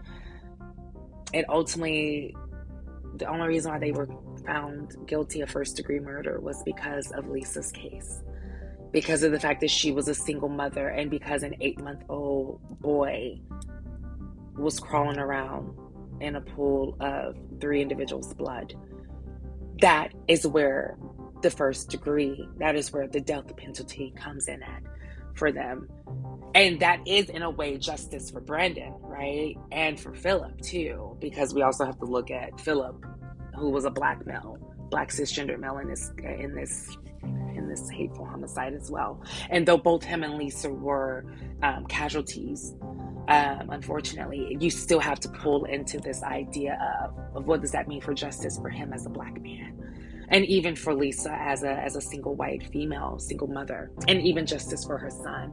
it 1.32 1.44
ultimately 1.48 2.34
the 3.16 3.26
only 3.26 3.48
reason 3.48 3.72
why 3.72 3.78
they 3.78 3.92
were 3.92 4.08
found 4.46 4.96
guilty 5.06 5.40
of 5.40 5.50
first 5.50 5.76
degree 5.76 6.00
murder 6.00 6.40
was 6.40 6.62
because 6.64 7.10
of 7.12 7.28
Lisa's 7.28 7.70
case 7.72 8.22
because 8.92 9.22
of 9.22 9.32
the 9.32 9.38
fact 9.40 9.60
that 9.60 9.70
she 9.70 9.92
was 9.92 10.08
a 10.08 10.14
single 10.14 10.48
mother 10.48 10.88
and 10.88 11.10
because 11.10 11.42
an 11.42 11.54
eight 11.60 11.78
month 11.82 12.02
old 12.08 12.60
boy 12.80 13.38
was 14.56 14.80
crawling 14.80 15.18
around 15.18 15.76
in 16.20 16.36
a 16.36 16.40
pool 16.40 16.96
of 17.00 17.36
three 17.60 17.82
individuals' 17.82 18.32
blood. 18.32 18.74
That 19.80 20.14
is 20.28 20.46
where 20.46 20.96
the 21.42 21.50
first 21.50 21.90
degree, 21.90 22.48
that 22.58 22.74
is 22.74 22.90
where 22.90 23.06
the 23.06 23.20
death 23.20 23.54
penalty 23.56 24.14
comes 24.16 24.48
in 24.48 24.62
at 24.62 24.82
for 25.34 25.52
them. 25.52 25.88
And 26.54 26.80
that 26.80 27.06
is, 27.06 27.28
in 27.28 27.42
a 27.42 27.50
way, 27.50 27.76
justice 27.76 28.30
for 28.30 28.40
Brandon, 28.40 28.94
right? 29.02 29.56
And 29.70 30.00
for 30.00 30.14
Philip, 30.14 30.58
too, 30.62 31.18
because 31.20 31.52
we 31.52 31.60
also 31.60 31.84
have 31.84 31.98
to 31.98 32.06
look 32.06 32.30
at 32.30 32.58
Philip, 32.62 33.04
who 33.56 33.70
was 33.70 33.84
a 33.84 33.90
black 33.90 34.26
male, 34.26 34.58
black 34.90 35.10
cisgender 35.10 35.58
male 35.58 35.78
in 35.78 35.88
this, 35.88 36.12
in 36.22 36.54
this 36.54 36.96
in 37.56 37.68
this 37.68 37.88
hateful 37.88 38.24
homicide 38.24 38.74
as 38.74 38.90
well. 38.90 39.20
And 39.50 39.66
though 39.66 39.78
both 39.78 40.04
him 40.04 40.22
and 40.22 40.34
Lisa 40.34 40.70
were 40.70 41.24
um, 41.62 41.86
casualties, 41.86 42.74
um, 43.28 43.70
unfortunately, 43.70 44.56
you 44.60 44.70
still 44.70 45.00
have 45.00 45.18
to 45.20 45.28
pull 45.28 45.64
into 45.64 45.98
this 45.98 46.22
idea 46.22 46.78
of, 47.02 47.36
of 47.36 47.46
what 47.46 47.60
does 47.60 47.72
that 47.72 47.88
mean 47.88 48.00
for 48.00 48.14
justice 48.14 48.58
for 48.58 48.68
him 48.68 48.92
as 48.92 49.06
a 49.06 49.10
black 49.10 49.40
man, 49.40 50.26
and 50.28 50.44
even 50.46 50.76
for 50.76 50.94
Lisa 50.94 51.32
as 51.32 51.64
a 51.64 51.72
as 51.72 51.96
a 51.96 52.00
single 52.00 52.34
white 52.36 52.64
female, 52.70 53.18
single 53.18 53.48
mother, 53.48 53.90
and 54.06 54.22
even 54.22 54.46
justice 54.46 54.84
for 54.84 54.96
her 54.96 55.10
son. 55.10 55.52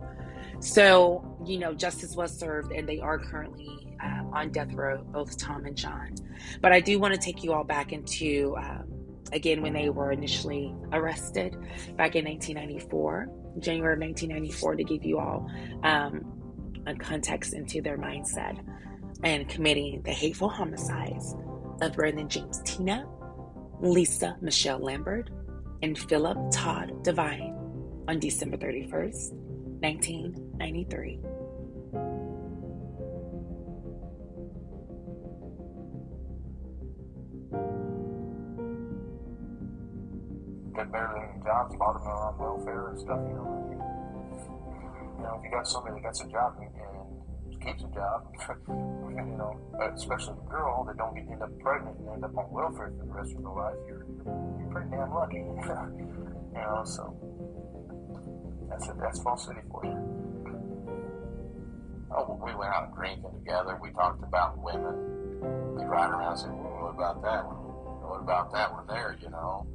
So 0.60 1.38
you 1.46 1.58
know, 1.58 1.74
justice 1.74 2.16
was 2.16 2.38
served, 2.38 2.72
and 2.72 2.88
they 2.88 3.00
are 3.00 3.18
currently 3.18 3.83
um, 4.04 4.32
on 4.34 4.52
death 4.52 4.74
row, 4.74 5.04
both 5.04 5.38
Tom 5.38 5.66
and 5.66 5.76
John. 5.76 6.16
But 6.62 6.72
I 6.72 6.80
do 6.80 7.00
want 7.00 7.14
to 7.14 7.20
take 7.20 7.44
you 7.44 7.54
all 7.54 7.64
back 7.64 7.94
into 7.94 8.56
um, 8.58 8.86
again 9.32 9.62
when 9.62 9.74
they 9.74 9.90
were 9.90 10.12
initially 10.12 10.76
arrested 10.92 11.54
back 11.96 12.16
in 12.16 12.26
1994, 12.26 13.30
January 13.60 13.94
of 13.94 14.00
1994, 14.00 14.76
to 14.76 14.84
give 14.84 15.04
you 15.04 15.20
all 15.20 15.50
um, 15.84 16.24
a 16.86 16.96
context 16.96 17.54
into 17.54 17.82
their 17.82 17.98
mindset 17.98 18.60
and 19.24 19.48
committing 19.48 20.02
the 20.04 20.12
hateful 20.12 20.50
homicides 20.50 21.36
of 21.82 21.94
Brandon 21.94 22.28
James 22.28 22.62
Teena, 22.64 23.08
Lisa 23.80 24.38
Michelle 24.42 24.80
Lambert, 24.80 25.30
and 25.82 25.98
Philip 25.98 26.38
Todd 26.52 27.04
Devine 27.04 27.56
on 28.08 28.20
December 28.20 28.58
31st, 28.58 29.34
1993. 29.82 31.20
Get 40.74 40.92
better 40.92 41.14
than 41.14 41.44
jobs, 41.44 41.74
a 41.74 41.78
lot 41.78 41.96
on 42.02 42.38
welfare 42.38 42.90
and 42.90 43.00
stuff, 43.00 43.20
you 43.28 43.36
know. 43.36 43.54
You 45.18 45.24
know, 45.24 45.40
if 45.40 45.46
you 45.46 45.52
got 45.52 45.68
somebody 45.68 46.02
that 46.02 46.04
gets 46.04 46.22
a 46.22 46.28
job 46.28 46.58
and, 46.60 46.68
and 46.68 47.62
keeps 47.62 47.84
a 47.84 47.92
job, 47.94 48.28
you 48.68 49.38
know, 49.38 49.56
especially 49.96 50.34
a 50.34 50.50
girl 50.50 50.84
that 50.84 50.98
don't 50.98 51.16
get 51.16 51.30
end 51.32 51.42
up 51.42 51.54
pregnant 51.60 51.98
and 52.00 52.10
end 52.10 52.26
up 52.26 52.36
on 52.38 52.52
welfare 52.52 52.92
for 52.98 53.06
the 53.06 53.14
rest 53.14 53.32
of 53.36 53.42
their 53.44 53.54
life, 53.54 53.78
you're, 53.88 54.06
you're 54.26 54.70
pretty 54.72 54.90
damn 54.90 55.14
lucky. 55.14 55.38
you 55.38 56.60
know, 56.60 56.84
so 56.84 57.16
that's 58.70 58.90
it. 58.90 58.96
That's 59.00 59.20
Falls 59.22 59.46
City 59.46 59.62
for 59.72 59.86
you. 59.86 59.96
oh, 62.12 62.42
we 62.44 62.54
went 62.56 62.74
out 62.74 62.94
drinking 62.96 63.32
together. 63.40 63.80
We 63.82 63.92
talked 63.92 64.24
about 64.24 64.58
women. 64.58 65.78
We 65.78 65.86
ride 65.86 66.10
around 66.10 66.34
and 66.34 66.40
say, 66.40 66.50
well, 66.50 66.84
what 66.84 66.96
about 66.96 67.22
that 67.22 67.46
one? 67.46 67.56
What 68.04 68.20
about 68.20 68.52
that 68.54 68.72
one 68.74 68.88
there, 68.88 69.16
you 69.22 69.30
know? 69.30 69.68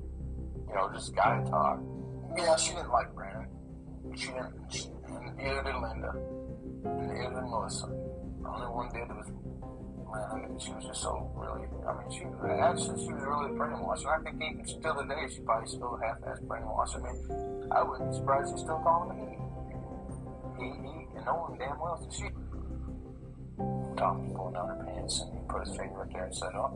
You 0.68 0.74
know, 0.74 0.90
just 0.92 1.14
guy 1.14 1.42
talk. 1.48 1.80
Yeah, 2.36 2.56
she 2.56 2.74
didn't 2.74 2.90
like 2.90 3.14
Brandon. 3.14 3.48
She 4.16 4.26
didn't, 4.28 4.54
she, 4.70 4.88
neither 5.36 5.62
did 5.62 5.74
Linda. 5.74 6.12
And 6.84 7.08
neither 7.08 7.34
did 7.34 7.48
Melissa. 7.48 7.86
The 7.86 8.48
only 8.48 8.68
one 8.68 8.88
did 8.92 9.08
was 9.08 9.28
man, 10.12 10.58
she 10.58 10.72
was 10.72 10.84
just 10.84 11.02
so 11.02 11.30
really, 11.36 11.68
I 11.84 11.92
mean, 11.92 12.08
she 12.10 12.24
was 12.24 12.40
actually, 12.48 13.04
she 13.04 13.12
was 13.12 13.22
really 13.22 13.52
brainwashed. 13.52 14.08
And 14.08 14.14
I 14.16 14.18
think 14.24 14.40
even 14.40 14.64
still 14.64 14.96
today, 14.96 15.28
she 15.28 15.40
probably 15.40 15.68
still 15.68 15.98
half-ass 16.02 16.40
brainwashed. 16.48 16.96
I 16.96 17.00
mean, 17.04 17.68
I 17.72 17.82
wouldn't 17.82 18.10
be 18.10 18.16
surprised 18.16 18.52
she's 18.52 18.60
still 18.60 18.80
calling 18.80 19.16
me 19.16 19.36
he. 20.58 20.64
He, 20.64 20.70
and 21.16 21.24
knowing 21.24 21.58
damn 21.58 21.78
well 21.78 21.96
that 22.00 22.12
she. 22.12 22.28
Tommy 23.96 24.32
pulled 24.34 24.54
down 24.54 24.68
her 24.68 24.84
pants 24.86 25.20
and 25.22 25.34
he 25.34 25.44
put 25.48 25.66
his 25.66 25.76
finger 25.76 25.98
right 25.98 26.12
there 26.12 26.24
and 26.24 26.34
said, 26.34 26.54
oh, 26.54 26.70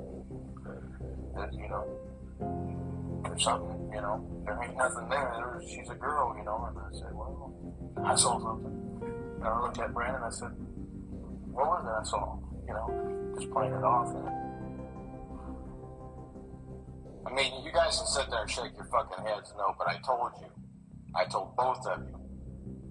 that, 1.36 1.52
you 1.54 1.68
know, 1.68 1.86
there's 3.32 3.44
something, 3.44 3.88
you 3.94 4.00
know, 4.02 4.20
there 4.44 4.60
ain't 4.62 4.76
nothing 4.76 5.08
there. 5.08 5.32
there 5.32 5.60
she's 5.64 5.88
a 5.88 5.94
girl, 5.94 6.36
you 6.36 6.44
know. 6.44 6.68
And 6.68 6.76
I 6.76 6.92
said, 6.92 7.16
well, 7.16 7.48
I 8.04 8.14
saw 8.14 8.36
something. 8.36 8.76
And 9.40 9.44
I 9.44 9.60
looked 9.60 9.78
at 9.78 9.94
Brandon 9.94 10.20
and 10.20 10.24
I 10.26 10.30
said, 10.36 10.52
what 11.48 11.64
was 11.64 11.80
it 11.88 11.96
I 11.96 12.04
saw? 12.04 12.36
You 12.68 12.74
know, 12.76 13.32
just 13.40 13.50
playing 13.50 13.72
it 13.72 13.84
off. 13.84 14.12
And, 14.12 14.28
I 17.24 17.32
mean, 17.32 17.64
you 17.64 17.72
guys 17.72 17.96
can 17.96 18.06
sit 18.06 18.28
there 18.28 18.42
and 18.42 18.50
shake 18.50 18.76
your 18.76 18.84
fucking 18.92 19.24
heads 19.24 19.48
no, 19.56 19.72
but 19.80 19.88
I 19.88 19.96
told 20.04 20.36
you. 20.36 20.52
I 21.16 21.24
told 21.24 21.56
both 21.56 21.80
of 21.88 22.04
you. 22.04 22.20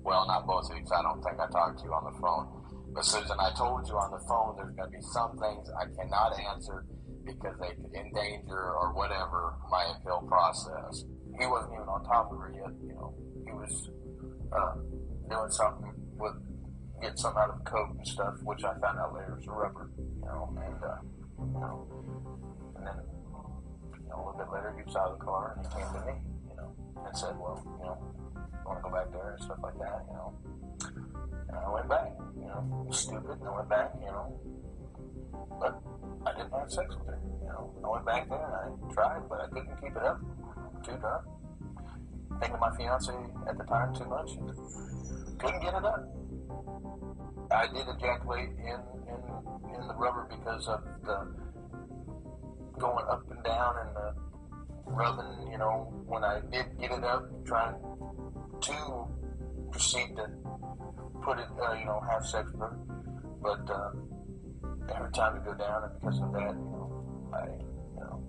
Well, 0.01 0.25
not 0.25 0.47
both 0.47 0.65
of 0.71 0.73
you, 0.73 0.81
because 0.81 0.97
I 0.97 1.03
don't 1.05 1.21
think 1.21 1.37
I 1.37 1.45
talked 1.53 1.77
to 1.77 1.85
you 1.85 1.93
on 1.93 2.09
the 2.09 2.17
phone. 2.17 2.49
But 2.97 3.05
Susan, 3.05 3.37
I 3.37 3.53
told 3.53 3.85
you 3.87 3.93
on 3.93 4.09
the 4.09 4.25
phone 4.25 4.57
there's 4.57 4.73
going 4.73 4.89
to 4.89 4.97
be 4.97 5.05
some 5.13 5.37
things 5.37 5.69
I 5.77 5.85
cannot 5.93 6.33
answer 6.49 6.85
because 7.25 7.55
they 7.59 7.69
could 7.75 7.93
endanger 7.93 8.73
or 8.75 8.93
whatever 8.93 9.55
my 9.69 9.93
appeal 9.95 10.23
process. 10.27 11.05
He 11.39 11.45
wasn't 11.47 11.73
even 11.73 11.87
on 11.87 12.03
top 12.05 12.31
of 12.31 12.37
her 12.37 12.51
yet, 12.53 12.71
you 12.83 12.93
know. 12.93 13.15
He 13.45 13.51
was 13.51 13.89
uh, 14.51 14.75
doing 15.29 15.51
something 15.51 15.93
with 16.17 16.35
getting 17.01 17.17
something 17.17 17.41
out 17.41 17.49
of 17.49 17.63
coat 17.63 17.95
and 17.97 18.07
stuff, 18.07 18.35
which 18.43 18.63
I 18.63 18.73
found 18.79 18.99
out 18.99 19.13
later 19.13 19.35
was 19.35 19.47
a 19.47 19.51
rubber, 19.51 19.89
you 19.97 20.25
know, 20.25 20.53
and 20.59 20.83
uh, 20.83 21.01
you 21.39 21.59
know, 21.59 21.87
and 22.77 22.85
then 22.85 22.97
you 24.03 24.09
know, 24.09 24.15
a 24.15 24.21
little 24.21 24.37
bit 24.37 24.51
later 24.53 24.73
he 24.77 24.83
was 24.83 24.95
out 24.95 25.11
of 25.11 25.19
the 25.19 25.25
car 25.25 25.57
and 25.57 25.65
he 25.65 25.69
came 25.73 25.89
to 25.93 26.01
me, 26.05 26.15
you 26.49 26.55
know, 26.57 26.69
and 27.05 27.17
said, 27.17 27.33
well, 27.39 27.57
you 27.65 27.85
know, 27.85 27.97
I 28.37 28.67
want 28.67 28.79
to 28.79 28.83
go 28.85 28.91
back 28.93 29.09
there 29.11 29.33
and 29.33 29.43
stuff 29.43 29.57
like 29.63 29.77
that, 29.79 30.05
you 30.07 30.13
know. 30.13 30.29
And 31.49 31.57
I 31.57 31.69
went 31.73 31.89
back, 31.89 32.11
you 32.35 32.47
know, 32.47 32.87
stupid, 32.91 33.39
and 33.39 33.47
I 33.47 33.55
went 33.55 33.69
back, 33.69 33.91
you 33.99 34.07
know, 34.07 34.39
but 35.59 35.81
I 36.25 36.31
didn't 36.33 36.51
have 36.51 36.71
sex 36.71 36.95
with 36.95 37.07
her, 37.07 37.19
you 37.41 37.47
know. 37.47 37.73
I 37.83 37.87
went 37.89 38.05
back 38.05 38.29
there 38.29 38.43
and 38.43 38.89
I 38.89 38.93
tried, 38.93 39.21
but 39.29 39.41
I 39.41 39.47
couldn't 39.47 39.81
keep 39.81 39.95
it 39.95 40.03
up. 40.03 40.19
Too 40.83 40.97
drunk. 40.97 41.25
Thinking 42.39 42.59
my 42.59 42.75
fiance 42.75 43.13
at 43.47 43.57
the 43.57 43.63
time 43.65 43.93
too 43.93 44.05
much. 44.05 44.31
Couldn't 45.39 45.61
get 45.61 45.73
it 45.73 45.85
up. 45.85 46.03
I 47.51 47.67
did 47.67 47.85
ejaculate 47.87 48.49
in, 48.57 48.79
in, 49.07 49.19
in 49.75 49.87
the 49.87 49.95
rubber 49.95 50.27
because 50.29 50.67
of 50.67 50.81
the 51.03 51.27
going 52.79 53.05
up 53.09 53.29
and 53.29 53.43
down 53.43 53.75
and 53.77 53.95
the 53.95 54.13
rubbing, 54.85 55.51
you 55.51 55.57
know, 55.57 55.93
when 56.07 56.23
I 56.23 56.39
did 56.51 56.65
get 56.79 56.91
it 56.91 57.03
up, 57.03 57.23
trying 57.45 57.75
to 58.61 59.07
proceed 59.71 60.15
to 60.15 60.27
put 61.21 61.39
it, 61.39 61.45
uh, 61.61 61.73
you 61.73 61.85
know, 61.85 62.01
have 62.09 62.25
sex 62.25 62.49
with 62.51 62.61
her. 62.61 62.77
But 63.41 63.69
uh, 63.69 63.91
every 64.95 65.11
time 65.11 65.35
to 65.35 65.41
go 65.41 65.53
down, 65.53 65.83
and 65.83 65.93
because 65.99 66.19
of 66.21 66.31
that, 66.33 66.53
you 66.53 66.69
know, 66.71 67.29
I, 67.33 67.45
you 67.45 68.01
know, 68.01 68.23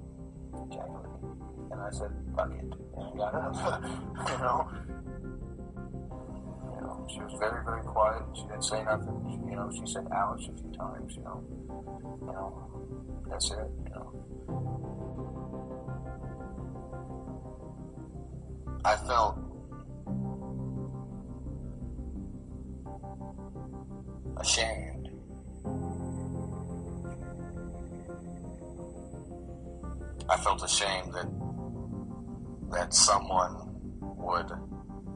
ejaculated. 0.66 1.12
And 1.70 1.80
I 1.80 1.90
said, 1.90 2.10
fuck 2.36 2.50
it. 2.52 2.60
And 2.60 3.04
I 3.04 3.16
got 3.16 3.34
up, 3.34 3.82
you 4.30 4.38
know. 4.38 4.68
You 6.74 6.80
know, 6.80 7.06
she 7.12 7.20
was 7.20 7.34
very, 7.38 7.64
very 7.64 7.82
quiet. 7.82 8.22
She 8.34 8.42
didn't 8.42 8.64
say 8.64 8.82
nothing. 8.84 9.16
She, 9.30 9.50
you 9.50 9.56
know, 9.56 9.70
she 9.72 9.86
said 9.92 10.06
ouch 10.12 10.48
a 10.48 10.52
few 10.60 10.72
times, 10.72 11.14
you 11.16 11.22
know. 11.22 11.42
You 12.20 12.26
know, 12.26 12.68
that's 13.28 13.50
it, 13.50 13.70
you 13.84 13.90
know. 13.90 14.08
I 18.84 18.96
felt 18.96 19.38
ashamed. 24.36 24.91
I 30.32 30.36
felt 30.38 30.64
ashamed 30.64 31.12
that 31.12 31.28
that 32.70 32.94
someone 32.94 33.54
would 34.00 34.50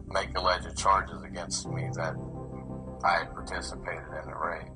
make 0.09 0.37
alleged 0.37 0.77
charges 0.77 1.23
against 1.23 1.67
me 1.69 1.89
that 1.95 2.15
I 3.03 3.21
had 3.21 3.33
participated 3.33 4.05
in 4.23 4.29
the 4.29 4.37
rape. 4.37 4.69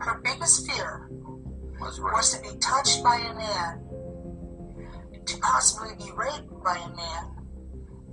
Her 0.00 0.22
biggest 0.24 0.66
fear 0.70 1.10
Was 1.80 2.00
was 2.00 2.38
to 2.38 2.42
be 2.42 2.58
touched 2.58 3.04
by 3.04 3.16
a 3.16 3.34
man, 3.34 3.84
to 5.26 5.36
possibly 5.38 5.96
be 5.98 6.10
raped 6.16 6.64
by 6.64 6.76
a 6.78 6.96
man, 6.96 7.36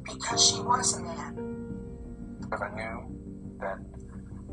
because 0.04 0.46
she 0.46 0.60
was 0.60 0.98
a 0.98 1.02
man. 1.02 2.38
Because 2.42 2.62
I 2.62 2.76
knew 2.76 3.58
that 3.62 3.78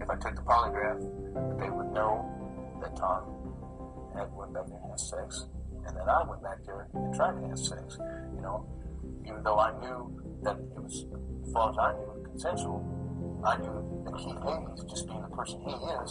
if 0.01 0.09
I 0.09 0.15
took 0.17 0.37
the 0.37 0.43
polygraph, 0.43 1.59
they 1.59 1.71
would 1.71 1.91
know 1.93 2.34
that 2.85 2.97
Tom 2.97 3.25
had 4.15 4.29
went 4.37 4.53
back 4.53 4.67
there 4.69 4.77
and 4.77 4.91
had 4.91 5.01
sex, 5.01 5.47
and 5.87 5.97
then 5.97 6.09
I 6.09 6.23
went 6.29 6.43
back 6.43 6.65
there 6.65 6.87
and 6.93 7.15
tried 7.15 7.41
to 7.41 7.49
have 7.49 7.59
sex. 7.59 7.97
You 8.37 8.43
know, 8.43 8.69
even 9.25 9.43
though 9.43 9.59
I 9.59 9.73
knew 9.81 10.21
that 10.43 10.57
it 10.57 10.83
was, 10.83 11.07
as 11.47 11.53
far 11.53 11.71
as 11.71 11.79
I 11.79 11.93
knew, 11.97 12.29
consensual, 12.29 12.85
I 13.45 13.57
knew 13.57 14.05
that 14.05 14.15
Keith 14.17 14.41
Hayes, 14.45 14.85
just 14.91 15.07
being 15.09 15.23
the 15.23 15.33
person 15.33 15.61
he 15.65 15.73
is, 15.73 16.11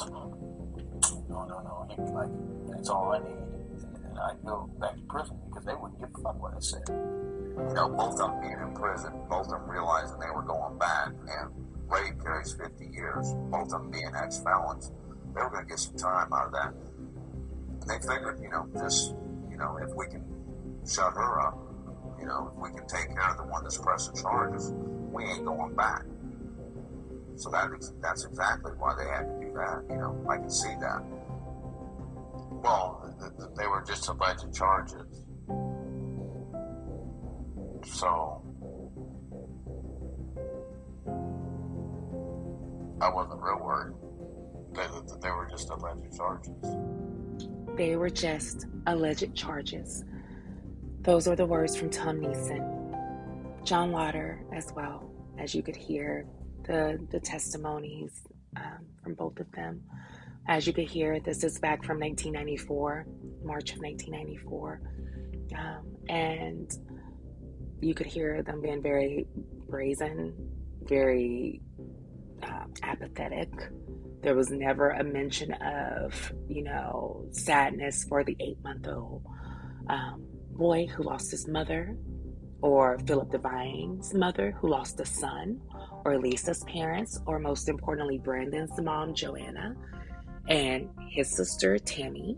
no, 1.29 1.45
no, 1.45 1.57
no, 1.61 1.85
He'd 1.89 2.05
be 2.05 2.11
like, 2.11 2.29
that's 2.69 2.89
all 2.89 3.13
I 3.13 3.19
need. 3.19 3.37
And, 3.37 3.97
and 4.09 4.19
I'd 4.19 4.41
go 4.45 4.69
back 4.79 4.95
to 4.95 5.01
prison 5.03 5.37
because 5.49 5.65
they 5.65 5.73
wouldn't 5.73 5.99
give 5.99 6.09
a 6.09 6.21
fuck 6.21 6.41
what 6.41 6.53
I 6.53 6.59
said. 6.59 6.83
You 6.89 7.73
know, 7.73 7.89
both 7.89 8.19
of 8.19 8.33
them 8.33 8.41
being 8.41 8.57
in 8.59 8.73
prison, 8.73 9.13
both 9.29 9.45
of 9.45 9.51
them 9.51 9.69
realizing 9.69 10.17
they 10.19 10.33
were 10.33 10.41
going 10.41 10.77
back, 10.77 11.09
and 11.09 11.49
rape 11.87 12.21
carries 12.21 12.53
50 12.53 12.85
years, 12.85 13.33
both 13.51 13.73
of 13.73 13.81
them 13.81 13.91
being 13.91 14.11
ex-felons, 14.15 14.91
they 15.35 15.41
were 15.41 15.49
going 15.49 15.65
to 15.65 15.69
get 15.69 15.79
some 15.79 15.95
time 15.95 16.31
out 16.33 16.47
of 16.47 16.51
that. 16.53 16.73
And 17.81 17.89
they 17.89 17.99
figured, 17.99 18.39
you 18.41 18.49
know, 18.49 18.67
just, 18.79 19.15
you 19.49 19.57
know, 19.57 19.77
if 19.81 19.93
we 19.95 20.05
can 20.07 20.23
shut 20.87 21.13
her 21.13 21.41
up, 21.41 21.57
you 22.19 22.25
know, 22.25 22.51
if 22.53 22.61
we 22.61 22.69
can 22.77 22.87
take 22.87 23.09
care 23.09 23.31
of 23.31 23.37
the 23.37 23.43
one 23.43 23.63
that's 23.63 23.77
pressing 23.77 24.15
charges, 24.15 24.71
we 25.11 25.23
ain't 25.25 25.45
going 25.45 25.75
back. 25.75 26.03
So 27.35 27.49
that 27.49 27.69
is, 27.77 27.93
that's 28.01 28.25
exactly 28.25 28.71
why 28.77 28.95
they 28.95 29.09
had 29.09 29.27
to 29.27 29.45
do 29.45 29.53
that, 29.53 29.83
you 29.89 29.97
know, 29.97 30.25
I 30.29 30.37
can 30.37 30.49
see 30.49 30.73
that. 30.79 31.03
Well, 32.63 33.13
th- 33.19 33.31
th- 33.37 33.49
they 33.57 33.67
were 33.67 33.83
just 33.85 34.07
alleged 34.07 34.53
charges. 34.53 35.23
So, 37.85 38.41
I 43.01 43.09
wasn't 43.09 43.41
real 43.41 43.59
worried. 43.59 43.95
They, 44.73 44.87
they, 45.21 45.31
were 45.31 45.47
just 45.49 45.69
alleged 45.69 46.15
charges. 46.15 46.75
They 47.75 47.95
were 47.95 48.09
just 48.09 48.67
alleged 48.87 49.35
charges. 49.35 50.03
Those 51.01 51.27
are 51.27 51.35
the 51.35 51.45
words 51.45 51.75
from 51.75 51.89
Tom 51.89 52.19
Neeson. 52.21 53.63
John 53.63 53.91
Lotter, 53.91 54.43
as 54.53 54.71
well, 54.75 55.09
as 55.37 55.53
you 55.55 55.63
could 55.63 55.75
hear 55.75 56.25
the, 56.63 56.99
the 57.11 57.19
testimonies 57.19 58.23
um, 58.57 58.85
from 59.03 59.13
both 59.13 59.39
of 59.39 59.51
them. 59.51 59.81
As 60.47 60.67
you 60.67 60.73
could 60.73 60.87
hear, 60.87 61.19
this 61.19 61.43
is 61.43 61.59
back 61.59 61.83
from 61.83 61.99
1994, 61.99 63.05
March 63.43 63.73
of 63.73 63.79
1994. 63.79 64.81
Um, 65.57 65.95
and 66.09 66.71
you 67.79 67.93
could 67.93 68.07
hear 68.07 68.43
them 68.43 68.61
being 68.61 68.81
very 68.81 69.27
brazen, 69.69 70.33
very 70.83 71.61
uh, 72.41 72.65
apathetic. 72.81 73.49
There 74.23 74.35
was 74.35 74.49
never 74.49 74.89
a 74.89 75.03
mention 75.03 75.53
of, 75.53 76.33
you 76.47 76.63
know, 76.63 77.25
sadness 77.31 78.05
for 78.05 78.23
the 78.23 78.35
eight 78.39 78.57
month 78.63 78.87
old 78.87 79.23
um, 79.87 80.25
boy 80.51 80.87
who 80.87 81.03
lost 81.03 81.31
his 81.31 81.47
mother, 81.47 81.97
or 82.61 82.97
Philip 83.05 83.31
Devine's 83.31 84.13
mother 84.13 84.55
who 84.59 84.69
lost 84.69 84.99
a 84.99 85.05
son, 85.05 85.59
or 86.05 86.17
Lisa's 86.17 86.63
parents, 86.63 87.19
or 87.25 87.37
most 87.37 87.67
importantly, 87.67 88.17
Brandon's 88.17 88.79
mom, 88.79 89.13
Joanna, 89.13 89.75
and 90.47 90.89
his 91.09 91.29
sister, 91.29 91.77
Tammy. 91.77 92.37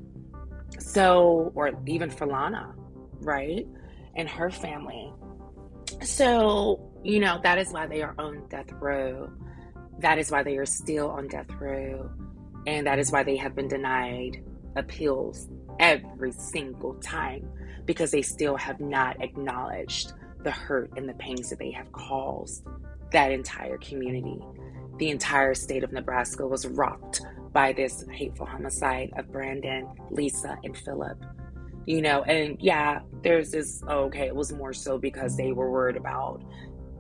So, 0.80 1.52
or 1.56 1.72
even 1.86 2.10
for 2.10 2.26
Lana, 2.26 2.74
right? 3.22 3.68
And 4.16 4.28
her 4.28 4.50
family. 4.50 5.14
So, 6.02 6.92
You 7.06 7.20
know, 7.20 7.40
that 7.44 7.60
is 7.60 7.72
why 7.72 7.86
they 7.86 8.02
are 8.02 8.16
on 8.18 8.48
death 8.50 8.72
row. 8.82 9.30
That 10.00 10.18
is 10.18 10.32
why 10.32 10.44
they 10.44 10.58
are 10.58 10.66
still 10.66 11.10
on 11.10 11.28
death 11.28 11.50
row. 11.60 12.10
And 12.68 12.88
that 12.88 13.00
is 13.00 13.12
why 13.12 13.24
they 13.24 13.38
have 13.38 13.56
been 13.56 13.68
denied 13.68 14.44
appeals 14.76 15.48
every 15.80 16.32
single 16.32 16.96
time 16.96 17.50
because 17.86 18.12
they 18.12 18.22
still 18.22 18.56
have 18.58 18.80
not 18.80 19.22
acknowledged 19.22 20.14
the 20.44 20.52
hurt 20.52 20.92
and 20.98 21.08
the 21.08 21.14
pains 21.14 21.50
that 21.50 21.60
they 21.60 21.72
have 21.72 21.92
caused 21.92 22.66
that 23.12 23.32
entire 23.32 23.78
community. 23.78 24.40
The 24.98 25.10
entire 25.10 25.54
state 25.54 25.84
of 25.84 25.92
Nebraska 25.92 26.46
was 26.48 26.66
rocked 26.68 27.22
by 27.52 27.74
this 27.74 28.06
hateful 28.12 28.46
homicide 28.46 29.12
of 29.18 29.32
Brandon, 29.32 29.88
Lisa, 30.10 30.58
and 30.64 30.76
Philip. 30.78 31.18
You 31.86 32.02
know, 32.02 32.24
and 32.24 32.58
yeah, 32.60 33.00
there's 33.22 33.52
this, 33.52 33.84
okay, 33.88 34.28
it 34.28 34.36
was 34.36 34.52
more 34.52 34.74
so 34.74 34.98
because 34.98 35.38
they 35.38 35.52
were 35.52 35.70
worried 35.70 35.98
about 35.98 36.44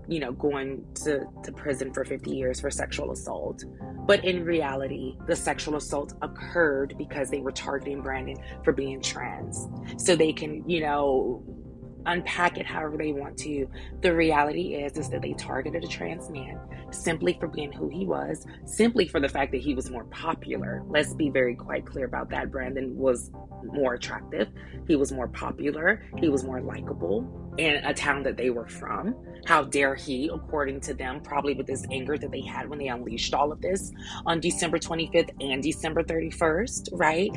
you 0.07 0.19
know, 0.19 0.31
going 0.31 0.85
to, 1.03 1.25
to 1.43 1.51
prison 1.51 1.93
for 1.93 2.05
50 2.05 2.31
years 2.31 2.59
for 2.59 2.69
sexual 2.69 3.11
assault. 3.11 3.63
But 4.05 4.23
in 4.23 4.43
reality, 4.45 5.15
the 5.27 5.35
sexual 5.35 5.75
assault 5.75 6.13
occurred 6.21 6.95
because 6.97 7.29
they 7.29 7.39
were 7.39 7.51
targeting 7.51 8.01
Brandon 8.01 8.37
for 8.63 8.71
being 8.71 9.01
trans. 9.01 9.67
So 9.97 10.15
they 10.15 10.33
can, 10.33 10.67
you 10.69 10.81
know, 10.81 11.43
unpack 12.05 12.57
it 12.57 12.65
however 12.65 12.97
they 12.97 13.11
want 13.11 13.37
to. 13.37 13.67
The 14.01 14.13
reality 14.13 14.75
is 14.75 14.97
is 14.97 15.09
that 15.09 15.21
they 15.21 15.33
targeted 15.33 15.83
a 15.83 15.87
trans 15.87 16.29
man 16.29 16.59
simply 16.91 17.37
for 17.39 17.47
being 17.47 17.71
who 17.71 17.89
he 17.89 18.05
was, 18.05 18.45
simply 18.65 19.07
for 19.07 19.19
the 19.19 19.29
fact 19.29 19.51
that 19.51 19.61
he 19.61 19.73
was 19.73 19.89
more 19.89 20.05
popular. 20.05 20.83
Let's 20.87 21.13
be 21.13 21.29
very 21.29 21.55
quite 21.55 21.85
clear 21.85 22.05
about 22.05 22.29
that. 22.29 22.51
Brandon 22.51 22.95
was 22.95 23.31
more 23.63 23.95
attractive, 23.95 24.49
he 24.87 24.95
was 24.95 25.11
more 25.11 25.27
popular, 25.27 26.03
he 26.17 26.29
was 26.29 26.43
more 26.43 26.61
likable 26.61 27.44
in 27.57 27.75
a 27.85 27.93
town 27.93 28.23
that 28.23 28.37
they 28.37 28.49
were 28.49 28.67
from. 28.67 29.15
How 29.45 29.63
dare 29.63 29.95
he, 29.95 30.29
according 30.33 30.81
to 30.81 30.93
them, 30.93 31.21
probably 31.21 31.53
with 31.53 31.67
this 31.67 31.85
anger 31.91 32.17
that 32.17 32.31
they 32.31 32.41
had 32.41 32.67
when 32.69 32.79
they 32.79 32.87
unleashed 32.87 33.33
all 33.33 33.51
of 33.51 33.61
this 33.61 33.91
on 34.25 34.39
December 34.39 34.79
25th 34.79 35.29
and 35.39 35.61
December 35.61 36.03
31st, 36.03 36.89
right? 36.93 37.29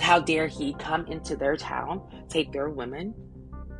How 0.00 0.20
dare 0.20 0.46
he 0.46 0.74
come 0.74 1.06
into 1.06 1.36
their 1.36 1.56
town, 1.56 2.02
take 2.28 2.52
their 2.52 2.68
women, 2.70 3.14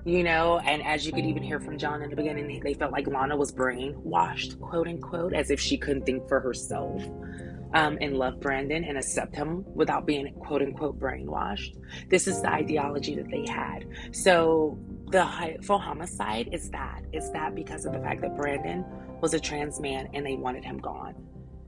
you 0.05 0.25
know, 0.25 0.59
and 0.61 0.83
as 0.83 1.07
you 1.07 1.13
could 1.13 1.27
even 1.27 1.43
hear 1.43 1.61
from 1.61 1.77
John 1.77 2.03
in 2.03 2.11
the 2.11 2.17
beginning, 2.17 2.61
they 2.65 2.75
felt 2.75 2.91
like 2.91 3.07
Lana 3.07 3.37
was 3.37 3.53
brainwashed, 3.53 4.59
quote 4.61 4.89
unquote, 4.89 5.35
as 5.35 5.51
if 5.51 5.61
she 5.61 5.77
couldn't 5.77 6.07
think 6.07 6.27
for 6.27 6.41
herself 6.41 7.03
um, 7.75 7.99
and 8.01 8.17
love 8.17 8.41
Brandon 8.41 8.85
and 8.85 8.97
accept 8.97 9.35
him 9.35 9.65
without 9.75 10.07
being 10.07 10.33
quote 10.35 10.63
unquote 10.63 10.99
brainwashed. 10.99 11.77
This 12.09 12.27
is 12.27 12.41
the 12.43 12.51
ideology 12.51 13.15
that 13.17 13.31
they 13.31 13.47
had. 13.47 13.87
So 14.13 14.79
the 15.11 15.59
full 15.63 15.79
homicide 15.79 16.49
is 16.53 16.71
that. 16.71 17.03
It's 17.13 17.31
that 17.31 17.55
because 17.55 17.85
of 17.85 17.93
the 17.93 18.01
fact 18.01 18.21
that 18.23 18.37
Brandon 18.37 18.85
was 19.21 19.35
a 19.35 19.41
trans 19.41 19.81
man 19.81 20.09
and 20.15 20.25
they 20.25 20.37
wanted 20.37 20.65
him 20.65 20.79
gone. 20.79 21.15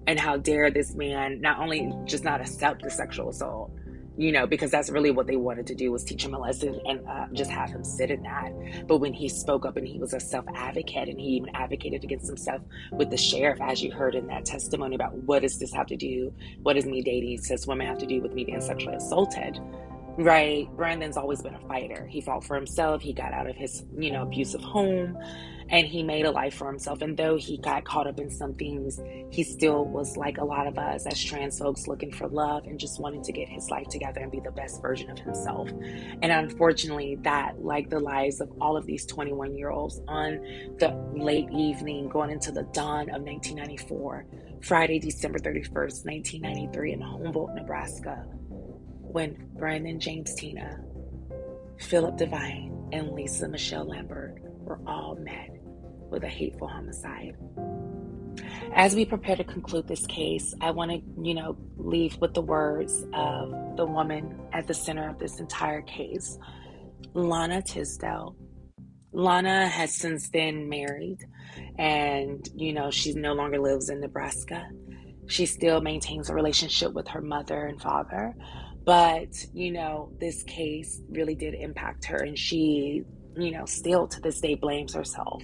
And 0.07 0.18
how 0.18 0.36
dare 0.36 0.70
this 0.70 0.95
man 0.95 1.40
not 1.40 1.59
only 1.59 1.93
just 2.05 2.24
not 2.24 2.40
accept 2.40 2.82
the 2.82 2.90
sexual 2.90 3.28
assault, 3.28 3.70
you 4.16 4.30
know, 4.30 4.47
because 4.47 4.70
that's 4.70 4.90
really 4.90 5.11
what 5.11 5.26
they 5.26 5.36
wanted 5.36 5.66
to 5.68 5.74
do 5.74 5.90
was 5.90 6.05
teach 6.05 6.24
him 6.24 6.34
a 6.34 6.38
lesson 6.38 6.78
and 6.86 7.07
uh, 7.09 7.26
just 7.32 7.51
have 7.51 7.70
him 7.70 7.82
sit 7.82 8.11
in 8.11 8.22
that. 8.22 8.53
But 8.86 8.99
when 8.99 9.14
he 9.14 9.28
spoke 9.28 9.64
up 9.64 9.76
and 9.76 9.88
he 9.88 9.99
was 9.99 10.12
a 10.12 10.20
self 10.20 10.45
advocate 10.55 11.09
and 11.09 11.18
he 11.18 11.28
even 11.28 11.55
advocated 11.55 12.05
against 12.05 12.26
himself 12.26 12.61
with 12.90 13.11
the 13.11 13.16
sheriff, 13.16 13.59
as 13.61 13.82
you 13.82 13.90
heard 13.90 14.14
in 14.14 14.26
that 14.26 14.45
testimony 14.45 14.97
about 14.97 15.14
what 15.14 15.43
does 15.43 15.59
this 15.59 15.72
have 15.72 15.86
to 15.86 15.97
do, 15.97 16.32
what 16.62 16.74
does 16.74 16.84
me 16.84 17.01
dating 17.03 17.38
cis 17.38 17.66
women 17.66 17.86
have 17.86 17.99
to 17.99 18.07
do 18.07 18.20
with 18.20 18.34
me 18.34 18.45
being 18.45 18.61
sexually 18.61 18.97
assaulted? 18.97 19.59
Right. 20.18 20.68
Brandon's 20.76 21.16
always 21.16 21.40
been 21.40 21.54
a 21.54 21.60
fighter. 21.60 22.06
He 22.06 22.20
fought 22.20 22.44
for 22.44 22.54
himself. 22.54 23.00
He 23.00 23.12
got 23.12 23.32
out 23.32 23.48
of 23.48 23.56
his, 23.56 23.84
you 23.96 24.10
know, 24.10 24.22
abusive 24.22 24.60
home 24.60 25.16
and 25.70 25.86
he 25.86 26.02
made 26.02 26.26
a 26.26 26.30
life 26.30 26.54
for 26.54 26.66
himself. 26.66 27.00
And 27.00 27.16
though 27.16 27.36
he 27.36 27.56
got 27.56 27.84
caught 27.84 28.06
up 28.06 28.20
in 28.20 28.30
some 28.30 28.54
things, 28.54 29.00
he 29.30 29.42
still 29.42 29.86
was 29.86 30.18
like 30.18 30.36
a 30.36 30.44
lot 30.44 30.66
of 30.66 30.76
us 30.76 31.06
as 31.06 31.22
trans 31.22 31.58
folks 31.58 31.86
looking 31.86 32.12
for 32.12 32.28
love 32.28 32.66
and 32.66 32.78
just 32.78 33.00
wanting 33.00 33.22
to 33.22 33.32
get 33.32 33.48
his 33.48 33.70
life 33.70 33.88
together 33.88 34.20
and 34.20 34.30
be 34.30 34.40
the 34.40 34.50
best 34.50 34.82
version 34.82 35.10
of 35.10 35.18
himself. 35.18 35.70
And 35.70 36.30
unfortunately, 36.30 37.16
that, 37.22 37.64
like 37.64 37.88
the 37.88 38.00
lives 38.00 38.42
of 38.42 38.52
all 38.60 38.76
of 38.76 38.84
these 38.84 39.06
21 39.06 39.56
year 39.56 39.70
olds 39.70 40.02
on 40.08 40.44
the 40.78 40.94
late 41.14 41.48
evening, 41.50 42.10
going 42.10 42.30
into 42.30 42.52
the 42.52 42.64
dawn 42.74 43.08
of 43.08 43.22
1994, 43.22 44.26
Friday, 44.60 44.98
December 44.98 45.38
31st, 45.38 46.04
1993, 46.04 46.92
in 46.92 47.00
Humboldt, 47.00 47.54
Nebraska 47.54 48.26
when 49.12 49.36
Brandon 49.58 50.00
James 50.00 50.34
Teena, 50.34 50.82
Philip 51.78 52.16
Devine, 52.16 52.88
and 52.92 53.12
Lisa 53.12 53.48
Michelle 53.48 53.86
Lambert 53.86 54.38
were 54.42 54.80
all 54.86 55.16
met 55.16 55.50
with 56.10 56.24
a 56.24 56.28
hateful 56.28 56.68
homicide. 56.68 57.36
As 58.74 58.94
we 58.94 59.04
prepare 59.04 59.36
to 59.36 59.44
conclude 59.44 59.86
this 59.86 60.06
case, 60.06 60.54
I 60.60 60.70
want 60.70 60.90
to, 60.90 61.02
you 61.22 61.34
know, 61.34 61.56
leave 61.76 62.16
with 62.20 62.32
the 62.34 62.40
words 62.40 63.04
of 63.12 63.76
the 63.76 63.84
woman 63.84 64.40
at 64.52 64.66
the 64.66 64.74
center 64.74 65.08
of 65.08 65.18
this 65.18 65.40
entire 65.40 65.82
case, 65.82 66.38
Lana 67.14 67.62
Tisdel. 67.62 68.36
Lana 69.12 69.68
has 69.68 69.94
since 69.94 70.30
been 70.30 70.70
married 70.70 71.18
and, 71.78 72.48
you 72.54 72.72
know, 72.72 72.90
she 72.90 73.12
no 73.12 73.34
longer 73.34 73.58
lives 73.58 73.90
in 73.90 74.00
Nebraska. 74.00 74.66
She 75.26 75.44
still 75.44 75.82
maintains 75.82 76.30
a 76.30 76.34
relationship 76.34 76.94
with 76.94 77.08
her 77.08 77.20
mother 77.20 77.66
and 77.66 77.80
father, 77.80 78.34
but, 78.85 79.47
you 79.53 79.70
know, 79.70 80.11
this 80.18 80.43
case 80.43 81.01
really 81.09 81.35
did 81.35 81.55
impact 81.55 82.07
her, 82.07 82.16
and 82.16 82.39
she, 82.39 83.05
you 83.37 83.51
know, 83.51 83.64
still 83.64 84.07
to 84.09 84.20
this 84.20 84.41
day 84.41 84.55
blames 84.55 84.95
herself 84.95 85.43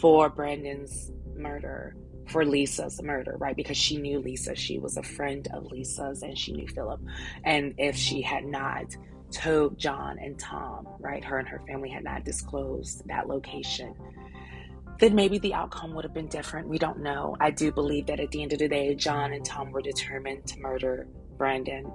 for 0.00 0.28
Brandon's 0.28 1.12
murder, 1.36 1.96
for 2.28 2.44
Lisa's 2.44 3.02
murder, 3.02 3.36
right? 3.38 3.56
Because 3.56 3.76
she 3.76 3.96
knew 3.96 4.20
Lisa. 4.20 4.54
She 4.54 4.78
was 4.78 4.96
a 4.96 5.02
friend 5.02 5.46
of 5.52 5.64
Lisa's, 5.66 6.22
and 6.22 6.36
she 6.36 6.52
knew 6.52 6.66
Philip. 6.68 7.00
And 7.44 7.74
if 7.78 7.96
she 7.96 8.22
had 8.22 8.44
not 8.44 8.96
told 9.30 9.78
John 9.78 10.18
and 10.18 10.38
Tom, 10.38 10.86
right, 10.98 11.24
her 11.24 11.38
and 11.38 11.48
her 11.48 11.60
family 11.66 11.90
had 11.90 12.04
not 12.04 12.24
disclosed 12.24 13.06
that 13.08 13.28
location, 13.28 13.94
then 14.98 15.14
maybe 15.14 15.38
the 15.38 15.54
outcome 15.54 15.94
would 15.94 16.04
have 16.04 16.14
been 16.14 16.28
different. 16.28 16.68
We 16.68 16.78
don't 16.78 17.00
know. 17.00 17.36
I 17.40 17.50
do 17.50 17.72
believe 17.72 18.06
that 18.06 18.20
at 18.20 18.30
the 18.30 18.42
end 18.42 18.52
of 18.52 18.58
the 18.58 18.68
day, 18.68 18.94
John 18.94 19.32
and 19.32 19.44
Tom 19.44 19.72
were 19.72 19.82
determined 19.82 20.46
to 20.48 20.60
murder 20.60 21.08
Brandon. 21.38 21.90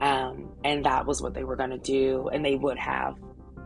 Um, 0.00 0.50
and 0.64 0.84
that 0.84 1.06
was 1.06 1.22
what 1.22 1.34
they 1.34 1.44
were 1.44 1.56
going 1.56 1.70
to 1.70 1.78
do, 1.78 2.28
and 2.28 2.44
they 2.44 2.54
would 2.54 2.78
have 2.78 3.16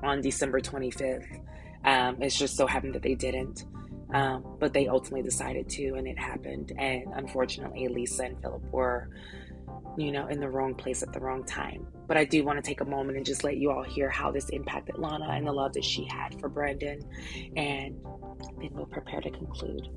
on 0.03 0.21
December 0.21 0.61
25th. 0.61 1.41
Um, 1.85 2.23
it's 2.23 2.39
just 2.39 2.57
so 2.57 2.67
happened 2.67 2.95
that 2.95 3.03
they 3.03 3.15
didn't. 3.15 3.65
Um, 4.13 4.45
but 4.59 4.73
they 4.73 4.89
ultimately 4.89 5.23
decided 5.23 5.69
to, 5.71 5.95
and 5.95 6.07
it 6.07 6.19
happened. 6.19 6.73
And 6.77 7.05
unfortunately, 7.15 7.87
Lisa 7.89 8.25
and 8.25 8.41
Philip 8.43 8.63
were, 8.73 9.09
you 9.97 10.11
know, 10.11 10.27
in 10.27 10.41
the 10.41 10.49
wrong 10.49 10.75
place 10.75 11.03
at 11.03 11.13
the 11.13 11.21
wrong 11.21 11.45
time. 11.45 11.87
But 12.09 12.17
I 12.17 12.25
do 12.25 12.45
want 12.45 12.63
to 12.63 12.69
take 12.69 12.81
a 12.81 12.85
moment 12.85 13.19
and 13.19 13.27
just 13.27 13.45
let 13.45 13.57
you 13.57 13.71
all 13.71 13.85
hear 13.85 14.11
how 14.11 14.33
this 14.33 14.49
impacted 14.49 14.99
Lana 14.99 15.29
and 15.29 15.47
the 15.47 15.53
love 15.53 15.75
that 15.75 15.85
she 15.85 16.09
had 16.11 16.41
for 16.41 16.49
Brandon. 16.49 17.01
And 17.57 18.01
then 18.59 18.71
we'll 18.73 18.87
prepare 18.87 19.21
to 19.21 19.31
conclude. 19.31 19.89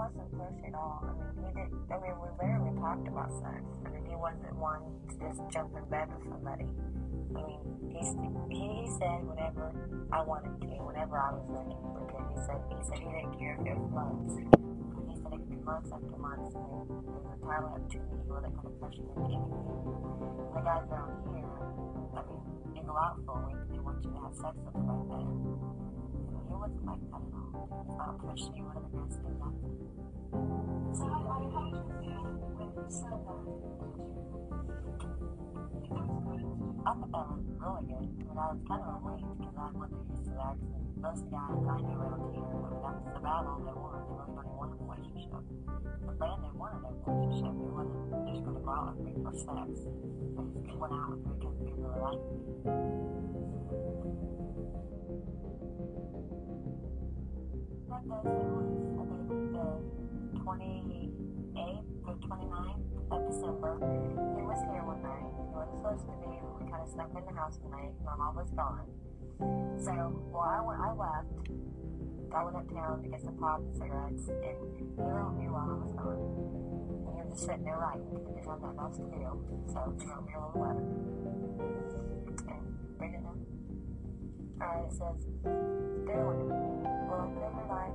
Wasn't 0.00 0.32
pushed 0.32 0.64
at 0.64 0.72
all. 0.72 1.04
I 1.04 1.12
mean, 1.12 1.68
I 1.92 2.00
mean, 2.00 2.16
we 2.16 2.28
rarely 2.40 2.72
talked 2.80 3.04
about 3.04 3.28
sex. 3.36 3.60
I 3.84 3.92
mean, 3.92 4.08
he 4.08 4.16
wasn't 4.16 4.56
one 4.56 4.80
to 4.80 5.14
just 5.20 5.44
jump 5.52 5.76
in 5.76 5.84
bed 5.92 6.08
with 6.08 6.24
somebody. 6.24 6.64
I 7.36 7.44
mean, 7.44 7.60
he, 7.92 8.00
he 8.48 8.88
said 8.96 9.20
whenever 9.28 9.76
I 10.08 10.24
wanted 10.24 10.56
to, 10.56 10.72
whenever 10.88 11.20
I 11.20 11.36
was 11.36 11.44
ready. 11.52 11.76
Because 11.76 12.32
he 12.32 12.36
said 12.48 12.64
he 12.72 12.80
said 12.80 12.96
he 12.96 13.12
didn't 13.12 13.36
care 13.36 13.60
if 13.60 13.68
it 13.68 13.76
was 13.76 13.92
months. 13.92 14.40
He 14.40 15.20
said 15.20 15.36
it 15.36 15.44
could 15.44 15.52
be 15.52 15.60
months 15.68 15.92
after 15.92 16.16
months. 16.16 16.56
I 16.56 16.64
mean, 16.64 16.88
there's 17.04 17.28
a 17.28 17.36
time 17.44 17.68
up 17.68 17.84
to 17.84 17.98
me 18.00 18.24
where 18.24 18.40
they 18.40 18.52
kind 18.56 18.72
of 18.72 18.80
push 18.80 18.96
me 18.96 19.04
into 19.04 19.36
anything. 19.36 20.00
The 20.56 20.64
guys 20.64 20.88
around 20.88 21.12
here, 21.28 21.44
I 22.16 22.24
mean, 22.24 22.40
you 22.72 22.82
go 22.88 22.96
out 22.96 23.20
for 23.28 23.36
a 23.36 23.52
week, 23.52 23.68
they 23.68 23.84
want 23.84 24.00
you 24.00 24.16
to 24.16 24.20
have 24.24 24.32
sex 24.32 24.56
with 24.64 24.72
them 24.72 24.88
like 24.88 25.12
that. 25.12 25.79
Wasn't 26.60 26.84
like 26.84 27.00
that 27.08 27.24
at 27.24 27.32
all. 27.32 27.72
He's 27.88 27.96
not 27.96 28.20
pushing 28.20 28.52
you, 28.52 28.68
guys 28.68 29.16
do 29.16 29.32
nothing. 29.40 29.80
So 30.92 31.08
how, 31.08 31.24
how 31.24 31.40
did 31.40 31.72
you 31.72 31.88
feel 32.04 32.20
when 32.60 32.68
you 32.76 32.84
said 32.84 33.16
that? 33.16 33.48
I 36.84 36.92
thought 37.00 37.16
that 37.16 37.32
was 37.32 37.48
really 37.48 37.80
good. 37.88 37.96
I 37.96 38.28
mean, 38.28 38.36
I 38.36 38.52
was 38.52 38.60
kind 38.68 38.84
of 38.84 39.00
relieved 39.00 39.40
because 39.40 39.56
I 39.56 39.72
wasn't 39.72 40.04
used 40.04 40.28
to 40.28 40.36
that. 40.36 40.60
Most 41.00 41.24
guys 41.32 41.64
I 41.64 41.80
knew 41.80 41.96
around 41.96 42.28
here, 42.28 42.44
I 42.44 42.60
mean, 42.60 42.76
that's 42.76 43.08
about 43.08 43.48
all 43.48 43.64
they 43.64 43.72
wanted. 43.72 44.04
They 44.04 44.20
really 44.20 44.36
don't 44.36 44.52
want 44.60 44.76
a 44.76 44.84
relationship. 44.84 45.40
The 45.40 46.12
band, 46.12 46.44
they 46.44 46.52
wanted 46.60 46.84
a 46.84 46.92
relationship. 47.08 47.56
They 47.56 47.72
wasn't 47.72 48.04
just 48.28 48.44
going 48.44 48.60
to 48.60 48.60
go 48.60 48.68
out 48.68 49.00
with 49.00 49.08
me 49.08 49.16
for 49.16 49.32
sex. 49.32 49.80
They 49.88 50.60
just 50.60 50.76
went 50.76 50.92
out 50.92 51.08
with 51.08 51.24
me 51.24 51.40
because 51.40 51.56
they 51.56 51.72
really 51.72 52.04
liked 52.04 52.20
me. 52.36 53.39
It 58.10 58.26
was, 58.26 58.74
I 58.98 59.06
think, 59.06 59.30
the 59.54 59.70
28th 60.42 61.86
or 62.06 62.14
29th 62.18 62.82
of 63.14 63.20
December. 63.30 63.78
He 64.34 64.42
was 64.42 64.60
here 64.66 64.82
one 64.82 64.98
night. 64.98 65.30
He 65.30 65.46
wasn't 65.54 65.78
supposed 65.78 66.04
to 66.10 66.14
be. 66.18 66.34
We 66.58 66.66
kind 66.66 66.82
of 66.82 66.90
snuck 66.90 67.14
in 67.14 67.22
the 67.22 67.32
house 67.38 67.62
one 67.62 67.70
night. 67.70 67.94
My 68.02 68.18
mom 68.18 68.34
was 68.34 68.50
gone. 68.50 68.90
So, 69.78 69.94
well, 70.34 70.42
I, 70.42 70.60
went, 70.60 70.80
I 70.82 70.90
left. 70.90 71.30
I 72.34 72.42
went 72.44 72.56
uptown 72.58 73.02
to 73.02 73.08
get 73.08 73.22
some 73.22 73.38
pop 73.38 73.62
and 73.62 73.74
cigarettes, 73.78 74.26
and 74.26 74.58
he 74.74 74.84
wrote 74.98 75.38
me 75.38 75.46
while 75.46 75.70
I 75.70 75.78
was 75.78 75.94
gone. 75.94 76.18
And 77.06 77.14
he 77.14 77.22
was 77.22 77.30
just 77.30 77.46
sitting 77.46 77.62
there 77.62 77.78
writing 77.78 78.10
he 78.10 78.18
didn't 78.18 78.42
have 78.42 78.90
to 78.98 79.06
do. 79.06 79.38
So 79.70 79.80
he 79.96 80.04
wrote 80.10 80.26
me 80.26 80.34
a 80.34 80.42
little 80.50 80.58
letter. 80.58 80.82
And 82.50 82.62
read 82.98 83.14
it 83.14 83.22
now. 83.22 83.38
Alright, 84.60 84.90
it 84.90 84.98
says, 84.98 85.18
Dear 86.04 86.26
well, 87.10 87.26
every 87.42 87.66
night 87.66 87.94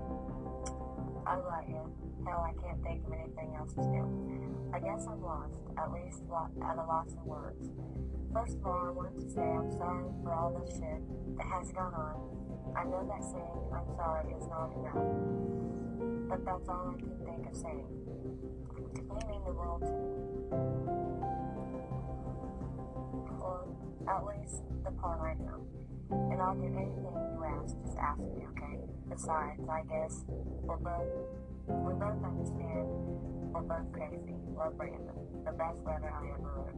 I 1.26 1.36
write 1.40 1.70
you. 1.70 1.88
Hell, 2.28 2.44
I 2.44 2.54
can't 2.62 2.84
think 2.84 3.06
of 3.08 3.14
anything 3.14 3.56
else 3.58 3.74
to 3.74 3.82
do. 3.82 4.04
I 4.74 4.80
guess 4.80 5.08
I'm 5.08 5.22
lost, 5.24 5.56
at 5.78 5.92
least 5.94 6.24
at 6.28 6.76
a 6.76 6.84
loss 6.84 7.14
of 7.14 7.24
words. 7.24 7.70
First 8.34 8.58
of 8.58 8.66
all, 8.66 8.88
I 8.88 8.92
want 8.92 9.16
to 9.16 9.30
say 9.30 9.42
I'm 9.42 9.72
sorry 9.78 10.12
for 10.22 10.34
all 10.34 10.52
the 10.52 10.68
shit 10.68 11.00
that 11.38 11.48
has 11.48 11.72
gone 11.72 11.94
on. 11.94 12.20
I 12.76 12.84
know 12.84 13.08
that 13.08 13.24
saying 13.24 13.72
I'm 13.72 13.88
sorry 13.96 14.34
is 14.36 14.48
not 14.52 14.74
enough, 14.76 15.08
but 16.28 16.44
that's 16.44 16.68
all 16.68 16.92
I 16.92 17.00
can 17.00 17.16
think 17.24 17.48
of 17.48 17.56
saying. 17.56 17.88
You 18.76 19.22
mean 19.32 19.42
the 19.46 19.54
world 19.54 19.82
to 19.88 19.94
me. 19.96 20.12
Or 23.40 23.64
at 24.10 24.26
least 24.26 24.64
the 24.84 24.92
part 24.92 25.22
I 25.22 25.34
know. 25.40 25.64
And 26.12 26.42
I'll 26.42 26.56
do 26.56 26.66
anything 26.66 27.02
you 27.02 27.44
ask, 27.44 27.76
just 27.86 27.98
ask 27.98 28.20
me, 28.20 28.46
okay? 28.52 28.78
Besides, 29.10 29.62
I 29.70 29.82
guess 29.90 30.26
we're 30.28 30.78
both, 30.78 31.08
we 31.68 31.94
both 31.94 32.24
understand 32.24 33.16
we're 33.56 33.62
both 33.62 33.88
crazy. 33.94 34.36
Love 34.58 34.76
Brandon. 34.76 35.16
The 35.46 35.52
best 35.56 35.80
letter 35.88 36.12
I 36.12 36.28
ever 36.36 36.52
wrote. 36.60 36.76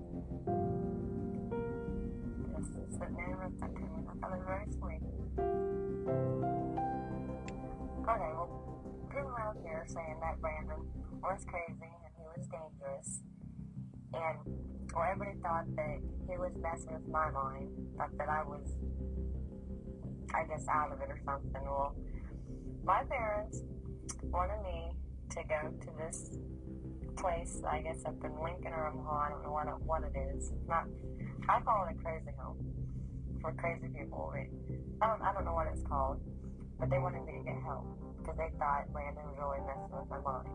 Just 2.54 2.70
sitting 2.94 3.18
there 3.18 3.34
to. 3.34 3.66
I 3.66 4.14
thought 4.22 4.30
it 4.30 4.38
was 4.38 4.46
very 4.46 4.70
sweet. 4.78 5.02
Okay, 8.06 8.30
well, 8.38 8.50
people 9.10 9.34
out 9.42 9.58
there 9.64 9.86
saying 9.88 10.18
that 10.22 10.40
Brandon 10.40 10.86
was 11.18 11.42
crazy 11.50 11.82
and 11.82 12.14
he 12.14 12.24
was 12.38 12.46
dangerous. 12.46 13.26
And 14.14 14.38
well, 14.94 15.06
everybody 15.10 15.38
thought 15.42 15.66
that 15.76 16.00
he 16.30 16.38
was 16.38 16.52
messing 16.62 16.94
with 16.94 17.08
my 17.08 17.30
mind, 17.32 17.70
thought 17.98 18.16
that 18.18 18.30
I 18.30 18.44
was, 18.44 18.76
I 20.34 20.44
guess, 20.44 20.66
out 20.68 20.92
of 20.92 21.02
it 21.02 21.10
or 21.10 21.20
something. 21.26 21.62
Well, 21.64 21.96
my 22.84 23.04
parents 23.04 23.64
wanted 24.24 24.62
me 24.64 24.92
to 25.32 25.44
go 25.48 25.70
to 25.70 25.90
this 25.98 26.38
place, 27.18 27.62
I 27.68 27.80
guess, 27.80 28.06
up 28.06 28.24
in 28.24 28.32
Lincoln 28.42 28.74
or 28.74 28.88
Omaha. 28.88 29.26
I 29.26 29.30
don't 29.30 29.44
know 29.44 29.52
what 29.52 29.68
it, 29.68 29.80
what 29.84 30.04
it 30.04 30.16
is. 30.36 30.52
Not, 30.68 30.86
I 31.50 31.60
call 31.62 31.88
it 31.90 31.96
a 31.96 32.04
crazy 32.04 32.32
home 32.38 32.58
for 33.42 33.52
crazy 33.54 33.88
people. 33.88 34.34
It, 34.36 34.50
I 35.02 35.08
don't, 35.08 35.22
I 35.22 35.34
don't 35.34 35.46
know 35.46 35.54
what 35.54 35.68
it's 35.72 35.84
called, 35.84 36.22
but 36.80 36.90
they 36.90 37.00
wanted 37.00 37.26
me 37.26 37.40
to 37.40 37.44
get 37.44 37.62
help 37.64 37.86
because 38.20 38.38
they 38.38 38.50
thought 38.58 38.92
Brandon 38.92 39.24
was 39.26 39.38
really 39.38 39.62
messing 39.66 39.92
with 39.92 40.10
my 40.10 40.22
mind. 40.22 40.48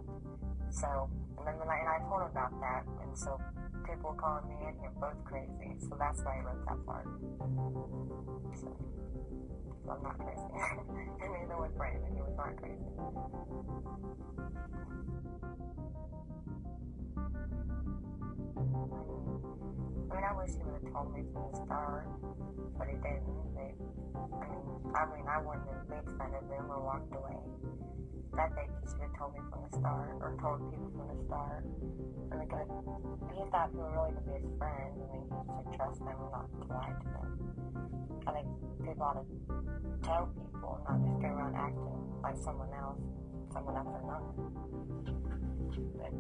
So, 0.73 0.89
and 1.37 1.47
then 1.47 1.59
when 1.61 1.69
I, 1.69 1.79
and 1.85 1.89
I 1.89 1.99
told 2.09 2.23
him 2.25 2.33
about 2.33 2.57
that, 2.65 2.89
and 3.05 3.13
so 3.17 3.39
people 3.85 4.17
calling 4.17 4.49
me 4.49 4.57
and 4.67 4.81
him 4.81 4.93
both 4.97 5.21
crazy. 5.25 5.77
So 5.85 5.97
that's 6.01 6.25
why 6.25 6.41
I 6.41 6.49
wrote 6.49 6.65
that 6.65 6.81
part. 6.87 7.05
So, 8.57 8.73
so 9.85 9.91
I'm 9.93 10.03
not 10.03 10.17
crazy. 10.17 10.41
and 11.21 11.29
neither 11.29 11.61
was 11.61 11.73
Brandon. 11.77 12.09
He 12.15 12.23
was 12.25 12.33
not 12.37 12.57
crazy. 12.57 12.89
I 18.57 18.65
mean, 18.65 19.32
I 20.13 20.15
mean, 20.15 20.25
I 20.29 20.37
wish 20.37 20.53
he 20.53 20.61
would 20.61 20.77
have 20.77 20.93
told 20.93 21.09
me 21.17 21.25
from 21.33 21.49
the 21.49 21.57
start, 21.65 22.05
but 22.77 22.85
he 22.85 23.01
didn't. 23.01 23.33
I 23.57 23.65
mean, 23.65 23.81
I 24.93 25.09
mean, 25.09 25.25
I 25.25 25.41
wouldn't 25.41 25.65
have 25.73 25.89
made 25.89 26.05
fun 26.21 26.37
of 26.37 26.45
him 26.53 26.69
or 26.69 26.85
walked 26.85 27.17
away. 27.17 27.41
I 28.37 28.53
think 28.53 28.69
he 28.77 28.93
should 28.93 29.09
have 29.09 29.17
told 29.17 29.33
me 29.33 29.41
from 29.49 29.65
the 29.65 29.73
start, 29.73 30.21
or 30.21 30.37
told 30.37 30.69
people 30.69 30.93
from 30.93 31.09
the 31.17 31.17
start. 31.25 31.65
I 32.29 32.37
mean, 32.37 32.45
cause 32.45 32.69
he 33.33 33.41
thought 33.49 33.73
we 33.73 33.81
were 33.81 33.89
really 33.89 34.13
to 34.13 34.21
be 34.21 34.37
his 34.37 34.53
friends. 34.61 35.01
I 35.01 35.09
mean, 35.17 35.25
he 35.33 35.41
should 35.49 35.81
trust 35.81 36.05
them 36.05 36.13
and 36.13 36.29
not 36.29 36.45
to 36.61 36.69
lie 36.69 36.93
to 36.93 37.09
them. 37.09 37.33
I 38.29 38.37
think 38.37 38.53
people 38.85 39.09
ought 39.09 39.17
to 39.17 39.25
tell 40.05 40.29
people, 40.29 40.77
not 40.85 41.01
just 41.09 41.25
go 41.25 41.29
around 41.33 41.57
acting 41.57 42.05
like 42.21 42.37
someone 42.37 42.69
else, 42.77 43.01
someone 43.49 43.81
else 43.81 43.89
or 43.89 44.05
not. 44.05 44.29
But, 45.97 46.13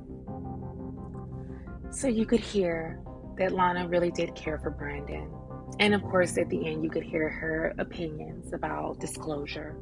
So 1.92 2.08
you 2.08 2.24
could 2.24 2.40
hear 2.40 3.04
that 3.38 3.52
Lana 3.52 3.88
really 3.88 4.10
did 4.10 4.34
care 4.34 4.58
for 4.58 4.70
Brandon. 4.70 5.30
And 5.78 5.94
of 5.94 6.02
course, 6.02 6.36
at 6.38 6.48
the 6.50 6.66
end, 6.66 6.84
you 6.84 6.90
could 6.90 7.02
hear 7.02 7.28
her 7.28 7.74
opinions 7.78 8.52
about 8.52 9.00
disclosure. 9.00 9.76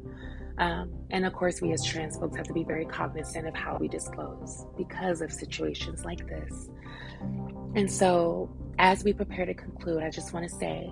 Um, 0.57 0.91
and 1.09 1.25
of 1.25 1.33
course, 1.33 1.61
we 1.61 1.71
as 1.73 1.83
trans 1.83 2.17
folks 2.17 2.37
have 2.37 2.45
to 2.47 2.53
be 2.53 2.63
very 2.63 2.85
cognizant 2.85 3.47
of 3.47 3.55
how 3.55 3.77
we 3.77 3.87
disclose 3.87 4.65
because 4.77 5.21
of 5.21 5.31
situations 5.31 6.05
like 6.05 6.27
this. 6.27 6.69
And 7.75 7.89
so, 7.89 8.49
as 8.79 9.03
we 9.03 9.13
prepare 9.13 9.45
to 9.45 9.53
conclude, 9.53 10.03
I 10.03 10.09
just 10.09 10.33
want 10.33 10.49
to 10.49 10.55
say 10.55 10.91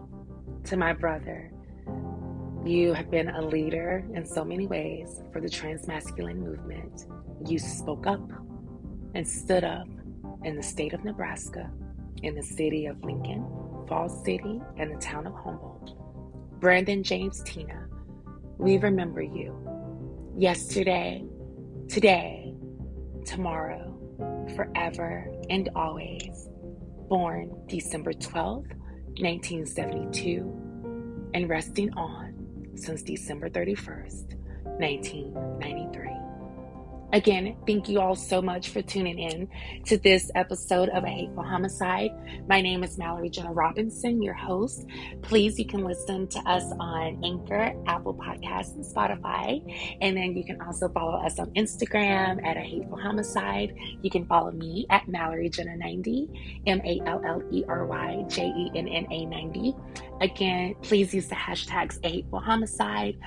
to 0.66 0.78
my 0.78 0.94
brother, 0.94 1.52
you 2.66 2.94
have 2.94 3.10
been 3.10 3.30
a 3.30 3.42
leader 3.42 4.06
in 4.14 4.26
so 4.26 4.44
many 4.44 4.68
ways 4.68 5.22
for 5.32 5.42
the 5.42 5.50
trans 5.50 5.88
masculine 5.88 6.40
movement. 6.40 7.06
You 7.46 7.58
spoke 7.58 8.06
up 8.06 8.22
and 9.16 9.28
stood 9.28 9.64
up 9.64 9.88
in 10.44 10.56
the 10.56 10.64
state 10.64 10.94
of 10.94 11.04
Nebraska, 11.04 11.70
in 12.24 12.36
the 12.36 12.44
city 12.44 12.86
of 12.86 13.04
Lincoln, 13.04 13.46
Falls 13.88 14.24
City, 14.24 14.62
and 14.78 14.96
the 14.96 15.00
town 15.00 15.28
of 15.28 15.34
Humboldt. 15.34 15.96
Brandon 16.60 17.04
James 17.04 17.42
Teena, 17.44 17.88
we 18.58 18.78
remember 18.78 19.22
you. 19.22 19.56
Yesterday, 20.38 21.24
today, 21.88 22.54
tomorrow, 23.26 23.96
forever, 24.56 25.32
and 25.50 25.70
always. 25.76 26.50
Born 27.08 27.52
December 27.68 28.14
12th, 28.14 28.70
1972, 29.20 31.32
and 31.34 31.50
resting 31.50 31.92
on 31.94 32.36
since 32.76 33.02
December 33.02 33.50
31st, 33.50 34.36
1993. 34.80 36.09
Again, 37.12 37.58
thank 37.66 37.90
you 37.90 38.00
all 38.00 38.16
so 38.16 38.40
much 38.40 38.70
for 38.70 38.84
tuning 38.84 39.18
in 39.18 39.50
to 39.86 39.98
this 39.98 40.30
episode 40.36 40.90
of 40.90 41.04
A 41.04 41.08
Hateful 41.08 41.42
Homicide. 41.42 42.12
My 42.48 42.62
name 42.62 42.84
is 42.84 43.00
Mallery 43.00 43.32
Jenna 43.32 43.52
Robinson, 43.52 44.22
your 44.22 44.36
host. 44.36 44.86
Please, 45.24 45.58
you 45.58 45.66
can 45.66 45.84
listen 45.84 46.28
to 46.28 46.40
us 46.42 46.72
on 46.80 47.20
Anchor, 47.26 47.74
Apple 47.88 48.14
Podcasts, 48.14 48.76
and 48.76 48.86
Spotify. 48.86 49.60
And 50.02 50.16
then 50.16 50.38
you 50.38 50.46
can 50.46 50.62
also 50.62 50.88
follow 50.90 51.18
us 51.18 51.40
on 51.40 51.48
Instagram 51.56 52.46
at 52.46 52.58
A 52.58 52.62
Hateful 52.62 53.00
Homicide. 53.00 53.74
You 54.04 54.12
can 54.12 54.28
follow 54.28 54.52
me 54.52 54.86
at 54.92 55.08
Mallery 55.08 55.50
Jenna 55.50 55.78
90, 55.78 56.62
M 56.68 56.80
A 56.86 57.02
L 57.08 57.24
L 57.26 57.42
E 57.52 57.64
R 57.68 57.88
Y 57.88 58.24
J 58.28 58.46
E 58.46 58.72
N 58.76 58.88
N 58.88 59.08
A 59.12 59.26
90. 59.26 59.76
Again, 60.22 60.76
please 60.84 61.12
use 61.12 61.28
the 61.28 61.36
hashtags 61.36 61.98
A 62.04 62.10
Hateful 62.10 62.40
Homicide, 62.40 63.18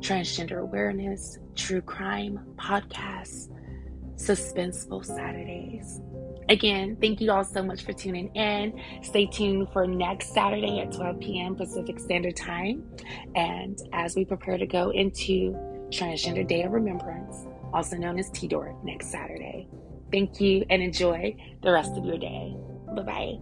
Transgender 0.00 0.60
Awareness, 0.60 1.38
True 1.54 1.82
Crime 1.82 2.40
Podcasts, 2.56 3.48
Suspenseful 4.16 5.04
Saturdays. 5.04 6.00
Again, 6.48 6.96
thank 7.00 7.20
you 7.20 7.30
all 7.30 7.44
so 7.44 7.62
much 7.62 7.84
for 7.84 7.92
tuning 7.92 8.28
in. 8.34 8.80
Stay 9.02 9.26
tuned 9.26 9.68
for 9.72 9.86
next 9.86 10.34
Saturday 10.34 10.80
at 10.80 10.92
12 10.92 11.20
p.m. 11.20 11.54
Pacific 11.54 11.98
Standard 11.98 12.36
Time. 12.36 12.84
And 13.34 13.78
as 13.92 14.16
we 14.16 14.24
prepare 14.24 14.58
to 14.58 14.66
go 14.66 14.90
into 14.90 15.52
Transgender 15.90 16.46
Day 16.46 16.62
of 16.62 16.72
Remembrance, 16.72 17.46
also 17.72 17.96
known 17.96 18.18
as 18.18 18.30
TDOR, 18.30 18.82
next 18.84 19.10
Saturday. 19.10 19.68
Thank 20.10 20.40
you 20.40 20.64
and 20.68 20.82
enjoy 20.82 21.36
the 21.62 21.72
rest 21.72 21.96
of 21.96 22.04
your 22.04 22.18
day. 22.18 22.54
Bye 22.94 23.02
bye. 23.02 23.38